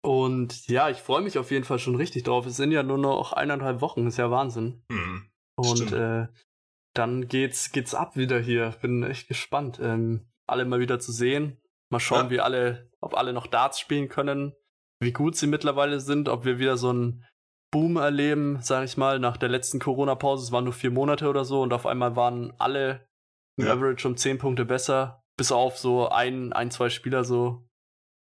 und 0.04 0.68
ja, 0.68 0.90
ich 0.90 0.98
freue 0.98 1.22
mich 1.22 1.38
auf 1.38 1.52
jeden 1.52 1.66
Fall 1.66 1.80
schon 1.80 1.96
richtig 1.96 2.24
drauf. 2.24 2.46
Es 2.46 2.58
sind 2.58 2.72
ja 2.72 2.84
nur 2.84 2.98
noch 2.98 3.34
eineinhalb 3.34 3.82
Wochen, 3.82 4.08
ist 4.08 4.18
ja 4.18 4.32
Wahnsinn. 4.32 4.84
Mhm, 4.90 5.30
und 5.56 5.92
äh, 5.92 6.28
dann 6.94 7.28
geht's, 7.28 7.72
geht's 7.72 7.94
ab 7.94 8.16
wieder 8.16 8.40
hier. 8.40 8.74
Bin 8.82 9.04
echt 9.04 9.28
gespannt, 9.28 9.80
ähm, 9.82 10.28
alle 10.48 10.66
mal 10.66 10.80
wieder 10.80 11.00
zu 11.00 11.12
sehen. 11.12 11.58
Mal 11.90 12.00
schauen, 12.00 12.26
ja. 12.26 12.30
wie 12.32 12.40
alle, 12.40 12.90
ob 13.02 13.16
alle 13.16 13.34
noch 13.34 13.48
Darts 13.48 13.80
spielen 13.80 14.10
können, 14.10 14.54
wie 15.00 15.14
gut 15.14 15.36
sie 15.36 15.48
mittlerweile 15.48 16.00
sind, 16.00 16.30
ob 16.30 16.44
wir 16.44 16.60
wieder 16.60 16.78
so 16.78 16.90
einen 16.90 17.26
Boom 17.72 17.98
erleben, 17.98 18.60
sag 18.62 18.86
ich 18.86 18.98
mal, 18.98 19.20
nach 19.20 19.38
der 19.38 19.50
letzten 19.50 19.80
Corona-Pause. 19.80 20.46
Es 20.46 20.52
waren 20.52 20.64
nur 20.64 20.74
vier 20.74 20.92
Monate 20.92 21.28
oder 21.28 21.44
so 21.44 21.62
und 21.62 21.74
auf 21.74 21.86
einmal 21.86 22.16
waren 22.16 22.54
alle 22.58 23.08
im 23.58 23.66
ja. 23.66 23.74
Average 23.74 24.08
um 24.08 24.16
zehn 24.16 24.38
Punkte 24.38 24.66
besser, 24.66 25.22
bis 25.38 25.52
auf 25.52 25.78
so 25.78 26.08
ein, 26.10 26.54
ein, 26.54 26.72
zwei 26.72 26.90
Spieler 26.90 27.24
so 27.24 27.67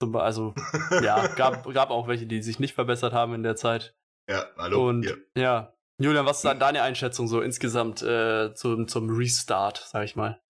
also, 0.00 0.54
ja, 1.02 1.26
gab, 1.28 1.72
gab 1.72 1.90
auch 1.90 2.08
welche, 2.08 2.26
die 2.26 2.42
sich 2.42 2.58
nicht 2.58 2.74
verbessert 2.74 3.12
haben 3.12 3.34
in 3.34 3.42
der 3.42 3.56
Zeit. 3.56 3.94
Ja, 4.28 4.46
hallo. 4.56 4.88
Und 4.88 5.04
ja, 5.04 5.14
ja. 5.36 5.74
Julian, 5.98 6.24
was 6.24 6.38
ist 6.38 6.44
dann 6.44 6.58
deine 6.58 6.82
Einschätzung 6.82 7.28
so 7.28 7.42
insgesamt 7.42 8.00
äh, 8.00 8.54
zum, 8.54 8.88
zum 8.88 9.10
Restart, 9.10 9.86
sag 9.90 10.04
ich 10.04 10.16
mal? 10.16 10.40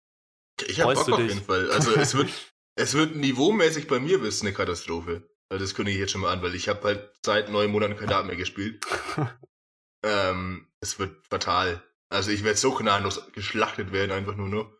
Ich 0.67 0.81
hab 0.81 0.95
Bock 0.95 1.13
auf 1.13 1.19
jeden 1.19 1.43
Fall. 1.43 1.71
Also 1.73 1.93
es 1.95 2.15
wird, 2.15 2.31
es 2.77 2.95
wird 2.95 3.17
niveaumäßig 3.17 3.89
bei 3.89 3.99
mir 3.99 4.21
bis 4.21 4.43
eine 4.43 4.53
Katastrophe. 4.53 5.29
Also 5.49 5.65
das 5.65 5.75
kündige 5.75 5.97
ich 5.97 6.01
jetzt 6.01 6.13
schon 6.13 6.21
mal 6.21 6.33
an, 6.33 6.43
weil 6.43 6.55
ich 6.55 6.69
habe 6.69 6.83
halt 6.85 7.11
seit 7.25 7.51
neun 7.51 7.73
Monaten 7.73 7.97
kein 7.97 8.09
Dart 8.09 8.27
mehr 8.27 8.37
gespielt. 8.37 8.85
ähm, 10.05 10.69
es 10.81 11.01
wird 11.01 11.27
fatal. 11.27 11.83
Also 12.09 12.31
ich 12.31 12.45
werde 12.45 12.59
so 12.59 12.73
gnadenlos 12.73 13.33
geschlachtet 13.33 13.93
werden, 13.93 14.13
einfach 14.13 14.37
nur 14.37 14.49
noch. 14.49 14.73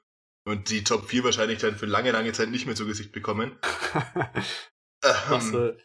Und 0.51 0.69
die 0.71 0.83
Top 0.85 1.07
4 1.09 1.25
wahrscheinlich 1.25 1.59
dann 1.59 1.77
für 1.77 1.87
lange, 1.87 2.11
lange 2.11 2.33
Zeit 2.33 2.51
nicht 2.51 2.67
mehr 2.67 2.75
zu 2.75 2.87
Gesicht 2.87 3.13
bekommen. 3.13 3.57
machst, 5.31 5.55
du, 5.55 5.77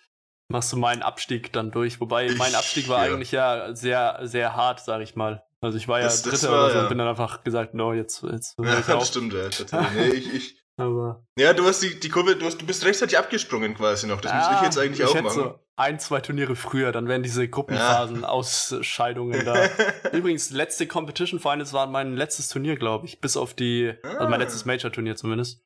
machst 0.49 0.73
du 0.73 0.77
meinen 0.77 1.03
Abstieg 1.03 1.53
dann 1.53 1.71
durch? 1.71 2.01
Wobei 2.01 2.25
ich, 2.25 2.37
mein 2.37 2.55
Abstieg 2.55 2.87
war 2.89 3.05
ja. 3.05 3.13
eigentlich 3.13 3.31
ja 3.31 3.75
sehr, 3.75 4.21
sehr 4.23 4.55
hart, 4.55 4.79
sag 4.79 5.01
ich 5.01 5.15
mal. 5.15 5.43
Also 5.61 5.77
ich 5.77 5.87
war 5.87 5.99
ja 5.99 6.05
das, 6.05 6.23
Dritter 6.23 6.35
das 6.35 6.51
war, 6.51 6.65
oder 6.65 6.69
so 6.69 6.75
ja. 6.77 6.83
und 6.83 6.89
bin 6.89 6.97
dann 6.97 7.07
einfach 7.07 7.43
gesagt, 7.43 7.73
no, 7.73 7.93
jetzt, 7.93 8.23
jetzt 8.23 8.55
ja, 8.61 8.81
das 8.81 9.07
stimmt, 9.07 9.33
ja, 9.33 9.49
nee, 9.95 10.09
ich, 10.09 10.33
ich, 10.33 10.63
Aber 10.77 11.25
ja, 11.37 11.53
du 11.53 11.65
hast 11.65 11.81
die, 11.81 11.99
die 11.99 12.09
Kurve, 12.09 12.35
du, 12.35 12.45
hast, 12.45 12.59
du 12.59 12.65
bist 12.65 12.83
rechtzeitig 12.85 13.17
abgesprungen 13.17 13.75
quasi 13.75 14.07
noch. 14.07 14.21
Das 14.21 14.31
ja, 14.31 14.37
muss 14.37 14.57
ich 14.57 14.63
jetzt 14.63 14.77
eigentlich 14.77 14.99
ich 14.99 15.05
auch 15.05 15.21
machen. 15.21 15.35
So 15.35 15.64
ein, 15.77 15.99
zwei 15.99 16.21
Turniere 16.21 16.55
früher, 16.55 16.91
dann 16.91 17.07
wären 17.07 17.23
diese 17.23 17.47
Gruppenphasen, 17.49 18.21
ja. 18.21 18.27
Ausscheidungen 18.27 19.43
da. 19.45 19.69
Übrigens, 20.13 20.51
letzte 20.51 20.87
Competition 20.87 21.39
Finals 21.39 21.73
waren 21.73 21.91
mein 21.91 22.15
letztes 22.15 22.47
Turnier, 22.47 22.77
glaube 22.77 23.05
ich. 23.05 23.19
Bis 23.19 23.35
auf 23.35 23.53
die, 23.53 23.93
ah. 24.03 24.07
also 24.07 24.29
mein 24.29 24.39
letztes 24.39 24.65
Major-Turnier 24.65 25.15
zumindest. 25.15 25.65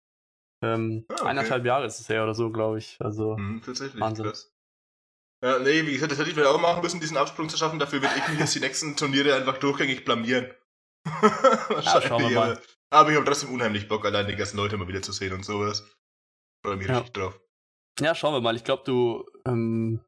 Ähm, 0.64 1.06
ah, 1.10 1.14
okay. 1.14 1.26
Eineinhalb 1.26 1.66
Jahre 1.66 1.86
ist 1.86 2.00
es 2.00 2.10
her 2.10 2.24
oder 2.24 2.34
so, 2.34 2.52
glaube 2.52 2.80
ich. 2.80 2.98
Also, 3.00 3.38
hm, 3.38 3.62
tatsächlich, 3.64 4.02
Wahnsinn. 4.02 4.26
krass. 4.26 4.52
Ja, 5.42 5.58
nee, 5.60 5.86
wie 5.86 5.94
gesagt, 5.94 6.12
das 6.12 6.20
hätte 6.20 6.30
ich 6.30 6.36
vielleicht 6.36 6.52
auch 6.52 6.60
machen 6.60 6.82
müssen, 6.82 7.00
diesen 7.00 7.16
Absprung 7.16 7.48
zu 7.48 7.56
schaffen. 7.56 7.80
Dafür 7.80 8.02
würde 8.02 8.16
ich 8.18 8.28
mich 8.28 8.40
jetzt 8.40 8.56
die 8.56 8.60
nächsten 8.60 8.98
Turniere 8.98 9.36
einfach 9.36 9.58
durchgängig 9.58 10.04
blamieren. 10.04 10.52
ja, 11.22 12.02
schauen 12.02 12.24
wir 12.24 12.32
mal. 12.32 12.62
Aber 12.90 13.10
ich 13.12 13.16
habe 13.16 13.26
trotzdem 13.26 13.54
unheimlich 13.54 13.88
Bock, 13.88 14.04
allein 14.06 14.28
die 14.28 14.36
ganzen 14.36 14.58
Leute 14.58 14.76
mal 14.76 14.88
wieder 14.88 15.02
zu 15.02 15.14
sehen 15.14 15.34
und 15.34 15.46
sowas. 15.46 15.88
Freue 16.66 16.76
mich 16.76 16.88
ja. 16.88 16.98
richtig 16.98 17.14
drauf. 17.14 17.40
Ja, 18.00 18.16
schauen 18.16 18.34
wir 18.34 18.42
mal. 18.42 18.56
Ich 18.56 18.64
glaube, 18.64 18.84
du 18.86 19.26
ähm, 19.46 20.02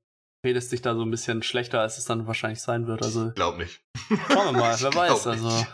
redest 0.46 0.72
dich 0.72 0.82
da 0.82 0.96
so 0.96 1.04
ein 1.04 1.12
bisschen 1.12 1.44
schlechter, 1.44 1.82
als 1.82 1.98
es 1.98 2.06
dann 2.06 2.28
wahrscheinlich 2.28 2.62
sein 2.62 2.88
wird. 2.88 3.04
Also, 3.04 3.32
glaub 3.32 3.58
nicht. 3.58 3.82
Schauen 4.30 4.54
wir 4.54 4.60
mal, 4.60 4.76
wer 4.80 4.94
weiß. 4.94 5.28
Also, 5.28 5.66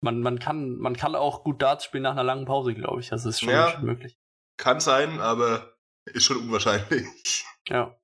man, 0.00 0.20
man, 0.20 0.38
kann, 0.38 0.76
man 0.78 0.96
kann 0.96 1.14
auch 1.14 1.44
gut 1.44 1.62
Darts 1.62 1.84
spielen 1.84 2.02
nach 2.02 2.12
einer 2.12 2.24
langen 2.24 2.44
Pause, 2.44 2.74
glaube 2.74 3.00
ich. 3.00 3.12
Also, 3.12 3.28
ist 3.28 3.40
schon, 3.40 3.50
ja, 3.50 3.72
schon 3.72 3.84
möglich. 3.84 4.18
Kann 4.56 4.80
sein, 4.80 5.20
aber 5.20 5.76
ist 6.06 6.24
schon 6.24 6.38
unwahrscheinlich. 6.38 7.44
Ja. 7.68 7.96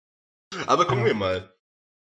Aber 0.66 0.86
gucken 0.86 1.00
ja. 1.00 1.06
wir 1.06 1.14
mal. 1.14 1.55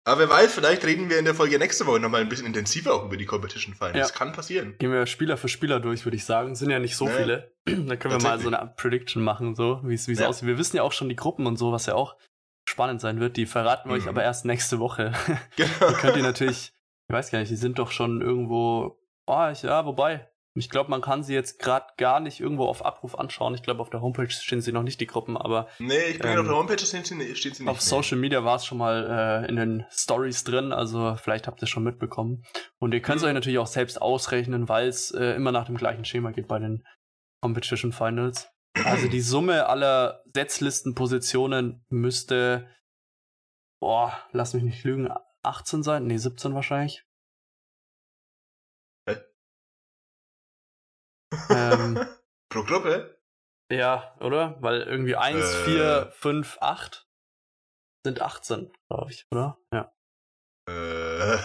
Aber 0.07 0.21
wer 0.21 0.29
weiß, 0.29 0.53
vielleicht 0.53 0.85
reden 0.85 1.09
wir 1.09 1.17
in 1.17 1.25
der 1.25 1.33
Folge 1.33 1.57
nächste 1.57 1.87
Woche 1.87 1.99
nochmal 1.99 2.21
ein 2.21 2.29
bisschen 2.29 2.45
intensiver 2.45 2.93
auch 2.93 3.05
über 3.05 3.17
die 3.17 3.25
Competition 3.25 3.73
Finals. 3.73 3.95
Ja. 3.95 4.01
Das 4.01 4.13
kann 4.13 4.33
passieren. 4.33 4.75
Gehen 4.77 4.91
wir 4.91 5.07
Spieler 5.07 5.35
für 5.35 5.49
Spieler 5.49 5.79
durch, 5.79 6.05
würde 6.05 6.15
ich 6.15 6.25
sagen. 6.25 6.53
Sind 6.53 6.69
ja 6.69 6.77
nicht 6.77 6.95
so 6.95 7.05
nee. 7.05 7.11
viele. 7.17 7.51
Dann 7.65 7.97
können 7.97 8.13
wir 8.13 8.21
mal 8.21 8.39
so 8.39 8.49
eine 8.49 8.71
Prediction 8.77 9.23
machen, 9.23 9.55
so 9.55 9.81
wie 9.83 9.95
es 9.95 10.05
ja. 10.05 10.27
aussieht. 10.27 10.47
Wir 10.47 10.59
wissen 10.59 10.77
ja 10.77 10.83
auch 10.83 10.91
schon 10.91 11.09
die 11.09 11.15
Gruppen 11.15 11.47
und 11.47 11.57
so, 11.57 11.71
was 11.71 11.87
ja 11.87 11.95
auch 11.95 12.15
spannend 12.69 13.01
sein 13.01 13.19
wird. 13.19 13.35
Die 13.35 13.47
verraten 13.47 13.89
wir 13.89 13.95
mhm. 13.95 14.03
euch 14.03 14.07
aber 14.07 14.23
erst 14.23 14.45
nächste 14.45 14.79
Woche. 14.79 15.11
Genau. 15.55 15.89
die 15.89 15.95
könnt 15.95 16.17
ihr 16.17 16.23
natürlich, 16.23 16.71
ich 17.07 17.13
weiß 17.13 17.31
gar 17.31 17.39
nicht, 17.39 17.51
die 17.51 17.55
sind 17.55 17.79
doch 17.79 17.91
schon 17.91 18.21
irgendwo. 18.21 18.99
Oh, 19.25 19.49
ich, 19.51 19.63
ja, 19.63 19.87
wobei, 19.87 20.27
ich 20.57 20.69
glaube, 20.69 20.89
man 20.89 21.01
kann 21.01 21.21
sie 21.21 21.33
jetzt 21.33 21.59
gerade 21.59 21.87
gar 21.97 22.21
nicht 22.21 22.39
irgendwo 22.39 22.65
auf 22.65 22.85
Abruf 22.85 23.19
anschauen. 23.19 23.53
Ich 23.55 23.61
glaube, 23.61 23.81
auf 23.81 23.89
der 23.89 24.01
Homepage 24.01 24.29
stehen 24.29 24.61
sie 24.61 24.71
noch 24.71 24.83
nicht, 24.83 25.01
die 25.01 25.05
Gruppen, 25.05 25.35
aber. 25.35 25.67
Nee, 25.79 25.97
ich 26.11 26.19
bin 26.19 26.31
ähm, 26.31 26.39
auf 26.39 26.47
der 26.47 26.55
Homepage 26.55 26.79
stehen 26.79 27.03
sie, 27.03 27.35
steht 27.35 27.55
sie 27.55 27.63
nicht. 27.63 27.69
Auf. 27.69 27.81
Social 27.81 28.17
Media 28.17 28.45
war 28.45 28.55
es 28.55 28.65
schon 28.65 28.77
mal 28.77 29.43
äh, 29.45 29.49
in 29.49 29.57
den 29.57 29.85
Stories 29.91 30.45
drin, 30.45 30.71
also 30.71 31.17
vielleicht 31.21 31.47
habt 31.47 31.61
ihr 31.61 31.63
es 31.63 31.69
schon 31.69 31.83
mitbekommen. 31.83 32.45
Und 32.79 32.93
ihr 32.93 33.01
könnt 33.01 33.17
es 33.17 33.23
mhm. 33.23 33.29
euch 33.29 33.33
natürlich 33.33 33.59
auch 33.59 33.67
selbst 33.67 34.01
ausrechnen, 34.01 34.69
weil 34.69 34.87
es 34.87 35.11
äh, 35.11 35.35
immer 35.35 35.51
nach 35.51 35.65
dem 35.65 35.75
gleichen 35.75 36.05
Schema 36.05 36.31
geht 36.31 36.47
bei 36.47 36.59
den 36.59 36.85
Competition 37.41 37.91
Finals. 37.91 38.47
Also 38.85 39.07
die 39.09 39.21
Summe 39.21 39.67
aller 39.67 40.21
Setzlistenpositionen 40.33 41.85
müsste, 41.89 42.69
boah, 43.81 44.17
lass 44.31 44.53
mich 44.53 44.63
nicht 44.63 44.83
lügen, 44.83 45.09
18 45.43 45.83
sein? 45.83 46.07
Nee, 46.07 46.17
17 46.17 46.53
wahrscheinlich. 46.55 47.03
Ähm, 51.49 52.05
Pro 52.49 52.63
Gruppe? 52.63 53.19
Ja, 53.71 54.15
oder? 54.19 54.57
Weil 54.61 54.81
irgendwie 54.81 55.15
1, 55.15 55.37
äh. 55.37 55.63
4, 55.65 56.11
5, 56.11 56.57
8 56.61 57.07
sind 58.05 58.21
18, 58.21 58.71
glaube 58.87 59.11
ich, 59.11 59.25
oder? 59.31 59.57
Ja. 59.73 59.91
Äh. 60.69 61.37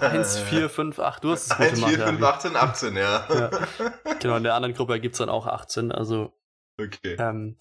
1, 0.00 0.38
4, 0.38 0.68
5, 0.68 0.98
8, 0.98 1.24
du 1.24 1.30
hast 1.32 1.46
es 1.46 1.48
gut 1.56 1.66
1, 1.66 1.84
4, 1.84 2.06
5, 2.06 2.22
18, 2.22 2.56
18, 2.56 2.96
ja. 2.96 3.26
ja. 3.30 3.50
Genau, 4.20 4.36
in 4.36 4.42
der 4.42 4.54
anderen 4.54 4.74
Gruppe 4.74 5.00
gibt 5.00 5.14
es 5.14 5.18
dann 5.18 5.28
auch 5.28 5.46
18, 5.46 5.92
also. 5.92 6.32
Okay. 6.80 7.16
Ähm, 7.18 7.58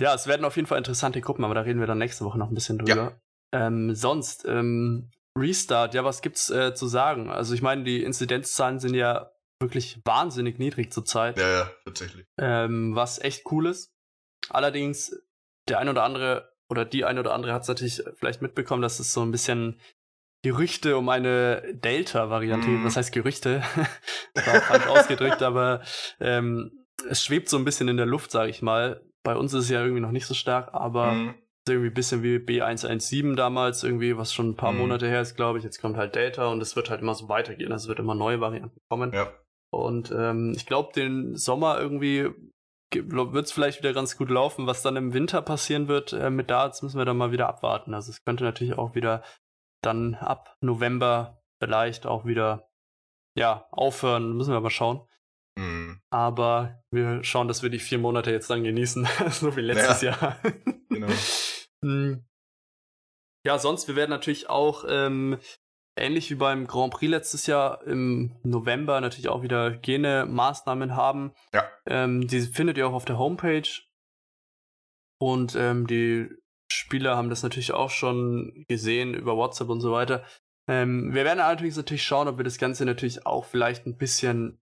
ja, 0.00 0.14
es 0.14 0.26
werden 0.26 0.44
auf 0.44 0.56
jeden 0.56 0.66
Fall 0.66 0.78
interessante 0.78 1.20
Gruppen, 1.20 1.44
aber 1.44 1.54
da 1.54 1.60
reden 1.62 1.80
wir 1.80 1.86
dann 1.86 1.98
nächste 1.98 2.24
Woche 2.24 2.38
noch 2.38 2.48
ein 2.48 2.54
bisschen 2.54 2.78
drüber. 2.78 3.18
Ja. 3.52 3.66
Ähm, 3.66 3.94
sonst, 3.94 4.44
ähm, 4.46 5.10
Restart, 5.38 5.94
ja, 5.94 6.04
was 6.04 6.22
gibt's 6.22 6.50
äh, 6.50 6.74
zu 6.74 6.86
sagen? 6.86 7.30
Also 7.30 7.54
ich 7.54 7.62
meine, 7.62 7.84
die 7.84 8.02
Inzidenzzahlen 8.02 8.78
sind 8.78 8.94
ja 8.94 9.30
wirklich 9.60 10.00
wahnsinnig 10.04 10.58
niedrig 10.58 10.92
zurzeit. 10.92 11.38
Ja, 11.38 11.48
ja, 11.48 11.70
tatsächlich. 11.84 12.26
Ähm, 12.38 12.94
was 12.94 13.18
echt 13.18 13.50
cool 13.50 13.66
ist. 13.66 13.92
Allerdings, 14.48 15.14
der 15.68 15.78
ein 15.78 15.88
oder 15.88 16.02
andere 16.02 16.50
oder 16.70 16.84
die 16.84 17.04
ein 17.04 17.18
oder 17.18 17.34
andere 17.34 17.52
hat 17.52 17.62
es 17.62 17.68
natürlich 17.68 18.02
vielleicht 18.14 18.42
mitbekommen, 18.42 18.80
dass 18.80 19.00
es 19.00 19.12
so 19.12 19.22
ein 19.22 19.32
bisschen 19.32 19.80
Gerüchte 20.42 20.96
um 20.96 21.08
eine 21.10 21.62
Delta-Variante, 21.74 22.68
mm. 22.68 22.84
was 22.84 22.96
heißt 22.96 23.12
Gerüchte? 23.12 23.62
War 24.34 24.60
falsch 24.62 24.86
ausgedrückt, 24.86 25.42
aber 25.42 25.82
ähm, 26.18 26.86
es 27.08 27.22
schwebt 27.22 27.50
so 27.50 27.58
ein 27.58 27.64
bisschen 27.64 27.88
in 27.88 27.98
der 27.98 28.06
Luft, 28.06 28.30
sage 28.30 28.50
ich 28.50 28.62
mal. 28.62 29.02
Bei 29.22 29.36
uns 29.36 29.52
ist 29.52 29.64
es 29.64 29.70
ja 29.70 29.82
irgendwie 29.82 30.00
noch 30.00 30.12
nicht 30.12 30.24
so 30.24 30.32
stark, 30.32 30.72
aber 30.72 31.12
mm. 31.12 31.34
irgendwie 31.68 31.88
ein 31.88 31.94
bisschen 31.94 32.22
wie 32.22 32.36
B117 32.36 33.34
damals, 33.34 33.84
irgendwie, 33.84 34.16
was 34.16 34.32
schon 34.32 34.50
ein 34.50 34.56
paar 34.56 34.72
mm. 34.72 34.78
Monate 34.78 35.08
her 35.08 35.20
ist, 35.20 35.36
glaube 35.36 35.58
ich. 35.58 35.64
Jetzt 35.64 35.80
kommt 35.82 35.98
halt 35.98 36.14
Delta 36.14 36.46
und 36.46 36.62
es 36.62 36.74
wird 36.74 36.88
halt 36.88 37.02
immer 37.02 37.14
so 37.14 37.28
weitergehen. 37.28 37.70
Also 37.70 37.84
es 37.84 37.88
wird 37.88 37.98
immer 37.98 38.14
neue 38.14 38.40
Varianten 38.40 38.80
kommen. 38.88 39.12
Ja. 39.12 39.30
Und 39.72 40.10
ähm, 40.10 40.52
ich 40.56 40.66
glaube, 40.66 40.92
den 40.92 41.36
Sommer 41.36 41.78
irgendwie 41.78 42.30
wird 42.92 43.46
es 43.46 43.52
vielleicht 43.52 43.78
wieder 43.78 43.92
ganz 43.92 44.16
gut 44.16 44.30
laufen. 44.30 44.66
Was 44.66 44.82
dann 44.82 44.96
im 44.96 45.14
Winter 45.14 45.42
passieren 45.42 45.88
wird 45.88 46.12
äh, 46.12 46.30
mit 46.30 46.50
Darts, 46.50 46.82
müssen 46.82 46.98
wir 46.98 47.04
dann 47.04 47.16
mal 47.16 47.32
wieder 47.32 47.48
abwarten. 47.48 47.94
Also 47.94 48.10
es 48.10 48.24
könnte 48.24 48.44
natürlich 48.44 48.76
auch 48.76 48.94
wieder 48.94 49.22
dann 49.82 50.14
ab 50.14 50.56
November 50.60 51.42
vielleicht 51.62 52.06
auch 52.06 52.24
wieder 52.24 52.68
ja 53.36 53.66
aufhören. 53.70 54.36
Müssen 54.36 54.52
wir 54.52 54.60
mal 54.60 54.70
schauen. 54.70 55.06
Mhm. 55.56 56.00
Aber 56.10 56.82
wir 56.90 57.22
schauen, 57.22 57.48
dass 57.48 57.62
wir 57.62 57.70
die 57.70 57.78
vier 57.78 57.98
Monate 57.98 58.30
jetzt 58.30 58.50
dann 58.50 58.64
genießen, 58.64 59.06
so 59.30 59.56
wie 59.56 59.60
letztes 59.60 60.02
ja. 60.02 60.10
Jahr. 60.10 60.40
genau. 60.88 61.08
Hm. 61.84 62.24
Ja, 63.42 63.58
sonst, 63.58 63.88
wir 63.88 63.96
werden 63.96 64.10
natürlich 64.10 64.50
auch 64.50 64.84
ähm, 64.86 65.38
ähnlich 66.00 66.30
wie 66.30 66.36
beim 66.36 66.66
Grand 66.66 66.92
Prix 66.92 67.10
letztes 67.10 67.46
Jahr 67.46 67.82
im 67.86 68.32
November 68.42 69.00
natürlich 69.00 69.28
auch 69.28 69.42
wieder 69.42 69.70
Hygienemaßnahmen 69.72 70.96
haben. 70.96 71.32
Ja. 71.52 71.64
Ähm, 71.86 72.26
die 72.26 72.40
findet 72.40 72.78
ihr 72.78 72.88
auch 72.88 72.92
auf 72.92 73.04
der 73.04 73.18
Homepage. 73.18 73.68
Und 75.18 75.54
ähm, 75.54 75.86
die 75.86 76.28
Spieler 76.72 77.16
haben 77.16 77.30
das 77.30 77.42
natürlich 77.42 77.72
auch 77.72 77.90
schon 77.90 78.64
gesehen 78.68 79.14
über 79.14 79.36
WhatsApp 79.36 79.68
und 79.68 79.80
so 79.80 79.92
weiter. 79.92 80.24
Ähm, 80.68 81.12
wir 81.12 81.24
werden 81.24 81.40
allerdings 81.40 81.76
natürlich 81.76 82.04
schauen, 82.04 82.28
ob 82.28 82.38
wir 82.38 82.44
das 82.44 82.58
Ganze 82.58 82.84
natürlich 82.84 83.26
auch 83.26 83.44
vielleicht 83.44 83.86
ein 83.86 83.96
bisschen, 83.96 84.60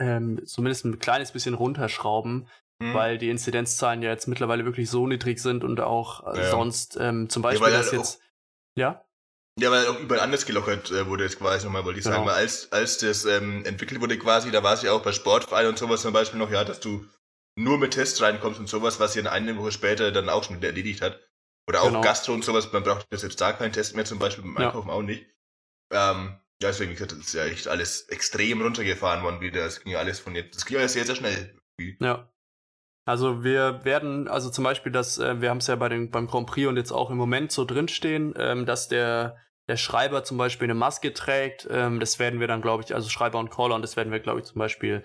ähm, 0.00 0.44
zumindest 0.44 0.84
ein 0.84 0.98
kleines 0.98 1.32
bisschen 1.32 1.54
runterschrauben, 1.54 2.48
mhm. 2.78 2.94
weil 2.94 3.18
die 3.18 3.30
Inzidenzzahlen 3.30 4.02
ja 4.02 4.10
jetzt 4.10 4.28
mittlerweile 4.28 4.64
wirklich 4.64 4.90
so 4.90 5.06
niedrig 5.06 5.40
sind 5.40 5.64
und 5.64 5.80
auch 5.80 6.34
äh, 6.34 6.38
ja. 6.38 6.50
sonst 6.50 6.98
ähm, 7.00 7.28
zum 7.28 7.42
Beispiel 7.42 7.70
ja, 7.70 7.78
das 7.78 7.92
jetzt. 7.92 8.22
Ja? 8.76 9.04
Ja, 9.60 9.70
weil 9.70 9.86
auch 9.88 9.98
überall 9.98 10.20
anders 10.20 10.46
gelockert 10.46 10.90
äh, 10.90 11.06
wurde 11.06 11.24
jetzt 11.24 11.38
quasi 11.38 11.64
nochmal, 11.64 11.84
wollte 11.84 11.98
ich 11.98 12.04
genau. 12.04 12.18
sagen. 12.18 12.28
Weil 12.28 12.36
als, 12.36 12.70
als 12.70 12.98
das 12.98 13.24
ähm, 13.24 13.64
entwickelt 13.64 14.00
wurde 14.00 14.18
quasi, 14.18 14.50
da 14.50 14.62
war 14.62 14.74
es 14.74 14.82
ja 14.82 14.92
auch 14.92 15.02
bei 15.02 15.12
Sportvereinen 15.12 15.70
und 15.70 15.78
sowas 15.78 16.02
zum 16.02 16.12
Beispiel 16.12 16.38
noch, 16.38 16.50
ja, 16.50 16.64
dass 16.64 16.80
du 16.80 17.04
nur 17.56 17.78
mit 17.78 17.92
Tests 17.92 18.22
reinkommst 18.22 18.60
und 18.60 18.68
sowas, 18.68 19.00
was 19.00 19.14
sich 19.14 19.28
eine 19.28 19.56
Woche 19.56 19.72
später 19.72 20.12
dann 20.12 20.28
auch 20.28 20.44
schon 20.44 20.62
erledigt 20.62 21.02
hat. 21.02 21.20
Oder 21.68 21.82
auch 21.82 21.88
genau. 21.88 22.00
Gastro 22.00 22.32
und 22.32 22.44
sowas, 22.44 22.72
man 22.72 22.82
braucht 22.82 23.06
das 23.10 23.22
jetzt 23.22 23.40
da 23.40 23.52
keinen 23.52 23.72
Test 23.72 23.94
mehr, 23.94 24.04
zum 24.04 24.18
Beispiel 24.18 24.44
beim 24.44 24.56
Einkaufen 24.56 24.88
ja. 24.88 24.94
auch 24.94 25.02
nicht. 25.02 25.26
Ähm, 25.92 26.38
ja, 26.62 26.68
deswegen, 26.68 26.90
wie 26.90 26.94
gesagt, 26.94 27.12
das 27.12 27.18
ist 27.18 27.34
ja 27.34 27.44
echt 27.44 27.68
alles 27.68 28.08
extrem 28.08 28.62
runtergefahren 28.62 29.22
worden 29.22 29.40
wieder. 29.40 29.66
Es 29.66 29.82
ging 29.82 29.92
ja 29.92 29.98
alles 29.98 30.18
von 30.18 30.34
jetzt, 30.34 30.56
das 30.56 30.64
ging 30.64 30.78
ja 30.78 30.88
sehr, 30.88 31.04
sehr 31.04 31.16
schnell. 31.16 31.58
Ja. 32.00 32.32
Also 33.06 33.42
wir 33.42 33.84
werden, 33.84 34.28
also 34.28 34.50
zum 34.50 34.64
Beispiel, 34.64 34.92
dass 34.92 35.18
äh, 35.18 35.40
wir 35.40 35.50
haben 35.50 35.58
es 35.58 35.66
ja 35.66 35.76
bei 35.76 35.88
den, 35.88 36.10
beim 36.10 36.26
Grand 36.26 36.46
Prix 36.46 36.68
und 36.68 36.76
jetzt 36.76 36.92
auch 36.92 37.10
im 37.10 37.16
Moment 37.16 37.52
so 37.52 37.64
drinstehen, 37.64 38.34
ähm, 38.36 38.66
dass 38.66 38.88
der 38.88 39.36
der 39.68 39.76
Schreiber 39.76 40.24
zum 40.24 40.38
Beispiel 40.38 40.66
eine 40.66 40.74
Maske 40.74 41.12
trägt. 41.12 41.68
Ähm, 41.70 42.00
das 42.00 42.18
werden 42.18 42.40
wir 42.40 42.48
dann, 42.48 42.62
glaube 42.62 42.82
ich, 42.82 42.94
also 42.94 43.08
Schreiber 43.08 43.38
und 43.38 43.50
Caller, 43.50 43.74
und 43.74 43.82
das 43.82 43.96
werden 43.96 44.12
wir, 44.12 44.20
glaube 44.20 44.40
ich, 44.40 44.46
zum 44.46 44.58
Beispiel 44.58 45.02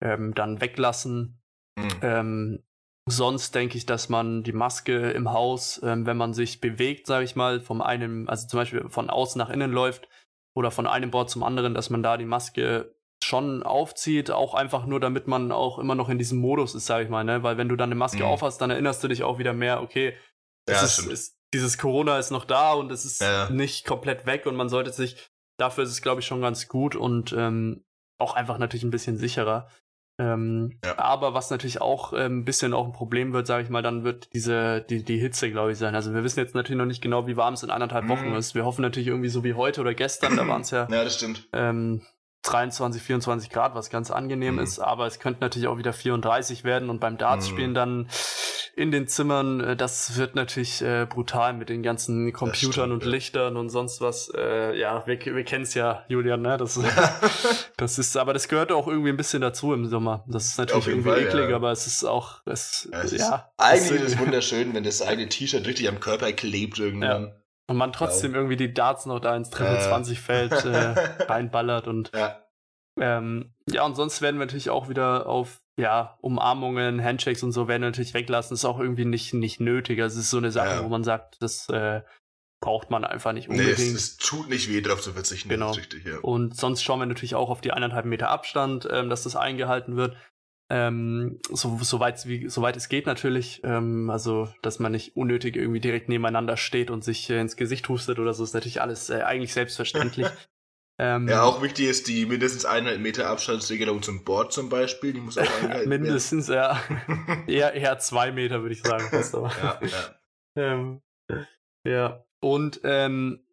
ähm, 0.00 0.34
dann 0.34 0.60
weglassen. 0.60 1.42
Mhm. 1.76 1.90
Ähm, 2.02 2.62
sonst 3.08 3.54
denke 3.54 3.76
ich, 3.76 3.86
dass 3.86 4.08
man 4.08 4.42
die 4.42 4.52
Maske 4.52 5.10
im 5.10 5.32
Haus, 5.32 5.80
ähm, 5.82 6.06
wenn 6.06 6.16
man 6.16 6.34
sich 6.34 6.60
bewegt, 6.60 7.06
sage 7.06 7.24
ich 7.24 7.36
mal, 7.36 7.60
vom 7.60 7.82
einen, 7.82 8.28
also 8.28 8.46
zum 8.46 8.58
Beispiel 8.58 8.88
von 8.88 9.10
außen 9.10 9.38
nach 9.38 9.50
innen 9.50 9.72
läuft 9.72 10.08
oder 10.54 10.70
von 10.70 10.86
einem 10.86 11.10
Board 11.10 11.30
zum 11.30 11.42
anderen, 11.42 11.74
dass 11.74 11.90
man 11.90 12.02
da 12.02 12.16
die 12.16 12.24
Maske 12.24 12.94
schon 13.22 13.62
aufzieht, 13.62 14.30
auch 14.30 14.54
einfach 14.54 14.86
nur, 14.86 15.00
damit 15.00 15.26
man 15.26 15.50
auch 15.50 15.78
immer 15.78 15.94
noch 15.94 16.08
in 16.08 16.18
diesem 16.18 16.38
Modus 16.38 16.74
ist, 16.74 16.86
sage 16.86 17.04
ich 17.04 17.10
mal, 17.10 17.24
ne? 17.24 17.42
Weil 17.42 17.56
wenn 17.56 17.68
du 17.68 17.76
dann 17.76 17.88
eine 17.88 17.94
Maske 17.94 18.22
mhm. 18.24 18.28
aufhast, 18.28 18.60
dann 18.60 18.70
erinnerst 18.70 19.02
du 19.02 19.08
dich 19.08 19.24
auch 19.24 19.38
wieder 19.38 19.52
mehr, 19.52 19.82
okay, 19.82 20.16
ja, 20.68 20.82
ist, 20.82 20.98
ist, 20.98 21.35
dieses 21.56 21.78
Corona 21.78 22.18
ist 22.18 22.30
noch 22.30 22.44
da 22.44 22.72
und 22.74 22.92
es 22.92 23.04
ist 23.04 23.22
ja. 23.22 23.48
nicht 23.50 23.86
komplett 23.86 24.26
weg 24.26 24.46
und 24.46 24.56
man 24.56 24.68
sollte 24.68 24.92
sich, 24.92 25.16
dafür 25.58 25.84
ist 25.84 25.90
es, 25.90 26.02
glaube 26.02 26.20
ich, 26.20 26.26
schon 26.26 26.42
ganz 26.42 26.68
gut 26.68 26.94
und 26.94 27.34
ähm, 27.36 27.84
auch 28.18 28.34
einfach 28.34 28.58
natürlich 28.58 28.84
ein 28.84 28.90
bisschen 28.90 29.16
sicherer. 29.16 29.68
Ähm, 30.18 30.78
ja. 30.84 30.98
Aber 30.98 31.34
was 31.34 31.50
natürlich 31.50 31.80
auch 31.80 32.12
äh, 32.12 32.24
ein 32.24 32.44
bisschen 32.44 32.72
auch 32.72 32.86
ein 32.86 32.92
Problem 32.92 33.32
wird, 33.32 33.46
sage 33.46 33.64
ich 33.64 33.70
mal, 33.70 33.82
dann 33.82 34.04
wird 34.04 34.32
diese 34.32 34.80
die, 34.80 35.02
die 35.02 35.18
Hitze, 35.18 35.50
glaube 35.50 35.72
ich, 35.72 35.78
sein. 35.78 35.94
Also 35.94 36.14
wir 36.14 36.24
wissen 36.24 36.40
jetzt 36.40 36.54
natürlich 36.54 36.78
noch 36.78 36.86
nicht 36.86 37.02
genau, 37.02 37.26
wie 37.26 37.36
warm 37.36 37.54
es 37.54 37.62
in 37.62 37.70
anderthalb 37.70 38.08
Wochen 38.08 38.32
mm. 38.32 38.36
ist. 38.36 38.54
Wir 38.54 38.64
hoffen 38.64 38.80
natürlich 38.80 39.08
irgendwie 39.08 39.28
so 39.28 39.44
wie 39.44 39.52
heute 39.54 39.82
oder 39.82 39.92
gestern, 39.92 40.36
da 40.36 40.48
waren 40.48 40.62
es 40.62 40.70
ja, 40.70 40.88
ja 40.90 41.04
das 41.04 41.16
stimmt. 41.16 41.48
Ähm, 41.52 42.00
23, 42.46 43.02
24 43.02 43.50
Grad, 43.50 43.74
was 43.74 43.90
ganz 43.90 44.10
angenehm 44.10 44.54
mhm. 44.54 44.60
ist, 44.60 44.78
aber 44.78 45.06
es 45.06 45.18
könnte 45.18 45.40
natürlich 45.40 45.68
auch 45.68 45.78
wieder 45.78 45.92
34 45.92 46.64
werden 46.64 46.90
und 46.90 47.00
beim 47.00 47.18
Dartspielen 47.18 47.70
mhm. 47.70 47.74
dann 47.74 48.08
in 48.76 48.90
den 48.90 49.08
Zimmern, 49.08 49.60
äh, 49.60 49.76
das 49.76 50.16
wird 50.16 50.34
natürlich 50.34 50.82
äh, 50.82 51.06
brutal 51.08 51.54
mit 51.54 51.70
den 51.70 51.82
ganzen 51.82 52.32
Computern 52.32 52.72
stimmt, 52.72 52.92
und 52.92 53.04
ja. 53.04 53.10
Lichtern 53.10 53.56
und 53.56 53.70
sonst 53.70 54.02
was. 54.02 54.30
Äh, 54.36 54.78
ja, 54.78 55.02
wir, 55.06 55.18
wir 55.18 55.44
kennen 55.44 55.64
es 55.64 55.72
ja, 55.72 56.04
Julian, 56.08 56.42
ne? 56.42 56.58
Das, 56.58 56.78
das 57.78 57.98
ist, 57.98 58.16
aber 58.18 58.34
das 58.34 58.48
gehört 58.48 58.70
auch 58.72 58.86
irgendwie 58.86 59.08
ein 59.08 59.16
bisschen 59.16 59.40
dazu 59.40 59.72
im 59.72 59.86
Sommer. 59.86 60.24
Das 60.28 60.44
ist 60.44 60.58
natürlich 60.58 60.88
irgendwie 60.88 61.08
Fall, 61.08 61.22
eklig, 61.22 61.50
ja. 61.50 61.56
aber 61.56 61.72
es 61.72 61.86
ist 61.86 62.04
auch, 62.04 62.42
es, 62.44 62.86
ja, 62.92 63.00
es 63.00 63.12
ja 63.12 63.16
ist, 63.16 63.34
eigentlich 63.56 64.02
ist 64.02 64.12
es 64.12 64.18
wunderschön, 64.18 64.74
wenn 64.74 64.84
das 64.84 65.00
eigene 65.00 65.28
T-Shirt 65.28 65.66
richtig 65.66 65.88
am 65.88 65.98
Körper 65.98 66.30
klebt 66.32 66.78
irgendwann. 66.78 67.32
Und 67.68 67.76
man 67.76 67.92
trotzdem 67.92 68.32
wow. 68.32 68.36
irgendwie 68.36 68.56
die 68.56 68.72
Darts 68.72 69.06
noch 69.06 69.18
da 69.18 69.34
ins 69.36 69.50
Triple 69.50 69.80
20 69.80 70.20
Feld 70.20 70.52
äh, 70.64 70.94
reinballert 71.24 71.88
und 71.88 72.12
ja. 72.14 72.40
Ähm, 72.98 73.52
ja, 73.68 73.84
und 73.84 73.94
sonst 73.94 74.22
werden 74.22 74.38
wir 74.38 74.46
natürlich 74.46 74.70
auch 74.70 74.88
wieder 74.88 75.26
auf 75.26 75.60
ja, 75.78 76.16
Umarmungen, 76.22 77.02
Handshakes 77.02 77.42
und 77.42 77.52
so 77.52 77.68
werden 77.68 77.82
wir 77.82 77.90
natürlich 77.90 78.14
weglassen. 78.14 78.54
Das 78.54 78.60
ist 78.60 78.64
auch 78.64 78.78
irgendwie 78.78 79.04
nicht, 79.04 79.34
nicht 79.34 79.60
nötig. 79.60 80.00
Also 80.00 80.18
es 80.18 80.26
ist 80.26 80.30
so 80.30 80.38
eine 80.38 80.50
Sache, 80.50 80.76
ja. 80.76 80.84
wo 80.84 80.88
man 80.88 81.04
sagt, 81.04 81.42
das 81.42 81.68
äh, 81.68 82.00
braucht 82.62 82.90
man 82.90 83.04
einfach 83.04 83.32
nicht 83.32 83.48
unbedingt. 83.48 83.78
Nee, 83.78 83.84
es, 83.84 83.94
es 83.94 84.16
tut 84.16 84.48
nicht 84.48 84.70
weh, 84.70 84.80
darauf 84.80 85.02
zu 85.02 85.12
verzichten. 85.12 85.50
Genau. 85.50 85.72
Richtig, 85.72 86.06
ja. 86.06 86.18
Und 86.20 86.56
sonst 86.56 86.82
schauen 86.82 87.00
wir 87.00 87.06
natürlich 87.06 87.34
auch 87.34 87.50
auf 87.50 87.60
die 87.60 87.72
eineinhalb 87.72 88.06
Meter 88.06 88.30
Abstand, 88.30 88.88
ähm, 88.90 89.10
dass 89.10 89.24
das 89.24 89.36
eingehalten 89.36 89.96
wird. 89.96 90.16
Ähm, 90.68 91.38
so, 91.50 91.78
so, 91.80 92.00
weit, 92.00 92.26
wie, 92.26 92.48
so 92.48 92.60
weit 92.62 92.76
es 92.76 92.88
geht 92.88 93.06
natürlich. 93.06 93.60
Ähm, 93.62 94.10
also, 94.10 94.48
dass 94.62 94.78
man 94.78 94.92
nicht 94.92 95.16
unnötig 95.16 95.56
irgendwie 95.56 95.80
direkt 95.80 96.08
nebeneinander 96.08 96.56
steht 96.56 96.90
und 96.90 97.04
sich 97.04 97.30
äh, 97.30 97.40
ins 97.40 97.56
Gesicht 97.56 97.88
hustet 97.88 98.18
oder 98.18 98.34
so, 98.34 98.42
ist 98.42 98.54
natürlich 98.54 98.80
alles 98.80 99.08
äh, 99.10 99.22
eigentlich 99.22 99.52
selbstverständlich. 99.52 100.26
ähm, 100.98 101.28
ja, 101.28 101.44
auch 101.44 101.62
wichtig 101.62 101.86
ist 101.86 102.08
die 102.08 102.26
mindestens 102.26 102.64
eineinhalb 102.64 103.00
Meter 103.00 103.28
Abstandsregelung 103.28 104.02
zum 104.02 104.24
Board 104.24 104.52
zum 104.52 104.68
Beispiel. 104.68 105.12
Die 105.12 105.20
muss 105.20 105.38
auch 105.38 105.42
eingehalten 105.62 105.88
Mindestens, 105.88 106.48
ja. 106.48 106.80
eher, 107.46 107.74
eher 107.74 107.98
zwei 108.00 108.32
Meter, 108.32 108.62
würde 108.62 108.74
ich 108.74 108.82
sagen. 108.82 109.08
Fast, 109.08 109.36
aber. 109.36 109.52
ja, 109.62 109.80
ja. 109.86 110.16
Ähm, 110.56 111.02
ja. 111.86 112.24
Und 112.40 112.80
ähm, 112.82 113.45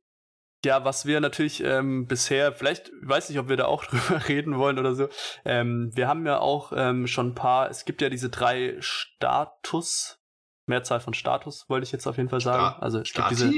ja, 0.66 0.86
was 0.86 1.06
wir 1.06 1.20
natürlich 1.20 1.64
ähm, 1.64 2.08
bisher, 2.08 2.54
vielleicht, 2.54 2.92
weiß 3.02 3.30
nicht, 3.30 3.40
ob 3.40 3.50
wir 3.50 3.58
da 3.58 3.66
auch 3.66 3.86
drüber 3.86 4.28
reden 4.28 4.58
wollen 4.58 4.80
oder 4.80 4.96
so. 4.96 5.10
Ähm, 5.46 5.92
wir 5.94 6.08
haben 6.08 6.26
ja 6.26 6.40
auch 6.40 6.72
ähm, 6.76 7.08
schon 7.08 7.30
ein 7.30 7.36
paar, 7.36 7.70
es 7.70 7.86
gibt 7.86 8.02
ja 8.02 8.10
diese 8.10 8.30
drei 8.30 8.78
Status, 8.80 10.20
Mehrzahl 10.68 11.00
von 11.00 11.14
Status, 11.14 11.70
wollte 11.70 11.86
ich 11.86 11.92
jetzt 11.92 12.08
auf 12.08 12.18
jeden 12.18 12.30
Fall 12.30 12.42
sagen. 12.42 12.82
also 12.82 13.00
es 13.00 13.12
gibt 13.12 13.32
diese, 13.32 13.52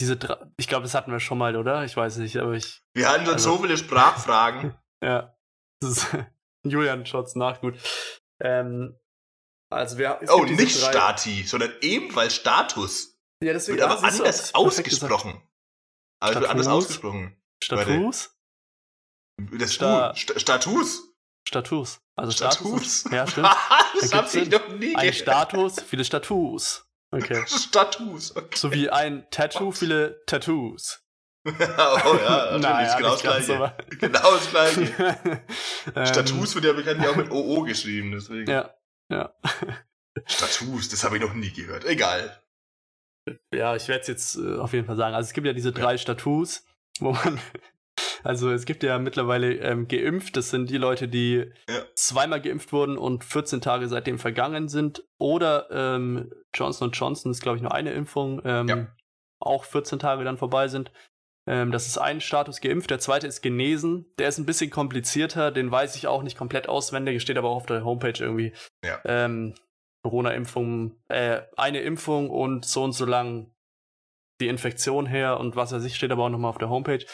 diese 0.00 0.16
drei, 0.16 0.36
ich 0.58 0.68
glaube, 0.68 0.82
das 0.82 0.94
hatten 0.94 1.10
wir 1.10 1.20
schon 1.20 1.38
mal, 1.38 1.56
oder? 1.56 1.84
Ich 1.84 1.96
weiß 1.96 2.18
nicht, 2.18 2.36
aber 2.36 2.52
ich. 2.52 2.82
Wir 2.94 3.08
hatten 3.08 3.26
also, 3.26 3.56
so 3.56 3.62
viele 3.62 3.76
Sprachfragen. 3.76 4.74
ja. 5.02 5.34
Julian 6.66 7.06
schaut's 7.06 7.34
nach, 7.36 7.60
gut. 7.60 7.76
Ähm, 8.42 8.98
also 9.70 9.98
wir, 9.98 10.20
oh, 10.28 10.44
nicht 10.44 10.82
drei, 10.82 10.90
Stati, 10.90 11.42
sondern 11.44 11.72
ebenfalls 11.80 12.34
Status. 12.34 13.18
Ja, 13.42 13.52
deswegen 13.52 13.78
wird 13.78 13.90
aber 13.90 14.02
anders 14.02 14.54
ausgesprochen. 14.54 15.42
Aber 16.20 16.32
es 16.32 16.40
wird 16.40 16.50
anders 16.50 16.66
ausgesprochen. 16.66 17.36
Status? 17.62 18.30
Das 19.38 19.74
Sta 19.74 20.14
St 20.16 20.40
Status? 20.40 21.14
Status. 21.46 22.00
Also 22.16 22.32
Status. 22.32 23.00
Status. 23.00 23.12
Ja, 23.12 23.26
stimmt. 23.26 23.48
das 24.00 24.12
hab 24.14 24.34
ich 24.34 24.50
noch 24.50 24.68
nie 24.68 24.96
Ein 24.96 25.12
Status, 25.12 25.82
viele 25.82 26.04
Status. 26.04 26.86
Okay. 27.10 27.44
Status, 27.46 28.34
okay. 28.34 28.56
So 28.56 28.72
wie 28.72 28.90
ein 28.90 29.26
Tattoo, 29.30 29.72
viele 29.72 30.22
Tattoos. 30.26 31.02
oh 31.46 31.50
ja, 31.52 32.58
natürlich, 32.58 32.60
naja, 32.60 32.96
genau, 32.96 33.10
das 33.12 33.22
gleiche. 33.22 33.76
genau 34.00 34.30
das 34.32 34.50
gleiche. 34.50 35.42
Status 36.06 36.54
wird 36.56 36.64
ja 36.64 36.72
bekanntlich 36.72 37.08
auch 37.08 37.14
mit 37.14 37.30
OO 37.30 37.62
geschrieben, 37.62 38.10
deswegen. 38.10 38.50
Ja, 38.50 38.74
ja. 39.08 39.32
Status, 40.24 40.88
das 40.88 41.04
habe 41.04 41.18
ich 41.18 41.22
noch 41.22 41.34
nie 41.34 41.52
gehört. 41.52 41.84
Egal 41.84 42.42
ja, 43.52 43.76
ich 43.76 43.88
werde 43.88 44.02
es 44.02 44.06
jetzt 44.08 44.36
äh, 44.36 44.56
auf 44.56 44.72
jeden 44.72 44.86
Fall 44.86 44.96
sagen. 44.96 45.14
Also 45.14 45.26
es 45.26 45.32
gibt 45.32 45.46
ja 45.46 45.52
diese 45.52 45.72
drei 45.72 45.92
ja. 45.92 45.98
Status, 45.98 46.64
wo 47.00 47.12
man, 47.12 47.40
also 48.24 48.50
es 48.50 48.64
gibt 48.64 48.82
ja 48.82 48.98
mittlerweile 48.98 49.54
ähm, 49.54 49.88
geimpft. 49.88 50.36
Das 50.36 50.50
sind 50.50 50.70
die 50.70 50.78
Leute, 50.78 51.08
die 51.08 51.50
ja. 51.68 51.82
zweimal 51.94 52.40
geimpft 52.40 52.72
wurden 52.72 52.98
und 52.98 53.24
14 53.24 53.60
Tage 53.60 53.88
seitdem 53.88 54.18
vergangen 54.18 54.68
sind. 54.68 55.04
Oder 55.18 55.68
ähm, 55.70 56.32
Johnson 56.54 56.90
Johnson 56.92 57.32
ist, 57.32 57.42
glaube 57.42 57.56
ich, 57.56 57.62
nur 57.62 57.74
eine 57.74 57.92
Impfung, 57.92 58.42
ähm, 58.44 58.68
ja. 58.68 58.86
auch 59.40 59.64
14 59.64 59.98
Tage 59.98 60.24
dann 60.24 60.38
vorbei 60.38 60.68
sind. 60.68 60.90
Ähm, 61.48 61.70
das 61.70 61.86
ist 61.86 61.98
ein 61.98 62.20
Status 62.20 62.60
geimpft. 62.60 62.90
Der 62.90 62.98
zweite 62.98 63.26
ist 63.26 63.40
genesen. 63.40 64.06
Der 64.18 64.28
ist 64.28 64.38
ein 64.38 64.46
bisschen 64.46 64.70
komplizierter. 64.70 65.52
Den 65.52 65.70
weiß 65.70 65.94
ich 65.96 66.08
auch 66.08 66.22
nicht 66.22 66.36
komplett 66.36 66.68
auswendig. 66.68 67.22
Steht 67.22 67.38
aber 67.38 67.48
auch 67.48 67.56
auf 67.56 67.66
der 67.66 67.84
Homepage 67.84 68.18
irgendwie. 68.18 68.52
Ja. 68.84 68.98
Ähm, 69.04 69.54
Corona-Impfung, 70.06 70.94
äh, 71.08 71.42
eine 71.56 71.80
Impfung 71.80 72.30
und 72.30 72.64
so 72.64 72.84
und 72.84 72.92
so 72.92 73.04
lang 73.06 73.50
die 74.40 74.46
Infektion 74.46 75.04
her 75.06 75.40
und 75.40 75.56
was 75.56 75.72
er 75.72 75.80
sich 75.80 75.96
steht 75.96 76.12
aber 76.12 76.24
auch 76.24 76.28
nochmal 76.28 76.50
auf 76.50 76.58
der 76.58 76.68
Homepage, 76.68 77.04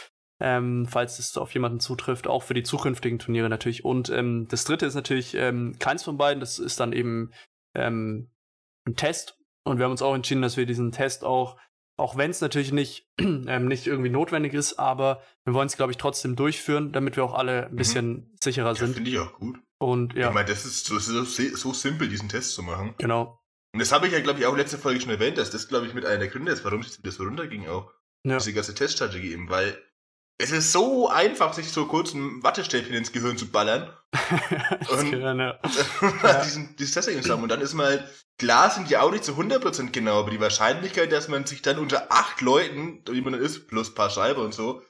ähm, 0.40 0.86
falls 0.86 1.18
es 1.18 1.38
auf 1.38 1.54
jemanden 1.54 1.80
zutrifft, 1.80 2.26
auch 2.26 2.42
für 2.42 2.52
die 2.52 2.64
zukünftigen 2.64 3.18
Turniere 3.18 3.48
natürlich. 3.48 3.82
Und 3.84 4.10
ähm, 4.10 4.46
das 4.50 4.64
dritte 4.64 4.84
ist 4.84 4.94
natürlich 4.94 5.34
ähm, 5.34 5.76
keins 5.78 6.02
von 6.02 6.18
beiden, 6.18 6.40
das 6.40 6.58
ist 6.58 6.80
dann 6.80 6.92
eben 6.92 7.30
ähm, 7.74 8.30
ein 8.86 8.96
Test. 8.96 9.38
Und 9.64 9.78
wir 9.78 9.84
haben 9.84 9.92
uns 9.92 10.02
auch 10.02 10.14
entschieden, 10.14 10.42
dass 10.42 10.58
wir 10.58 10.66
diesen 10.66 10.92
Test 10.92 11.24
auch, 11.24 11.56
auch 11.96 12.16
wenn 12.16 12.30
es 12.30 12.42
natürlich 12.42 12.72
nicht, 12.72 13.08
ähm, 13.18 13.68
nicht 13.68 13.86
irgendwie 13.86 14.10
notwendig 14.10 14.52
ist, 14.52 14.78
aber 14.78 15.22
wir 15.44 15.54
wollen 15.54 15.68
es, 15.68 15.76
glaube 15.78 15.92
ich, 15.92 15.98
trotzdem 15.98 16.36
durchführen, 16.36 16.92
damit 16.92 17.16
wir 17.16 17.24
auch 17.24 17.34
alle 17.34 17.66
ein 17.66 17.72
mhm. 17.72 17.76
bisschen 17.76 18.10
mhm. 18.10 18.30
sicherer 18.42 18.68
ja, 18.70 18.74
sind. 18.74 18.94
Finde 18.94 19.10
ich 19.10 19.18
auch 19.18 19.32
gut. 19.38 19.58
Und 19.82 20.14
ja. 20.14 20.28
Ich 20.28 20.34
meine, 20.34 20.48
das 20.48 20.64
ist, 20.64 20.86
so, 20.86 21.00
so, 21.00 21.24
so 21.24 21.72
simpel, 21.72 22.08
diesen 22.08 22.28
Test 22.28 22.54
zu 22.54 22.62
machen. 22.62 22.94
Genau. 22.98 23.42
Und 23.74 23.80
das 23.80 23.90
habe 23.90 24.06
ich 24.06 24.12
ja, 24.12 24.20
glaube 24.20 24.38
ich, 24.38 24.46
auch 24.46 24.56
letzte 24.56 24.78
Folge 24.78 25.00
schon 25.00 25.10
erwähnt, 25.10 25.38
dass 25.38 25.50
das, 25.50 25.66
glaube 25.66 25.88
ich, 25.88 25.94
mit 25.94 26.06
einer 26.06 26.18
der 26.18 26.28
Gründe 26.28 26.52
ist, 26.52 26.64
warum 26.64 26.82
es 26.82 26.98
wieder 26.98 27.10
so 27.10 27.24
runterging 27.24 27.68
auch. 27.68 27.92
Ja. 28.24 28.38
Diese 28.38 28.52
ganze 28.52 28.74
Teststrategie 28.74 29.32
eben, 29.32 29.50
weil 29.50 29.76
es 30.38 30.52
ist 30.52 30.70
so 30.70 31.08
einfach, 31.08 31.52
sich 31.52 31.72
so 31.72 31.86
kurz 31.86 32.14
ein 32.14 32.44
Wattestäbchen 32.44 32.94
ins 32.94 33.10
Gehirn 33.10 33.36
zu 33.36 33.50
ballern. 33.50 33.92
und 34.88 35.10
Gehirn, 35.10 35.38
ja. 36.22 36.44
diesen, 36.44 36.76
dieses 36.76 36.94
Testing 36.94 37.20
zu 37.20 37.32
haben. 37.32 37.42
Und 37.42 37.48
dann 37.48 37.60
ist 37.60 37.74
mal, 37.74 37.86
halt, 37.86 38.24
klar 38.38 38.70
sind 38.70 38.88
die 38.88 38.98
auch 38.98 39.10
nicht 39.10 39.24
zu 39.24 39.32
100% 39.32 39.90
genau, 39.90 40.20
aber 40.20 40.30
die 40.30 40.40
Wahrscheinlichkeit, 40.40 41.10
dass 41.10 41.26
man 41.26 41.44
sich 41.44 41.60
dann 41.60 41.80
unter 41.80 42.12
acht 42.12 42.40
Leuten, 42.40 43.02
wie 43.10 43.20
man 43.20 43.34
ist, 43.34 43.66
plus 43.66 43.90
ein 43.90 43.94
paar 43.96 44.10
Scheibe 44.10 44.44
und 44.44 44.54
so, 44.54 44.80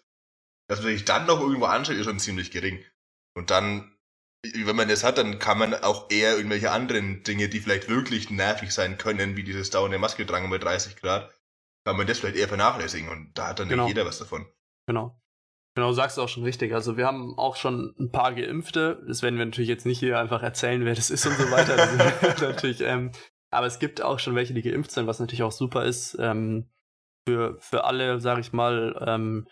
dass 0.68 0.82
man 0.82 0.92
sich 0.92 1.06
dann 1.06 1.24
noch 1.24 1.40
irgendwo 1.40 1.64
anstellt, 1.64 1.98
ist 1.98 2.04
schon 2.04 2.18
ziemlich 2.18 2.50
gering. 2.50 2.84
Und 3.34 3.50
dann 3.50 3.91
wenn 4.42 4.76
man 4.76 4.88
das 4.88 5.04
hat, 5.04 5.18
dann 5.18 5.38
kann 5.38 5.58
man 5.58 5.74
auch 5.74 6.10
eher 6.10 6.36
irgendwelche 6.36 6.70
anderen 6.72 7.22
Dinge, 7.22 7.48
die 7.48 7.60
vielleicht 7.60 7.88
wirklich 7.88 8.30
nervig 8.30 8.72
sein 8.72 8.98
können, 8.98 9.36
wie 9.36 9.44
dieses 9.44 9.70
dauernde 9.70 9.98
Maske 9.98 10.26
tragen 10.26 10.50
bei 10.50 10.58
30 10.58 10.96
Grad, 10.96 11.32
kann 11.84 11.96
man 11.96 12.06
das 12.06 12.18
vielleicht 12.18 12.36
eher 12.36 12.48
vernachlässigen 12.48 13.08
und 13.08 13.38
da 13.38 13.48
hat 13.48 13.60
dann 13.60 13.68
genau. 13.68 13.84
nicht 13.84 13.96
jeder 13.96 14.06
was 14.06 14.18
davon. 14.18 14.46
Genau. 14.86 15.18
Genau, 15.74 15.92
sagst 15.92 16.18
du 16.18 16.22
auch 16.22 16.28
schon 16.28 16.42
richtig. 16.42 16.74
Also 16.74 16.98
wir 16.98 17.06
haben 17.06 17.38
auch 17.38 17.56
schon 17.56 17.94
ein 17.98 18.10
paar 18.10 18.34
Geimpfte. 18.34 19.02
Das 19.08 19.22
werden 19.22 19.38
wir 19.38 19.46
natürlich 19.46 19.70
jetzt 19.70 19.86
nicht 19.86 20.00
hier 20.00 20.18
einfach 20.18 20.42
erzählen, 20.42 20.84
wer 20.84 20.94
das 20.94 21.10
ist 21.10 21.24
und 21.24 21.34
so 21.36 21.50
weiter. 21.50 21.76
natürlich, 22.46 22.82
ähm, 22.82 23.10
aber 23.50 23.66
es 23.66 23.78
gibt 23.78 24.02
auch 24.02 24.18
schon 24.18 24.34
welche, 24.34 24.52
die 24.52 24.60
geimpft 24.60 24.90
sind, 24.90 25.06
was 25.06 25.18
natürlich 25.18 25.42
auch 25.42 25.52
super 25.52 25.86
ist 25.86 26.16
ähm, 26.20 26.70
für 27.26 27.56
für 27.58 27.84
alle, 27.84 28.20
sag 28.20 28.38
ich 28.38 28.52
mal. 28.52 29.02
Ähm, 29.06 29.48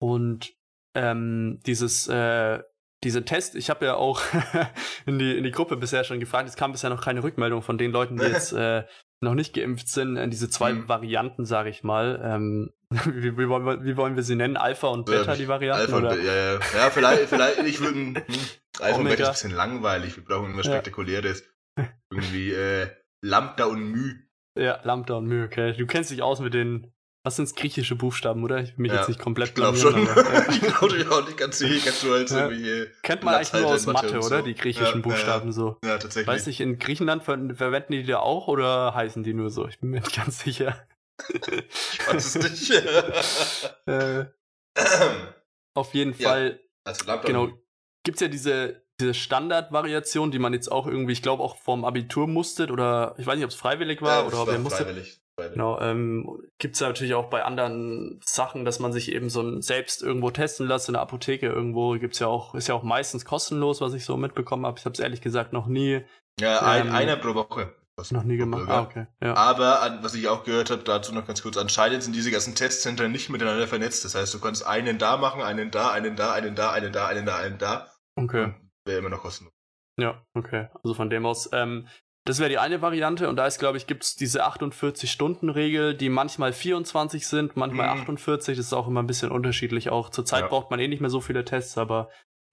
und 0.00 0.52
ähm, 0.96 1.60
dieses 1.64 2.08
äh, 2.08 2.60
diese 3.04 3.24
Test, 3.24 3.54
ich 3.54 3.70
habe 3.70 3.84
ja 3.84 3.94
auch 3.94 4.20
in, 5.06 5.18
die, 5.18 5.36
in 5.36 5.44
die 5.44 5.50
Gruppe 5.50 5.76
bisher 5.76 6.04
schon 6.04 6.20
gefragt, 6.20 6.48
es 6.48 6.56
kam 6.56 6.72
bisher 6.72 6.90
noch 6.90 7.04
keine 7.04 7.22
Rückmeldung 7.22 7.62
von 7.62 7.78
den 7.78 7.90
Leuten, 7.90 8.16
die 8.16 8.24
jetzt 8.24 8.52
äh, 8.52 8.84
noch 9.20 9.34
nicht 9.34 9.54
geimpft 9.54 9.88
sind, 9.88 10.16
äh, 10.16 10.28
diese 10.28 10.48
zwei 10.48 10.70
hm. 10.70 10.88
Varianten, 10.88 11.44
sage 11.44 11.70
ich 11.70 11.82
mal. 11.82 12.20
Ähm, 12.22 12.70
wie, 12.90 13.36
wie, 13.36 13.48
wollen 13.48 13.64
wir, 13.64 13.84
wie 13.84 13.96
wollen 13.96 14.16
wir 14.16 14.22
sie 14.22 14.36
nennen? 14.36 14.56
Alpha 14.56 14.88
und 14.88 15.06
Beta, 15.06 15.34
die 15.34 15.48
Varianten? 15.48 15.92
Alpha 15.92 15.96
oder? 15.96 16.12
Und, 16.12 16.24
ja, 16.24 16.34
ja. 16.34 16.52
ja, 16.54 16.90
vielleicht, 16.90 17.28
vielleicht 17.28 17.58
ich 17.58 17.80
würde, 17.80 17.94
hm, 17.94 18.16
Alpha 18.80 18.98
und 18.98 19.04
Beta 19.04 19.22
ist 19.22 19.28
ein 19.28 19.32
bisschen 19.32 19.56
langweilig, 19.56 20.16
wir 20.16 20.24
brauchen 20.24 20.44
irgendwas 20.44 20.66
ja. 20.66 20.72
Spektakuläres. 20.72 21.44
Irgendwie 22.10 22.52
äh, 22.52 22.88
Lambda 23.22 23.64
und 23.64 23.90
Mü. 23.90 24.14
Ja, 24.58 24.80
Lambda 24.82 25.14
und 25.14 25.26
Mü, 25.26 25.44
okay. 25.44 25.72
Du 25.72 25.86
kennst 25.86 26.10
dich 26.10 26.22
aus 26.22 26.40
mit 26.40 26.52
den 26.52 26.91
was 27.24 27.36
sind 27.36 27.54
griechische 27.54 27.94
Buchstaben, 27.94 28.42
oder? 28.42 28.58
Ich 28.58 28.70
will 28.70 28.82
mich 28.82 28.92
ja, 28.92 28.98
jetzt 28.98 29.08
nicht 29.08 29.20
komplett 29.20 29.50
Ich 29.50 29.54
glaube 29.54 29.78
schon. 29.78 29.94
Aber, 30.08 30.34
ja. 30.34 30.48
ich 30.50 30.60
glaube 30.60 31.06
auch 31.10 31.24
nicht 31.24 31.36
ganz 31.36 31.58
sicher. 31.58 31.84
Kennst 31.84 32.02
du 32.02 32.12
halt 32.12 32.30
ja. 32.30 32.48
irgendwie. 32.48 32.90
Kennt 33.02 33.22
man 33.22 33.34
eigentlich 33.34 33.52
nur 33.52 33.66
aus 33.66 33.86
Mathe, 33.86 34.18
oder? 34.18 34.38
So. 34.38 34.42
Die 34.42 34.54
griechischen 34.54 34.96
ja, 34.96 35.00
Buchstaben 35.00 35.52
so. 35.52 35.78
Ja, 35.84 35.98
tatsächlich. 35.98 36.26
Weiß 36.26 36.46
nicht, 36.46 36.60
in 36.60 36.78
Griechenland 36.78 37.22
ver 37.22 37.38
verwenden 37.54 37.92
die 37.92 38.02
die 38.02 38.14
auch 38.14 38.48
oder 38.48 38.94
heißen 38.94 39.22
die 39.22 39.34
nur 39.34 39.50
so? 39.50 39.68
Ich 39.68 39.78
bin 39.78 39.90
mir 39.90 40.00
nicht 40.00 40.16
ganz 40.16 40.40
sicher. 40.40 40.84
ich 41.28 42.08
weiß 42.08 42.34
es 42.34 42.50
nicht. 42.50 42.70
äh, 43.86 44.24
auf 45.74 45.94
jeden 45.94 46.14
Fall. 46.14 46.60
Also 46.84 47.04
genau. 47.24 47.50
Gibt's 48.04 48.20
ja 48.20 48.26
diese, 48.26 48.82
diese 48.98 49.14
Standardvariation, 49.14 50.32
die 50.32 50.40
man 50.40 50.52
jetzt 50.52 50.72
auch 50.72 50.88
irgendwie, 50.88 51.12
ich 51.12 51.22
glaube, 51.22 51.44
auch 51.44 51.56
vorm 51.56 51.84
Abitur 51.84 52.26
musstet 52.26 52.72
oder 52.72 53.14
ich 53.16 53.26
weiß 53.26 53.36
nicht, 53.36 53.44
ob 53.44 53.50
es 53.50 53.56
freiwillig 53.56 54.02
war 54.02 54.26
oder 54.26 54.42
ob 54.42 54.48
ihr 54.48 54.58
musstet. 54.58 54.88
Freiwillig. 54.88 55.21
Genau, 55.36 55.80
ähm, 55.80 56.42
gibt 56.58 56.74
es 56.74 56.80
natürlich 56.80 57.14
auch 57.14 57.30
bei 57.30 57.44
anderen 57.44 58.20
Sachen, 58.24 58.64
dass 58.64 58.78
man 58.78 58.92
sich 58.92 59.12
eben 59.12 59.30
so 59.30 59.40
ein, 59.40 59.62
selbst 59.62 60.02
irgendwo 60.02 60.30
testen 60.30 60.68
lässt, 60.68 60.88
in 60.88 60.92
der 60.92 61.02
Apotheke 61.02 61.46
irgendwo, 61.46 61.98
gibt's 61.98 62.18
ja 62.18 62.26
auch, 62.26 62.54
ist 62.54 62.68
ja 62.68 62.74
auch 62.74 62.82
meistens 62.82 63.24
kostenlos, 63.24 63.80
was 63.80 63.94
ich 63.94 64.04
so 64.04 64.16
mitbekommen 64.16 64.66
habe. 64.66 64.78
Ich 64.78 64.84
habe 64.84 64.92
es 64.92 65.00
ehrlich 65.00 65.20
gesagt 65.20 65.52
noch 65.52 65.66
nie. 65.66 66.04
Ja, 66.38 66.60
ein, 66.60 66.88
ähm, 66.88 66.94
einer 66.94 67.16
pro 67.16 67.34
Woche. 67.34 67.74
Noch 68.10 68.24
nie 68.24 68.36
gemacht. 68.36 68.68
Ah, 68.68 68.82
okay. 68.82 69.06
Ja. 69.22 69.34
Aber 69.36 69.98
was 70.02 70.14
ich 70.14 70.26
auch 70.26 70.44
gehört 70.44 70.70
habe, 70.70 70.82
dazu 70.82 71.14
noch 71.14 71.26
ganz 71.26 71.42
kurz, 71.42 71.56
anscheinend 71.56 72.02
sind 72.02 72.16
diese 72.16 72.30
ganzen 72.30 72.54
Testzentren 72.54 73.12
nicht 73.12 73.28
miteinander 73.28 73.68
vernetzt. 73.68 74.04
Das 74.04 74.14
heißt, 74.14 74.32
du 74.34 74.40
kannst 74.40 74.66
einen 74.66 74.98
da 74.98 75.16
machen, 75.18 75.42
einen 75.42 75.70
da, 75.70 75.92
einen 75.92 76.16
da, 76.16 76.32
einen 76.32 76.54
da, 76.56 76.72
einen 76.72 76.92
da, 76.92 77.06
einen 77.06 77.26
da, 77.26 77.36
einen 77.36 77.58
da. 77.58 77.92
Okay. 78.16 78.54
Wäre 78.86 78.98
immer 78.98 79.10
noch 79.10 79.20
kostenlos. 79.20 79.52
Ja, 80.00 80.24
okay. 80.34 80.68
Also 80.82 80.94
von 80.94 81.10
dem 81.10 81.26
aus, 81.26 81.50
ähm, 81.52 81.86
das 82.24 82.38
wäre 82.38 82.50
die 82.50 82.58
eine 82.58 82.82
Variante 82.82 83.28
und 83.28 83.36
da 83.36 83.46
ist, 83.46 83.58
glaube 83.58 83.78
ich, 83.78 83.86
gibt 83.86 84.04
es 84.04 84.14
diese 84.14 84.46
48-Stunden-Regel, 84.46 85.94
die 85.94 86.08
manchmal 86.08 86.52
24 86.52 87.26
sind, 87.26 87.56
manchmal 87.56 87.86
mhm. 87.94 88.00
48. 88.00 88.56
Das 88.56 88.66
ist 88.66 88.72
auch 88.72 88.86
immer 88.86 89.02
ein 89.02 89.08
bisschen 89.08 89.32
unterschiedlich. 89.32 89.90
Auch 89.90 90.08
zur 90.08 90.24
Zeit 90.24 90.42
ja. 90.42 90.48
braucht 90.48 90.70
man 90.70 90.78
eh 90.78 90.86
nicht 90.86 91.00
mehr 91.00 91.10
so 91.10 91.20
viele 91.20 91.44
Tests, 91.44 91.76
aber 91.78 92.10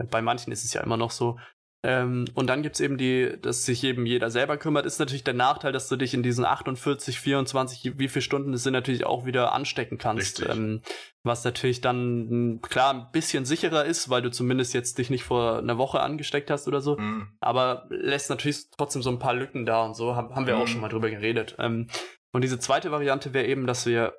bei 0.09 0.21
manchen 0.21 0.51
ist 0.51 0.63
es 0.63 0.73
ja 0.73 0.81
immer 0.81 0.97
noch 0.97 1.11
so. 1.11 1.37
Ähm, 1.81 2.25
und 2.33 2.47
dann 2.47 2.61
gibt's 2.61 2.81
eben 2.81 2.97
die, 2.97 3.37
dass 3.41 3.63
sich 3.63 3.85
eben 3.85 4.05
jeder 4.05 4.29
selber 4.29 4.57
kümmert, 4.57 4.85
ist 4.85 4.99
natürlich 4.99 5.23
der 5.23 5.33
Nachteil, 5.33 5.71
dass 5.71 5.87
du 5.87 5.95
dich 5.95 6.13
in 6.13 6.23
diesen 6.23 6.43
48, 6.43 7.19
24, 7.19 7.97
wie 7.97 8.09
viele 8.09 8.21
Stunden 8.21 8.53
es 8.53 8.63
sind, 8.63 8.73
natürlich 8.73 9.05
auch 9.05 9.25
wieder 9.25 9.53
anstecken 9.53 9.97
kannst. 9.97 10.45
Ähm, 10.45 10.81
was 11.23 11.45
natürlich 11.45 11.79
dann 11.79 12.59
klar 12.61 12.93
ein 12.93 13.11
bisschen 13.13 13.45
sicherer 13.45 13.85
ist, 13.85 14.09
weil 14.09 14.21
du 14.21 14.29
zumindest 14.29 14.73
jetzt 14.73 14.97
dich 14.97 15.09
nicht 15.09 15.23
vor 15.23 15.59
einer 15.59 15.77
Woche 15.77 16.01
angesteckt 16.01 16.51
hast 16.51 16.67
oder 16.67 16.81
so. 16.81 16.97
Mhm. 16.97 17.29
Aber 17.39 17.85
lässt 17.89 18.29
natürlich 18.29 18.69
trotzdem 18.77 19.01
so 19.01 19.09
ein 19.09 19.19
paar 19.19 19.33
Lücken 19.33 19.65
da 19.65 19.83
und 19.83 19.95
so, 19.95 20.15
haben, 20.15 20.35
haben 20.35 20.47
wir 20.47 20.55
mhm. 20.55 20.61
auch 20.61 20.67
schon 20.67 20.81
mal 20.81 20.89
drüber 20.89 21.09
geredet. 21.09 21.55
Ähm, 21.59 21.87
und 22.31 22.43
diese 22.43 22.59
zweite 22.59 22.91
Variante 22.91 23.33
wäre 23.33 23.47
eben, 23.47 23.65
dass 23.67 23.85
wir 23.85 24.15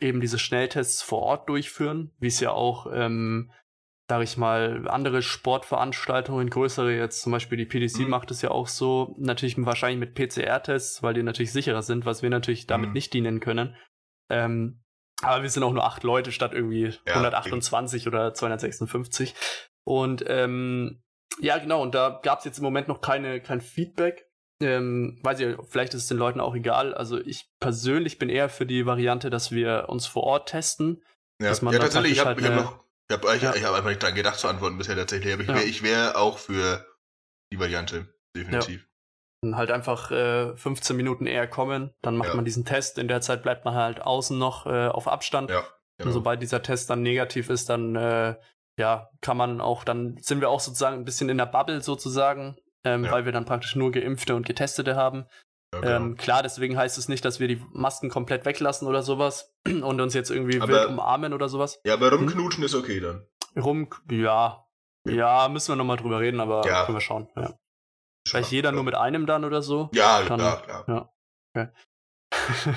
eben 0.00 0.20
diese 0.20 0.38
Schnelltests 0.38 1.02
vor 1.02 1.22
Ort 1.22 1.48
durchführen, 1.48 2.12
wie 2.18 2.28
es 2.28 2.40
ja 2.40 2.50
auch 2.50 2.86
ähm, 2.92 3.50
sage 4.12 4.24
ich 4.24 4.36
mal, 4.36 4.86
andere 4.88 5.22
Sportveranstaltungen, 5.22 6.50
größere 6.50 6.94
jetzt, 6.94 7.22
zum 7.22 7.32
Beispiel 7.32 7.56
die 7.56 7.64
PDC 7.64 8.00
mhm. 8.00 8.10
macht 8.10 8.30
es 8.30 8.42
ja 8.42 8.50
auch 8.50 8.68
so, 8.68 9.14
natürlich 9.16 9.56
wahrscheinlich 9.64 10.00
mit 10.00 10.14
PCR-Tests, 10.14 11.02
weil 11.02 11.14
die 11.14 11.22
natürlich 11.22 11.50
sicherer 11.50 11.80
sind, 11.80 12.04
was 12.04 12.22
wir 12.22 12.28
natürlich 12.28 12.66
damit 12.66 12.88
mhm. 12.88 12.92
nicht 12.92 13.14
dienen 13.14 13.40
können. 13.40 13.74
Ähm, 14.28 14.82
aber 15.22 15.42
wir 15.42 15.48
sind 15.48 15.62
auch 15.62 15.72
nur 15.72 15.84
acht 15.84 16.02
Leute 16.02 16.30
statt 16.30 16.52
irgendwie 16.52 16.92
ja, 17.06 17.14
128 17.14 18.02
eben. 18.02 18.14
oder 18.14 18.34
256. 18.34 19.34
Und 19.84 20.22
ähm, 20.26 21.02
ja, 21.40 21.56
genau, 21.56 21.80
und 21.80 21.94
da 21.94 22.20
gab 22.22 22.40
es 22.40 22.44
jetzt 22.44 22.58
im 22.58 22.64
Moment 22.64 22.88
noch 22.88 23.00
keine, 23.00 23.40
kein 23.40 23.62
Feedback. 23.62 24.26
Ähm, 24.60 25.20
weiß 25.22 25.40
ich, 25.40 25.56
vielleicht 25.70 25.94
ist 25.94 26.02
es 26.02 26.08
den 26.08 26.18
Leuten 26.18 26.38
auch 26.38 26.54
egal. 26.54 26.92
Also 26.92 27.18
ich 27.18 27.50
persönlich 27.60 28.18
bin 28.18 28.28
eher 28.28 28.50
für 28.50 28.66
die 28.66 28.84
Variante, 28.84 29.30
dass 29.30 29.52
wir 29.52 29.86
uns 29.88 30.04
vor 30.04 30.24
Ort 30.24 30.50
testen. 30.50 31.02
Ja, 31.40 31.48
dass 31.48 31.62
man 31.62 31.72
ja 31.72 31.80
tatsächlich, 31.80 32.12
ich 32.12 32.20
habe 32.20 32.42
halt 32.42 32.54
hab 32.54 32.62
noch 32.62 32.81
ich 33.10 33.44
habe 33.44 33.58
ja. 33.58 33.68
hab 33.68 33.74
einfach 33.74 33.90
nicht 33.90 34.02
dran 34.02 34.14
gedacht 34.14 34.38
zu 34.38 34.48
antworten 34.48 34.78
bisher 34.78 34.96
tatsächlich, 34.96 35.32
aber 35.32 35.42
ich 35.42 35.82
wäre 35.82 35.94
ja. 35.94 36.06
wär 36.06 36.16
auch 36.18 36.38
für 36.38 36.86
die 37.52 37.58
Variante, 37.58 38.14
definitiv. 38.36 38.88
Ja. 39.44 39.56
Halt 39.56 39.72
einfach 39.72 40.12
äh, 40.12 40.56
15 40.56 40.96
Minuten 40.96 41.26
eher 41.26 41.48
kommen, 41.48 41.92
dann 42.00 42.16
macht 42.16 42.34
man 42.34 42.44
diesen 42.44 42.64
Test, 42.64 42.96
in 42.98 43.08
der 43.08 43.20
Zeit 43.20 43.42
bleibt 43.42 43.64
man 43.64 43.74
halt 43.74 44.00
außen 44.00 44.38
noch 44.38 44.66
äh, 44.66 44.86
auf 44.86 45.08
Abstand. 45.08 45.50
Ja, 45.50 45.64
genau. 45.98 46.08
Und 46.08 46.12
sobald 46.12 46.40
dieser 46.40 46.62
Test 46.62 46.88
dann 46.90 47.02
negativ 47.02 47.50
ist, 47.50 47.68
dann 47.68 47.96
äh, 47.96 48.36
ja, 48.78 49.10
kann 49.20 49.36
man 49.36 49.60
auch, 49.60 49.84
dann 49.84 50.16
sind 50.18 50.40
wir 50.40 50.48
auch 50.48 50.60
sozusagen 50.60 50.98
ein 50.98 51.04
bisschen 51.04 51.28
in 51.28 51.38
der 51.38 51.46
Bubble 51.46 51.80
sozusagen, 51.80 52.56
ähm, 52.84 53.08
weil 53.10 53.24
wir 53.24 53.32
dann 53.32 53.44
praktisch 53.44 53.76
nur 53.76 53.90
Geimpfte 53.92 54.34
und 54.34 54.46
Getestete 54.46 54.96
haben. 54.96 55.26
Ja, 55.74 55.80
genau. 55.80 55.96
ähm, 55.96 56.16
klar, 56.16 56.42
deswegen 56.42 56.76
heißt 56.76 56.98
es 56.98 57.08
nicht, 57.08 57.24
dass 57.24 57.40
wir 57.40 57.48
die 57.48 57.62
Masken 57.72 58.10
komplett 58.10 58.44
weglassen 58.44 58.86
oder 58.86 59.02
sowas 59.02 59.54
und 59.66 60.00
uns 60.00 60.14
jetzt 60.14 60.30
irgendwie 60.30 60.60
aber, 60.60 60.72
wild 60.72 60.88
umarmen 60.88 61.32
oder 61.32 61.48
sowas. 61.48 61.80
Ja, 61.84 61.94
aber 61.94 62.12
rumknutschen 62.12 62.62
hm? 62.62 62.66
ist 62.66 62.74
okay 62.74 63.00
dann. 63.00 63.26
Rum, 63.56 63.88
ja. 64.10 64.66
Ja, 65.04 65.48
müssen 65.48 65.72
wir 65.72 65.76
nochmal 65.76 65.96
drüber 65.96 66.20
reden, 66.20 66.40
aber 66.40 66.66
ja. 66.66 66.84
können 66.84 66.96
wir 66.96 67.00
schauen. 67.00 67.28
Ja. 67.36 67.58
Vielleicht 68.26 68.52
jeder 68.52 68.70
nur 68.70 68.84
mit 68.84 68.94
einem 68.94 69.26
dann 69.26 69.44
oder 69.44 69.62
so? 69.62 69.90
Ja, 69.94 70.22
dann, 70.22 70.38
klar, 70.38 70.62
klar. 70.62 70.84
Ja, 70.86 71.12
okay. 71.54 71.72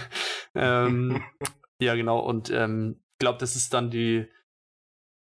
ähm, 0.56 1.24
ja, 1.80 1.96
genau. 1.96 2.20
Und 2.20 2.50
ähm, 2.50 3.02
ich 3.14 3.20
glaube, 3.20 3.38
das 3.38 3.56
ist 3.56 3.74
dann 3.74 3.92
die 3.92 4.28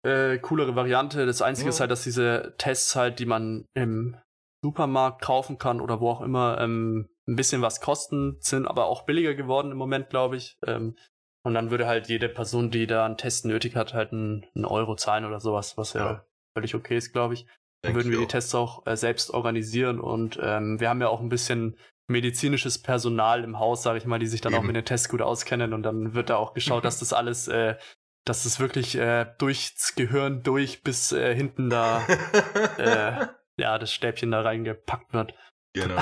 äh, 0.03 0.37
coolere 0.39 0.75
Variante. 0.75 1.25
Das 1.25 1.41
Einzige 1.41 1.67
ja. 1.67 1.69
ist 1.69 1.79
halt, 1.79 1.91
dass 1.91 2.03
diese 2.03 2.53
Tests 2.57 2.95
halt, 2.95 3.19
die 3.19 3.25
man 3.25 3.65
im 3.73 4.17
Supermarkt 4.63 5.21
kaufen 5.21 5.57
kann 5.57 5.79
oder 5.79 6.01
wo 6.01 6.09
auch 6.09 6.21
immer, 6.21 6.59
ähm, 6.59 7.09
ein 7.29 7.35
bisschen 7.35 7.61
was 7.61 7.81
kosten, 7.81 8.37
sind 8.39 8.65
aber 8.65 8.85
auch 8.85 9.05
billiger 9.05 9.35
geworden 9.35 9.71
im 9.71 9.77
Moment, 9.77 10.09
glaube 10.09 10.37
ich. 10.37 10.57
Ähm, 10.65 10.95
und 11.43 11.53
dann 11.53 11.71
würde 11.71 11.87
halt 11.87 12.09
jede 12.09 12.27
Person, 12.27 12.71
die 12.71 12.87
da 12.87 13.05
einen 13.05 13.17
Test 13.17 13.45
nötig 13.45 13.75
hat, 13.75 13.93
halt 13.93 14.11
einen, 14.11 14.45
einen 14.55 14.65
Euro 14.65 14.95
zahlen 14.95 15.25
oder 15.25 15.39
sowas, 15.39 15.77
was 15.77 15.93
ja, 15.93 16.05
ja 16.05 16.25
völlig 16.53 16.75
okay 16.75 16.97
ist, 16.97 17.13
glaube 17.13 17.35
ich. 17.35 17.45
Dann 17.81 17.95
würden 17.95 18.11
wir 18.11 18.19
die 18.19 18.27
Tests 18.27 18.53
auch 18.55 18.85
äh, 18.85 18.97
selbst 18.97 19.31
organisieren 19.31 20.01
und 20.01 20.37
ähm, 20.41 20.81
wir 20.81 20.89
haben 20.89 20.99
ja 20.99 21.07
auch 21.07 21.21
ein 21.21 21.29
bisschen 21.29 21.77
medizinisches 22.09 22.81
Personal 22.81 23.43
im 23.43 23.59
Haus, 23.59 23.83
sage 23.83 23.99
ich 23.99 24.05
mal, 24.05 24.19
die 24.19 24.27
sich 24.27 24.41
dann 24.41 24.51
Eben. 24.51 24.61
auch 24.61 24.65
mit 24.65 24.75
den 24.75 24.83
Tests 24.83 25.07
gut 25.07 25.21
auskennen 25.21 25.73
und 25.73 25.83
dann 25.83 26.13
wird 26.13 26.29
da 26.29 26.35
auch 26.35 26.53
geschaut, 26.53 26.83
dass 26.83 26.99
das 26.99 27.13
alles, 27.13 27.47
äh, 27.47 27.77
dass 28.25 28.43
das 28.43 28.59
wirklich 28.59 28.95
äh, 28.95 29.27
durchs 29.37 29.95
Gehirn 29.95 30.43
durch 30.43 30.83
bis 30.83 31.13
äh, 31.13 31.33
hinten 31.33 31.69
da, 31.69 32.05
äh, 32.77 33.27
ja, 33.57 33.77
das 33.77 33.93
Stäbchen 33.93 34.31
da 34.31 34.41
reingepackt 34.41 35.13
wird. 35.13 35.33
Genau. 35.73 36.01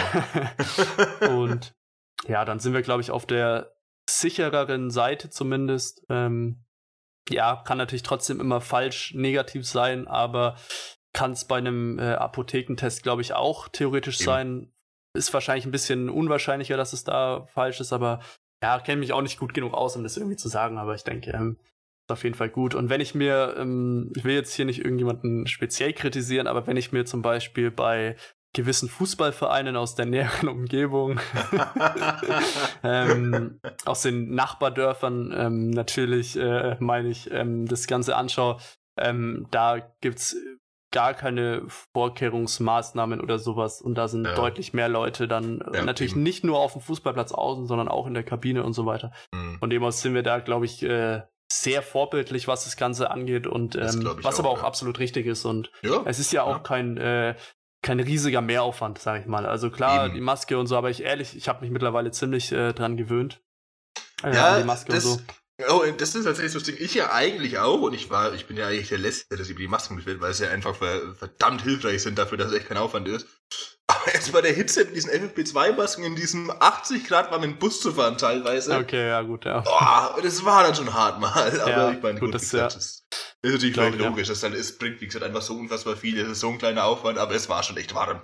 und 1.30 1.76
ja, 2.28 2.46
dann 2.46 2.60
sind 2.60 2.74
wir, 2.74 2.82
glaube 2.82 3.02
ich, 3.02 3.12
auf 3.12 3.26
der 3.26 3.76
sichereren 4.10 4.90
Seite 4.90 5.30
zumindest. 5.30 6.06
Ähm, 6.10 6.66
ja, 7.30 7.62
kann 7.66 7.78
natürlich 7.78 8.04
trotzdem 8.04 8.40
immer 8.40 8.62
falsch 8.62 9.14
negativ 9.14 9.68
sein, 9.68 10.08
aber 10.08 10.56
kann 11.14 11.32
es 11.32 11.46
bei 11.46 11.58
einem 11.58 12.00
äh, 12.00 12.14
Apothekentest, 12.14 13.04
glaube 13.04 13.22
ich, 13.22 13.34
auch 13.34 13.68
theoretisch 13.68 14.20
Eben. 14.20 14.26
sein. 14.26 14.74
Ist 15.14 15.34
wahrscheinlich 15.34 15.66
ein 15.66 15.72
bisschen 15.72 16.10
unwahrscheinlicher, 16.10 16.78
dass 16.78 16.94
es 16.94 17.04
da 17.04 17.48
falsch 17.54 17.80
ist, 17.82 17.92
aber 17.92 18.20
ja, 18.62 18.80
kenne 18.80 19.00
mich 19.00 19.14
auch 19.14 19.22
nicht 19.22 19.40
gut 19.40 19.54
genug 19.54 19.74
aus, 19.74 19.96
um 19.96 20.04
das 20.04 20.18
irgendwie 20.18 20.36
zu 20.36 20.48
sagen, 20.48 20.78
aber 20.78 20.96
ich 20.96 21.04
denke, 21.04 21.32
ähm, 21.32 21.58
ist 22.08 22.12
auf 22.12 22.24
jeden 22.24 22.36
Fall 22.36 22.50
gut. 22.50 22.76
Und 22.76 22.90
wenn 22.90 23.02
ich 23.02 23.16
mir, 23.16 23.56
ähm, 23.58 24.12
ich 24.16 24.24
will 24.24 24.34
jetzt 24.34 24.54
hier 24.54 24.66
nicht 24.66 24.80
irgendjemanden 24.80 25.48
speziell 25.48 25.94
kritisieren, 25.94 26.48
aber 26.48 26.68
wenn 26.68 26.78
ich 26.78 26.92
mir 26.92 27.06
zum 27.06 27.22
Beispiel 27.22 27.72
bei 27.72 28.16
gewissen 28.54 28.90
Fußballvereinen 28.90 29.76
aus 29.76 29.96
der 29.96 30.06
näheren 30.06 30.50
Umgebung, 30.50 31.20
ähm, 32.84 33.60
aus 33.86 34.02
den 34.02 34.34
Nachbardörfern 34.34 35.34
ähm, 35.36 35.70
natürlich, 35.70 36.38
äh, 36.38 36.78
meine 36.80 37.10
ich, 37.10 37.32
ähm, 37.32 37.66
das 37.66 37.88
Ganze 37.88 38.16
anschaue, 38.16 38.58
ähm, 38.98 39.48
da 39.52 39.80
gibt's 40.02 40.36
gar 40.92 41.14
keine 41.14 41.64
Vorkehrungsmaßnahmen 41.94 43.20
oder 43.20 43.40
sowas 43.40 43.82
und 43.82 43.96
da 43.96 44.08
sind 44.08 44.26
ja. 44.26 44.36
deutlich 44.36 44.74
mehr 44.74 44.88
Leute 44.88 45.28
dann 45.28 45.62
ja, 45.74 45.84
natürlich 45.84 46.14
eben. 46.14 46.24
nicht 46.24 46.44
nur 46.44 46.60
auf 46.60 46.74
dem 46.74 46.82
Fußballplatz 46.82 47.34
außen, 47.34 47.68
sondern 47.68 47.90
auch 47.90 48.08
in 48.08 48.14
der 48.14 48.24
Kabine 48.24 48.64
und 48.64 48.74
so 48.74 48.86
weiter. 48.86 49.12
Mhm. 49.34 49.60
Von 49.60 49.70
dem 49.70 49.84
aus 49.84 50.02
sind 50.02 50.14
wir 50.14 50.24
da, 50.24 50.40
glaube 50.40 50.66
ich, 50.66 50.84
äh, 50.84 51.24
sehr 51.52 51.82
vorbildlich, 51.82 52.48
was 52.48 52.66
das 52.66 52.78
Ganze 52.78 53.10
angeht 53.10 53.48
und 53.48 53.76
ähm, 53.76 54.10
was 54.22 54.36
auch, 54.36 54.40
aber 54.40 54.50
auch 54.50 54.62
ja. 54.62 54.68
absolut 54.68 55.00
richtig 55.00 55.26
ist. 55.26 55.46
Und 55.46 55.72
ja, 55.82 56.02
es 56.06 56.20
ist 56.20 56.32
ja 56.32 56.44
auch 56.44 56.58
ja. 56.58 56.60
kein 56.60 56.98
äh, 56.98 57.36
kein 57.88 58.00
riesiger 58.02 58.42
Mehraufwand, 58.42 59.00
sag 59.00 59.22
ich 59.22 59.28
mal. 59.28 59.46
Also 59.46 59.72
klar, 59.72 60.08
Eben. 60.08 60.16
die 60.16 60.22
Maske 60.22 60.58
und 60.58 60.68
so, 60.68 60.76
aber 60.76 60.90
ich 60.90 61.04
ehrlich, 61.04 61.38
ich 61.38 61.48
habe 61.48 61.62
mich 61.62 61.72
mittlerweile 61.72 62.12
ziemlich 62.12 62.52
äh, 62.52 62.74
dran 62.74 62.98
gewöhnt. 62.98 63.42
Äh, 64.24 64.36
ja, 64.36 64.60
die 64.60 64.66
Maske 64.66 64.92
das, 64.92 65.06
und 65.06 65.20
so. 65.20 65.74
Oh, 65.74 65.84
das 65.98 66.14
ist 66.14 66.26
tatsächlich 66.26 66.52
so 66.52 66.60
das 66.60 66.68
Ding. 66.68 66.76
Ich 66.80 66.94
ja 66.94 67.14
eigentlich 67.14 67.58
auch 67.58 67.82
und 67.82 67.94
ich 67.94 68.10
war, 68.10 68.34
ich 68.34 68.46
bin 68.46 68.58
ja 68.58 68.68
eigentlich 68.68 68.90
der 68.90 68.98
Letzte, 68.98 69.38
der 69.38 69.46
sich 69.46 69.54
über 69.54 69.62
die 69.62 69.70
Masken 69.70 69.96
beschwert, 69.96 70.20
weil 70.20 70.34
sie 70.34 70.44
ja 70.44 70.52
einfach 70.52 70.76
verdammt 70.76 71.62
hilfreich 71.62 72.04
sind 72.04 72.20
dafür, 72.20 72.38
dass 72.38 72.52
es 72.52 72.58
echt 72.58 72.68
kein 72.68 72.78
Aufwand 72.78 73.08
ist. 73.08 73.26
Jetzt 74.14 74.32
bei 74.32 74.42
der 74.42 74.54
Hitze 74.54 74.86
mit 74.86 74.96
diesen 74.96 75.12
FFP2-Masken 75.12 76.04
in 76.04 76.16
diesem 76.16 76.52
80 76.52 77.06
Grad 77.06 77.32
warmen 77.32 77.58
Bus 77.58 77.82
zu 77.82 77.92
fahren 77.94 78.18
teilweise. 78.18 78.78
Okay, 78.78 79.08
ja 79.08 79.22
gut, 79.22 79.46
ja. 79.46 79.62
Boah, 79.62 80.18
das 80.22 80.44
war 80.46 80.64
dann 80.64 80.76
schon 80.76 80.94
hart 80.94 81.20
mal. 81.20 81.60
Aber 81.62 81.70
ja, 81.70 81.92
ich 81.92 82.02
meine, 82.02 82.20
gut, 82.20 82.32
gut 82.32 82.36
das, 82.36 82.52
ja. 82.52 82.68
ist 82.68 83.06
natürlich 83.44 83.74
Glaube, 83.74 83.98
logisch, 83.98 84.28
ja. 84.28 84.34
dass 84.34 84.42
dann 84.42 84.54
es 84.54 84.78
bringt, 84.78 85.02
wie 85.02 85.08
gesagt, 85.08 85.26
einfach 85.26 85.42
so 85.42 85.56
unfassbar 85.56 85.96
viel. 85.96 86.20
Es 86.20 86.28
ist 86.28 86.40
so 86.40 86.50
ein 86.50 86.58
kleiner 86.58 86.86
Aufwand, 86.86 87.18
aber 87.18 87.36
es 87.36 87.50
war 87.50 87.64
schon 87.64 87.78
echt 87.78 87.94
warm. 87.94 88.22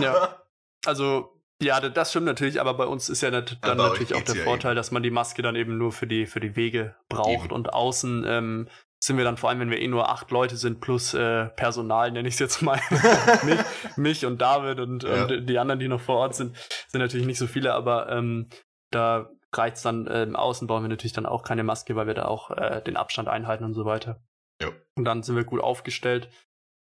Ja. 0.00 0.38
Also, 0.84 1.40
ja, 1.62 1.78
das 1.78 2.10
stimmt 2.10 2.26
natürlich, 2.26 2.60
aber 2.60 2.74
bei 2.74 2.86
uns 2.86 3.08
ist 3.08 3.22
ja 3.22 3.30
dann 3.30 3.46
ja, 3.64 3.74
natürlich 3.76 4.14
auch 4.16 4.22
der 4.22 4.34
Vorteil, 4.34 4.72
eben. 4.72 4.76
dass 4.76 4.90
man 4.90 5.04
die 5.04 5.12
Maske 5.12 5.42
dann 5.42 5.54
eben 5.54 5.78
nur 5.78 5.92
für 5.92 6.08
die, 6.08 6.26
für 6.26 6.40
die 6.40 6.56
Wege 6.56 6.96
braucht 7.08 7.44
eben. 7.44 7.54
und 7.54 7.72
außen 7.72 8.24
ähm, 8.26 8.68
sind 9.02 9.16
wir 9.16 9.24
dann 9.24 9.36
vor 9.36 9.50
allem, 9.50 9.58
wenn 9.58 9.70
wir 9.70 9.80
eh 9.80 9.88
nur 9.88 10.08
acht 10.08 10.30
Leute 10.30 10.56
sind, 10.56 10.80
plus 10.80 11.12
äh, 11.12 11.46
Personal, 11.48 12.12
nenne 12.12 12.28
ich 12.28 12.34
es 12.34 12.40
jetzt 12.40 12.62
mal, 12.62 12.80
mich, 13.42 13.58
mich 13.96 14.26
und 14.26 14.40
David 14.40 14.78
und, 14.78 15.02
ja. 15.02 15.24
und, 15.24 15.46
die 15.46 15.58
anderen, 15.58 15.80
die 15.80 15.88
noch 15.88 16.00
vor 16.00 16.18
Ort 16.18 16.36
sind, 16.36 16.56
sind 16.86 17.00
natürlich 17.00 17.26
nicht 17.26 17.38
so 17.38 17.48
viele, 17.48 17.74
aber 17.74 18.08
ähm, 18.10 18.48
da 18.92 19.28
reizt 19.52 19.84
dann, 19.84 20.06
äh, 20.06 20.22
im 20.22 20.36
Außen 20.36 20.68
bauen 20.68 20.84
wir 20.84 20.88
natürlich 20.88 21.12
dann 21.12 21.26
auch 21.26 21.42
keine 21.42 21.64
Maske, 21.64 21.96
weil 21.96 22.06
wir 22.06 22.14
da 22.14 22.26
auch 22.26 22.52
äh, 22.52 22.80
den 22.80 22.96
Abstand 22.96 23.28
einhalten 23.28 23.64
und 23.64 23.74
so 23.74 23.84
weiter. 23.84 24.22
Ja. 24.62 24.68
Und 24.96 25.04
dann 25.04 25.24
sind 25.24 25.34
wir 25.34 25.44
gut 25.44 25.60
aufgestellt 25.60 26.28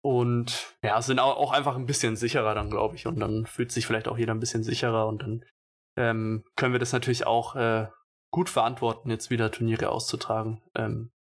und 0.04 0.76
ja, 0.84 1.02
sind 1.02 1.20
auch, 1.20 1.38
auch 1.38 1.52
einfach 1.52 1.76
ein 1.76 1.88
bisschen 1.88 2.16
sicherer 2.16 2.54
dann, 2.54 2.70
glaube 2.70 2.96
ich. 2.96 3.08
Und 3.08 3.20
dann 3.20 3.48
fühlt 3.48 3.72
sich 3.72 3.88
vielleicht 3.88 4.08
auch 4.08 4.18
jeder 4.20 4.36
ein 4.36 4.40
bisschen 4.40 4.64
sicherer 4.64 5.08
und 5.08 5.24
dann 5.24 5.46
ähm, 5.98 6.44
können 6.56 6.74
wir 6.74 6.80
das 6.80 6.94
natürlich 6.94 7.26
auch 7.26 7.56
äh, 7.56 7.88
gut 8.32 8.50
verantworten, 8.50 9.10
jetzt 9.10 9.32
wieder 9.32 9.52
Turniere 9.52 9.90
auszutragen. 9.90 10.62
Ähm, 10.76 11.12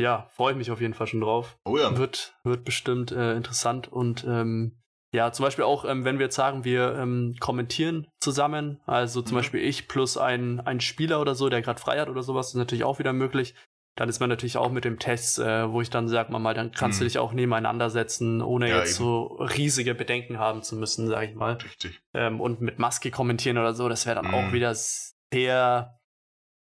ja, 0.00 0.26
freue 0.30 0.52
ich 0.52 0.58
mich 0.58 0.70
auf 0.70 0.80
jeden 0.80 0.94
Fall 0.94 1.06
schon 1.06 1.20
drauf. 1.20 1.58
Oh 1.64 1.76
ja. 1.76 1.96
Wird, 1.96 2.34
wird 2.44 2.64
bestimmt 2.64 3.12
äh, 3.12 3.34
interessant 3.34 3.86
und 3.92 4.24
ähm, 4.26 4.80
ja, 5.12 5.32
zum 5.32 5.44
Beispiel 5.44 5.64
auch, 5.64 5.84
ähm, 5.84 6.04
wenn 6.04 6.18
wir 6.18 6.26
jetzt 6.26 6.36
sagen, 6.36 6.64
wir 6.64 6.94
ähm, 6.96 7.34
kommentieren 7.40 8.06
zusammen, 8.20 8.80
also 8.86 9.22
zum 9.22 9.34
mhm. 9.34 9.40
Beispiel 9.40 9.60
ich 9.60 9.88
plus 9.88 10.16
ein, 10.16 10.60
ein 10.60 10.80
Spieler 10.80 11.20
oder 11.20 11.34
so, 11.34 11.48
der 11.48 11.62
gerade 11.62 11.80
frei 11.80 11.98
hat 11.98 12.08
oder 12.08 12.22
sowas, 12.22 12.48
ist 12.48 12.54
natürlich 12.54 12.84
auch 12.84 13.00
wieder 13.00 13.12
möglich. 13.12 13.54
Dann 13.96 14.08
ist 14.08 14.20
man 14.20 14.28
natürlich 14.28 14.56
auch 14.56 14.70
mit 14.70 14.84
dem 14.84 15.00
Test, 15.00 15.40
äh, 15.40 15.70
wo 15.70 15.80
ich 15.80 15.90
dann 15.90 16.08
sag 16.08 16.30
mal 16.30 16.38
mal, 16.38 16.54
dann 16.54 16.70
kannst 16.70 17.00
mhm. 17.00 17.00
du 17.00 17.04
dich 17.06 17.18
auch 17.18 17.32
nebeneinander 17.32 17.90
setzen, 17.90 18.40
ohne 18.40 18.70
ja, 18.70 18.78
jetzt 18.78 18.90
eben. 18.90 18.98
so 18.98 19.22
riesige 19.40 19.96
Bedenken 19.96 20.38
haben 20.38 20.62
zu 20.62 20.76
müssen, 20.76 21.08
sag 21.08 21.28
ich 21.28 21.34
mal. 21.34 21.54
Richtig. 21.54 22.00
Ähm, 22.14 22.40
und 22.40 22.60
mit 22.60 22.78
Maske 22.78 23.10
kommentieren 23.10 23.58
oder 23.58 23.74
so, 23.74 23.88
das 23.88 24.06
wäre 24.06 24.22
dann 24.22 24.28
mhm. 24.28 24.34
auch 24.34 24.52
wieder 24.52 24.74
sehr, 24.74 25.98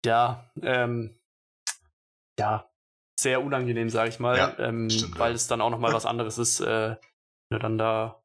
ja, 0.05 0.51
ähm, 0.62 1.18
ja, 2.39 2.70
sehr 3.18 3.42
unangenehm, 3.42 3.88
sage 3.90 4.10
ich 4.10 4.18
mal, 4.20 4.36
Ja, 4.36 4.58
ähm, 4.58 4.90
stimmt, 4.90 5.18
weil 5.18 5.30
ja. 5.30 5.36
es 5.36 5.46
dann 5.48 5.60
auch 5.60 5.70
nochmal 5.70 5.92
was 5.94 6.06
anderes 6.06 6.38
ist, 6.38 6.60
äh, 6.60 6.96
wenn 6.96 6.98
du 7.50 7.58
dann 7.58 7.78
da. 7.78 8.22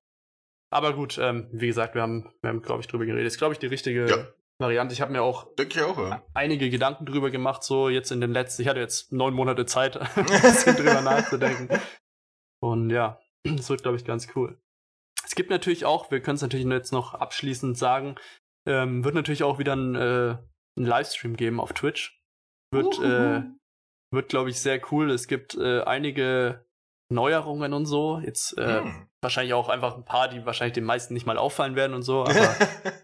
Aber 0.74 0.94
gut, 0.94 1.18
ähm, 1.18 1.48
wie 1.52 1.68
gesagt, 1.68 1.96
wir 1.96 2.02
haben, 2.02 2.34
wir 2.42 2.50
haben, 2.50 2.62
glaube 2.62 2.82
ich, 2.82 2.88
drüber 2.88 3.06
geredet. 3.06 3.28
Ist, 3.28 3.38
glaube 3.38 3.54
ich, 3.54 3.60
die 3.60 3.68
richtige 3.68 4.10
Ja. 4.10 4.28
Variante. 4.60 4.94
Ich 4.94 5.02
habe 5.02 5.12
mir 5.12 5.22
auch 5.22 5.48
auch, 5.84 6.22
einige 6.34 6.70
Gedanken 6.70 7.06
drüber 7.06 7.32
gemacht, 7.32 7.64
so 7.64 7.90
jetzt 7.90 8.12
in 8.12 8.22
den 8.22 8.32
letzten, 8.32 8.62
ich 8.62 8.68
hatte 8.68 8.80
jetzt 8.80 9.12
neun 9.12 9.34
Monate 9.34 9.66
Zeit, 9.66 9.98
ein 10.18 10.26
bisschen 10.26 10.76
drüber 10.76 11.02
nachzudenken. 11.02 11.80
Und 12.62 12.90
ja, 12.90 13.20
das 13.44 13.70
wird, 13.70 13.82
glaube 13.82 13.98
ich, 13.98 14.06
ganz 14.06 14.28
cool. 14.36 14.58
Es 15.26 15.36
gibt 15.36 15.50
natürlich 15.50 15.86
auch, 15.86 16.12
wir 16.12 16.22
können 16.22 16.36
es 16.36 16.42
natürlich 16.42 16.66
jetzt 16.66 16.92
noch 16.92 17.14
abschließend 17.14 17.78
sagen, 17.78 18.16
ähm, 18.68 19.04
wird 19.04 19.16
natürlich 19.16 19.44
auch 19.44 19.60
wieder 19.60 19.76
ein, 19.76 19.96
äh, 19.96 20.38
ein 20.78 20.86
Livestream 20.86 21.36
geben 21.36 21.60
auf 21.60 21.74
Twitch. 21.74 22.22
Wird, 22.74 23.00
äh, 23.00 23.44
wird 24.12 24.30
glaube 24.30 24.50
ich, 24.50 24.60
sehr 24.60 24.82
cool. 24.92 25.10
Es 25.12 25.28
gibt 25.28 25.56
äh, 25.56 25.82
einige 25.82 26.66
Neuerungen 27.10 27.74
und 27.74 27.86
so. 27.86 28.20
Jetzt 28.20 28.58
äh, 28.58 28.82
Hm. 28.82 29.08
wahrscheinlich 29.22 29.54
auch 29.54 29.70
einfach 29.70 29.96
ein 29.96 30.06
paar, 30.06 30.28
die 30.28 30.46
wahrscheinlich 30.46 30.74
den 30.74 30.84
meisten 30.86 31.14
nicht 31.14 31.26
mal 31.26 31.38
auffallen 31.38 31.76
werden 31.76 31.94
und 31.94 32.04
so. 32.04 32.22
Aber 32.26 32.56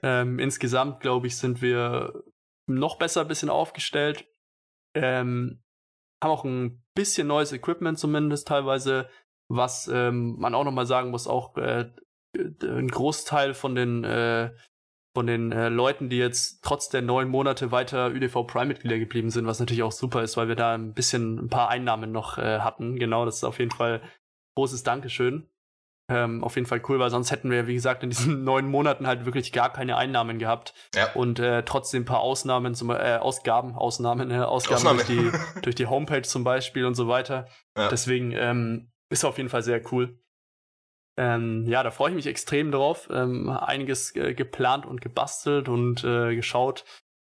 ähm, 0.03 0.39
insgesamt, 0.39 0.99
glaube 0.99 1.27
ich, 1.27 1.37
sind 1.37 1.61
wir 1.61 2.23
noch 2.67 2.97
besser 2.97 3.21
ein 3.21 3.27
bisschen 3.27 3.49
aufgestellt. 3.49 4.27
Ähm, 4.95 5.63
haben 6.23 6.31
auch 6.31 6.43
ein 6.43 6.83
bisschen 6.95 7.27
neues 7.27 7.51
Equipment 7.53 7.99
zumindest 7.99 8.47
teilweise, 8.47 9.09
was 9.49 9.87
ähm, 9.87 10.35
man 10.39 10.55
auch 10.55 10.63
nochmal 10.63 10.85
sagen 10.87 11.11
muss, 11.11 11.27
auch 11.27 11.55
äh, 11.57 11.91
ein 12.35 12.87
Großteil 12.87 13.53
von 13.53 13.75
den 13.75 14.03
äh, 14.03 14.51
von 15.17 15.25
den 15.25 15.51
äh, 15.51 15.69
Leuten, 15.69 16.09
die 16.09 16.19
jetzt 16.19 16.63
trotz 16.63 16.89
der 16.89 17.01
neun 17.01 17.27
Monate 17.27 17.71
weiter 17.71 18.11
ÜDV 18.11 18.43
Prime-Mitglieder 18.45 18.99
geblieben 18.99 19.31
sind, 19.31 19.47
was 19.47 19.59
natürlich 19.59 19.81
auch 19.81 19.91
super 19.91 20.21
ist, 20.21 20.37
weil 20.37 20.47
wir 20.47 20.55
da 20.55 20.75
ein 20.75 20.93
bisschen 20.93 21.39
ein 21.39 21.49
paar 21.49 21.69
Einnahmen 21.69 22.11
noch 22.11 22.37
äh, 22.37 22.59
hatten. 22.59 22.99
Genau, 22.99 23.25
das 23.25 23.37
ist 23.37 23.43
auf 23.43 23.57
jeden 23.57 23.71
Fall 23.71 24.03
großes 24.55 24.83
Dankeschön. 24.83 25.49
Ähm, 26.07 26.43
auf 26.43 26.55
jeden 26.55 26.67
Fall 26.67 26.83
cool, 26.87 26.99
weil 26.99 27.09
sonst 27.09 27.31
hätten 27.31 27.49
wir, 27.49 27.65
wie 27.65 27.73
gesagt, 27.73 28.03
in 28.03 28.11
diesen 28.11 28.43
neun 28.45 28.69
Monaten 28.69 29.07
halt 29.07 29.25
wirklich 29.25 29.51
gar 29.51 29.73
keine 29.73 29.97
Einnahmen 29.97 30.37
gehabt 30.37 30.75
Ja. 30.93 31.11
und 31.13 31.39
äh, 31.39 31.63
trotzdem 31.63 32.03
ein 32.03 32.05
paar 32.05 32.19
Ausnahmen, 32.19 32.75
zum, 32.75 32.91
äh, 32.91 33.17
Ausgaben, 33.17 33.73
Ausnahmen, 33.73 34.29
äh, 34.29 34.35
Ausgaben 34.35 34.75
Ausnahme. 34.87 35.03
durch 35.03 35.07
die, 35.07 35.31
durch 35.63 35.75
die 35.75 35.87
Homepage 35.87 36.21
zum 36.21 36.43
Beispiel 36.43 36.85
und 36.85 36.93
so 36.93 37.07
weiter. 37.07 37.47
Ja. 37.75 37.87
Deswegen 37.89 38.33
ähm, 38.33 38.91
ist 39.09 39.25
auf 39.25 39.37
jeden 39.37 39.49
Fall 39.49 39.63
sehr 39.63 39.81
cool. 39.91 40.19
Ähm, 41.17 41.65
ja, 41.67 41.81
da 41.83 41.91
freue 41.91 42.09
ich 42.11 42.15
mich 42.15 42.27
extrem 42.27 42.71
drauf. 42.71 43.09
Ähm, 43.11 43.49
einiges 43.49 44.15
äh, 44.15 44.33
geplant 44.33 44.85
und 44.85 45.01
gebastelt 45.01 45.67
und 45.67 46.03
äh, 46.03 46.35
geschaut. 46.35 46.85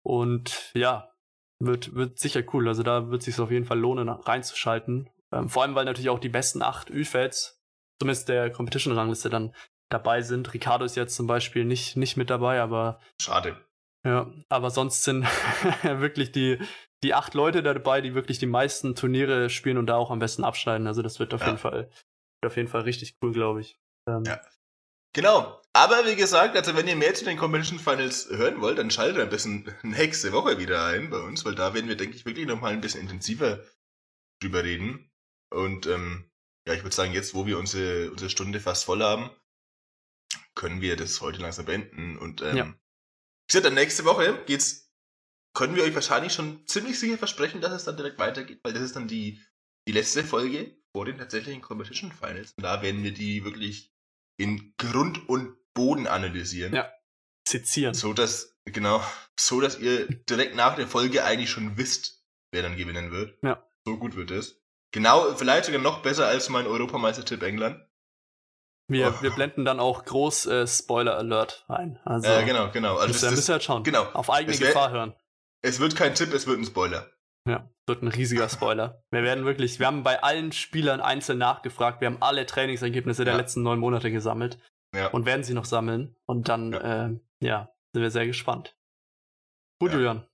Und 0.04 0.72
ja, 0.74 1.12
wird, 1.60 1.94
wird 1.94 2.20
sicher 2.20 2.42
cool. 2.54 2.68
Also 2.68 2.84
da 2.84 3.10
wird 3.10 3.22
es 3.22 3.26
sich 3.26 3.40
auf 3.40 3.52
jeden 3.52 3.66
Fall 3.66 3.80
lohnen, 3.80 4.10
reinzuschalten. 4.10 5.10
Ähm, 5.32 5.50
vor 5.50 5.64
allem, 5.64 5.76
weil 5.76 5.86
natürlich 5.86 6.10
auch 6.10 6.20
die 6.20 6.30
besten 6.30 6.62
acht 6.62 6.90
Ü-Feds, 6.90 7.62
zumindest 8.00 8.30
der 8.30 8.50
Competition-Rangliste, 8.52 9.30
dann 9.30 9.54
dabei 9.90 10.22
sind. 10.22 10.54
Ricardo 10.54 10.86
ist 10.86 10.96
jetzt 10.96 11.16
zum 11.16 11.28
Beispiel 11.28 11.66
nicht, 11.66 11.98
nicht 11.98 12.18
mit 12.18 12.30
dabei, 12.30 12.62
aber 12.62 13.00
Schade. 13.22 13.58
ja, 14.06 14.32
aber 14.50 14.70
sonst 14.70 15.04
sind 15.04 15.24
wirklich 15.84 16.32
die, 16.32 16.60
die 17.04 17.14
acht 17.14 17.34
Leute 17.34 17.62
da 17.64 17.74
dabei, 17.74 18.02
die 18.02 18.16
wirklich 18.16 18.40
die 18.40 18.46
meisten 18.48 18.96
Turniere 18.96 19.50
spielen 19.50 19.78
und 19.78 19.88
da 19.88 19.98
auch 19.98 20.12
am 20.12 20.20
besten 20.20 20.44
abschneiden. 20.44 20.88
Also 20.88 21.02
das 21.02 21.20
wird 21.20 21.34
auf 21.34 21.42
Ja. 21.42 21.48
jeden 21.48 21.60
Fall, 21.60 21.90
auf 22.46 22.56
jeden 22.56 22.68
Fall 22.70 22.82
richtig 22.82 23.18
cool, 23.22 23.32
glaube 23.32 23.62
ich. 23.62 23.80
Ähm, 24.08 24.24
Ja. 24.26 24.42
Genau. 25.14 25.62
Aber 25.74 26.06
wie 26.06 26.16
gesagt, 26.16 26.56
also 26.56 26.76
wenn 26.76 26.88
ihr 26.88 26.96
mehr 26.96 27.14
zu 27.16 27.26
den 27.26 27.38
Competition 27.38 27.80
Finals 27.80 28.30
hören 28.30 28.62
wollt, 28.62 28.78
dann 28.78 28.92
schaltet 28.92 29.22
ein 29.22 29.30
bisschen 29.30 29.74
nächste 29.84 30.32
Woche 30.32 30.60
wieder 30.60 30.86
ein 30.86 31.10
bei 31.10 31.20
uns, 31.20 31.44
weil 31.46 31.56
da 31.56 31.74
werden 31.74 31.88
wir, 31.88 31.98
denke 31.98 32.16
ich, 32.16 32.26
wirklich 32.26 32.46
nochmal 32.46 32.74
ein 32.74 32.82
bisschen 32.82 33.02
intensiver 33.02 33.64
drüber 34.42 34.64
reden. 34.64 35.12
Und 35.50 35.88
ähm, 35.88 36.30
ja, 36.68 36.74
ich 36.74 36.84
würde 36.84 36.96
sagen, 36.96 37.14
jetzt, 37.14 37.34
wo 37.34 37.46
wir 37.46 37.58
unsere, 37.58 38.12
unsere 38.12 38.30
Stunde 38.30 38.60
fast 38.60 38.86
voll 38.86 39.02
haben, 39.02 39.32
können 40.56 40.82
wir 40.82 40.96
das 40.98 41.22
heute 41.22 41.42
langsam 41.42 41.66
beenden. 41.66 42.18
Und 42.18 42.42
ähm, 42.42 42.58
Ja. 42.58 42.66
wie 42.66 43.48
gesagt, 43.48 43.66
dann 43.66 43.74
nächste 43.74 44.06
Woche 44.06 44.44
geht's, 44.46 44.92
können 45.56 45.76
wir 45.76 45.84
euch 45.84 45.96
wahrscheinlich 45.96 46.34
schon 46.34 46.68
ziemlich 46.68 47.00
sicher 47.00 47.18
versprechen, 47.18 47.62
dass 47.62 47.72
es 47.74 47.86
dann 47.86 47.98
direkt 47.98 48.20
weitergeht, 48.20 48.60
weil 48.64 48.74
das 48.74 48.84
ist 48.84 48.96
dann 48.96 49.08
die, 49.08 49.42
die 49.88 49.94
letzte 49.94 50.24
Folge 50.24 50.77
vor 50.98 51.06
den 51.06 51.20
tatsächlichen 51.20 51.62
Competition 51.62 52.12
Finals. 52.12 52.54
Und 52.58 52.64
da 52.64 52.82
werden 52.82 53.04
wir 53.04 53.14
die 53.14 53.44
wirklich 53.46 53.94
in 54.40 54.74
Grund 54.78 55.30
und 55.30 55.56
Boden 55.76 56.08
analysieren. 56.08 56.74
Ja. 56.74 56.92
Sezieren. 57.48 57.94
So 57.94 58.14
dass, 58.14 58.58
genau, 58.66 59.00
so 59.40 59.62
dass 59.62 59.78
ihr 59.78 60.08
direkt 60.08 60.56
nach 60.56 60.76
der 60.76 60.88
Folge 60.88 61.24
eigentlich 61.24 61.52
schon 61.52 61.78
wisst, 61.78 62.26
wer 62.52 62.64
dann 62.64 62.76
gewinnen 62.78 63.12
wird. 63.12 63.38
Ja. 63.44 63.64
So 63.86 63.98
gut 64.00 64.16
wird 64.16 64.32
es. 64.32 64.60
Genau, 64.92 65.36
vielleicht 65.36 65.66
sogar 65.66 65.82
noch 65.82 66.02
besser 66.02 66.26
als 66.28 66.50
mein 66.50 66.66
Europameistertipp 66.66 67.44
England. 67.44 67.80
Wir, 68.90 69.14
Oh. 69.16 69.22
wir 69.22 69.30
blenden 69.30 69.66
dann 69.66 69.80
auch 69.80 70.04
groß 70.04 70.48
äh, 70.48 70.66
Spoiler 70.66 71.16
Alert 71.16 71.64
ein. 71.68 72.00
Also 72.06 72.28
äh, 72.28 72.44
genau, 72.44 72.72
genau. 72.72 72.96
Also 72.96 73.10
müsst, 73.10 73.22
das, 73.22 73.32
ihr, 73.32 73.36
müsst 73.36 73.50
ihr 73.50 73.54
halt 73.54 73.64
schauen. 73.64 73.84
genau. 73.84 74.04
Auf 74.14 74.32
eigene 74.32 74.60
wär- 74.60 74.68
Gefahr 74.70 74.90
hören. 74.90 75.14
es 75.62 75.80
wird 75.80 75.96
kein 75.96 76.16
Tipp, 76.16 76.34
es 76.34 76.48
wird 76.48 76.58
ein 76.58 76.66
Spoiler. 76.66 77.12
Ja, 77.48 77.70
wird 77.88 78.02
ein 78.04 78.08
riesiger 78.10 78.50
Spoiler. 78.50 79.04
Wir 79.12 79.24
werden 79.24 79.46
wirklich, 79.46 79.80
wir 79.80 79.88
haben 79.88 80.04
bei 80.04 80.22
allen 80.22 80.52
Spielern 80.52 81.00
einzeln 81.02 81.38
nachgefragt, 81.38 82.02
wir 82.02 82.08
haben 82.08 82.22
alle 82.22 82.46
Trainingsergebnisse 82.46 83.24
der 83.26 83.34
Ja. 83.36 83.40
letzten 83.40 83.64
neun 83.64 83.80
Monate 83.80 84.12
gesammelt 84.12 84.58
Ja. 84.94 85.08
und 85.08 85.26
werden 85.26 85.44
sie 85.44 85.54
noch 85.54 85.66
sammeln. 85.66 86.16
Und 86.26 86.50
dann, 86.50 86.74
ja, 86.74 87.06
äh, 87.08 87.20
ja 87.42 87.70
sind 87.94 88.02
wir 88.04 88.12
sehr 88.12 88.26
gespannt. 88.28 88.76
Gut. 89.80 89.94
Julian. 89.94 90.26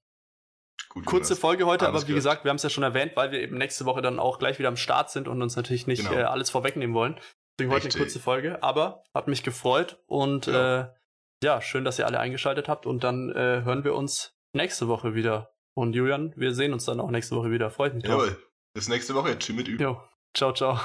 Gut, 0.89 1.05
Kurze. 1.05 1.35
Folge 1.35 1.65
heute, 1.65 1.87
aber 1.87 1.97
wie 2.01 2.05
gehört. 2.05 2.17
gesagt, 2.17 2.43
wir 2.43 2.49
haben 2.49 2.55
es 2.57 2.63
ja 2.63 2.69
schon 2.69 2.83
erwähnt, 2.83 3.13
weil 3.15 3.31
wir 3.31 3.41
eben 3.41 3.57
nächste 3.57 3.85
Woche 3.85 4.01
dann 4.01 4.19
auch 4.19 4.37
gleich 4.39 4.59
wieder 4.59 4.67
am 4.69 4.77
Start 4.77 5.09
sind 5.09 5.27
und 5.27 5.41
uns 5.41 5.55
natürlich 5.55 5.87
nicht 5.87 6.05
Genau. 6.07 6.13
äh, 6.19 6.23
alles 6.23 6.49
vorwegnehmen 6.49 6.95
wollen. 6.95 7.19
Deswegen 7.59 7.71
heute 7.73 7.89
eine 7.89 7.97
kurze 7.97 8.19
Folge, 8.19 8.61
aber 8.63 9.03
hat 9.13 9.27
mich 9.27 9.43
gefreut 9.43 10.01
und 10.07 10.47
Ja. 10.47 10.81
äh, 10.81 10.93
ja, 11.43 11.61
schön, 11.61 11.83
dass 11.83 11.99
ihr 11.99 12.05
alle 12.07 12.19
eingeschaltet 12.19 12.67
habt 12.69 12.85
und 12.85 13.03
dann 13.03 13.29
äh, 13.31 13.61
hören 13.63 13.83
wir 13.83 13.95
uns 13.95 14.35
nächste 14.55 14.87
Woche 14.87 15.13
wieder. 15.13 15.53
Und 15.75 15.93
Julian, 15.93 16.33
wir 16.35 16.53
sehen 16.53 16.73
uns 16.73 16.85
dann 16.85 16.99
auch 16.99 17.09
nächste 17.09 17.35
Woche 17.35 17.51
wieder. 17.51 17.69
Freut 17.71 17.95
mich 17.95 18.03
drauf. 18.03 18.25
Jawohl. 18.25 18.43
Bis 18.73 18.89
nächste 18.89 19.15
Woche. 19.15 19.37
Tschüss 19.37 19.55
mit 19.55 19.67
Ü. 19.67 19.77
Jo, 19.77 20.01
ciao, 20.33 20.53
ciao. 20.53 20.79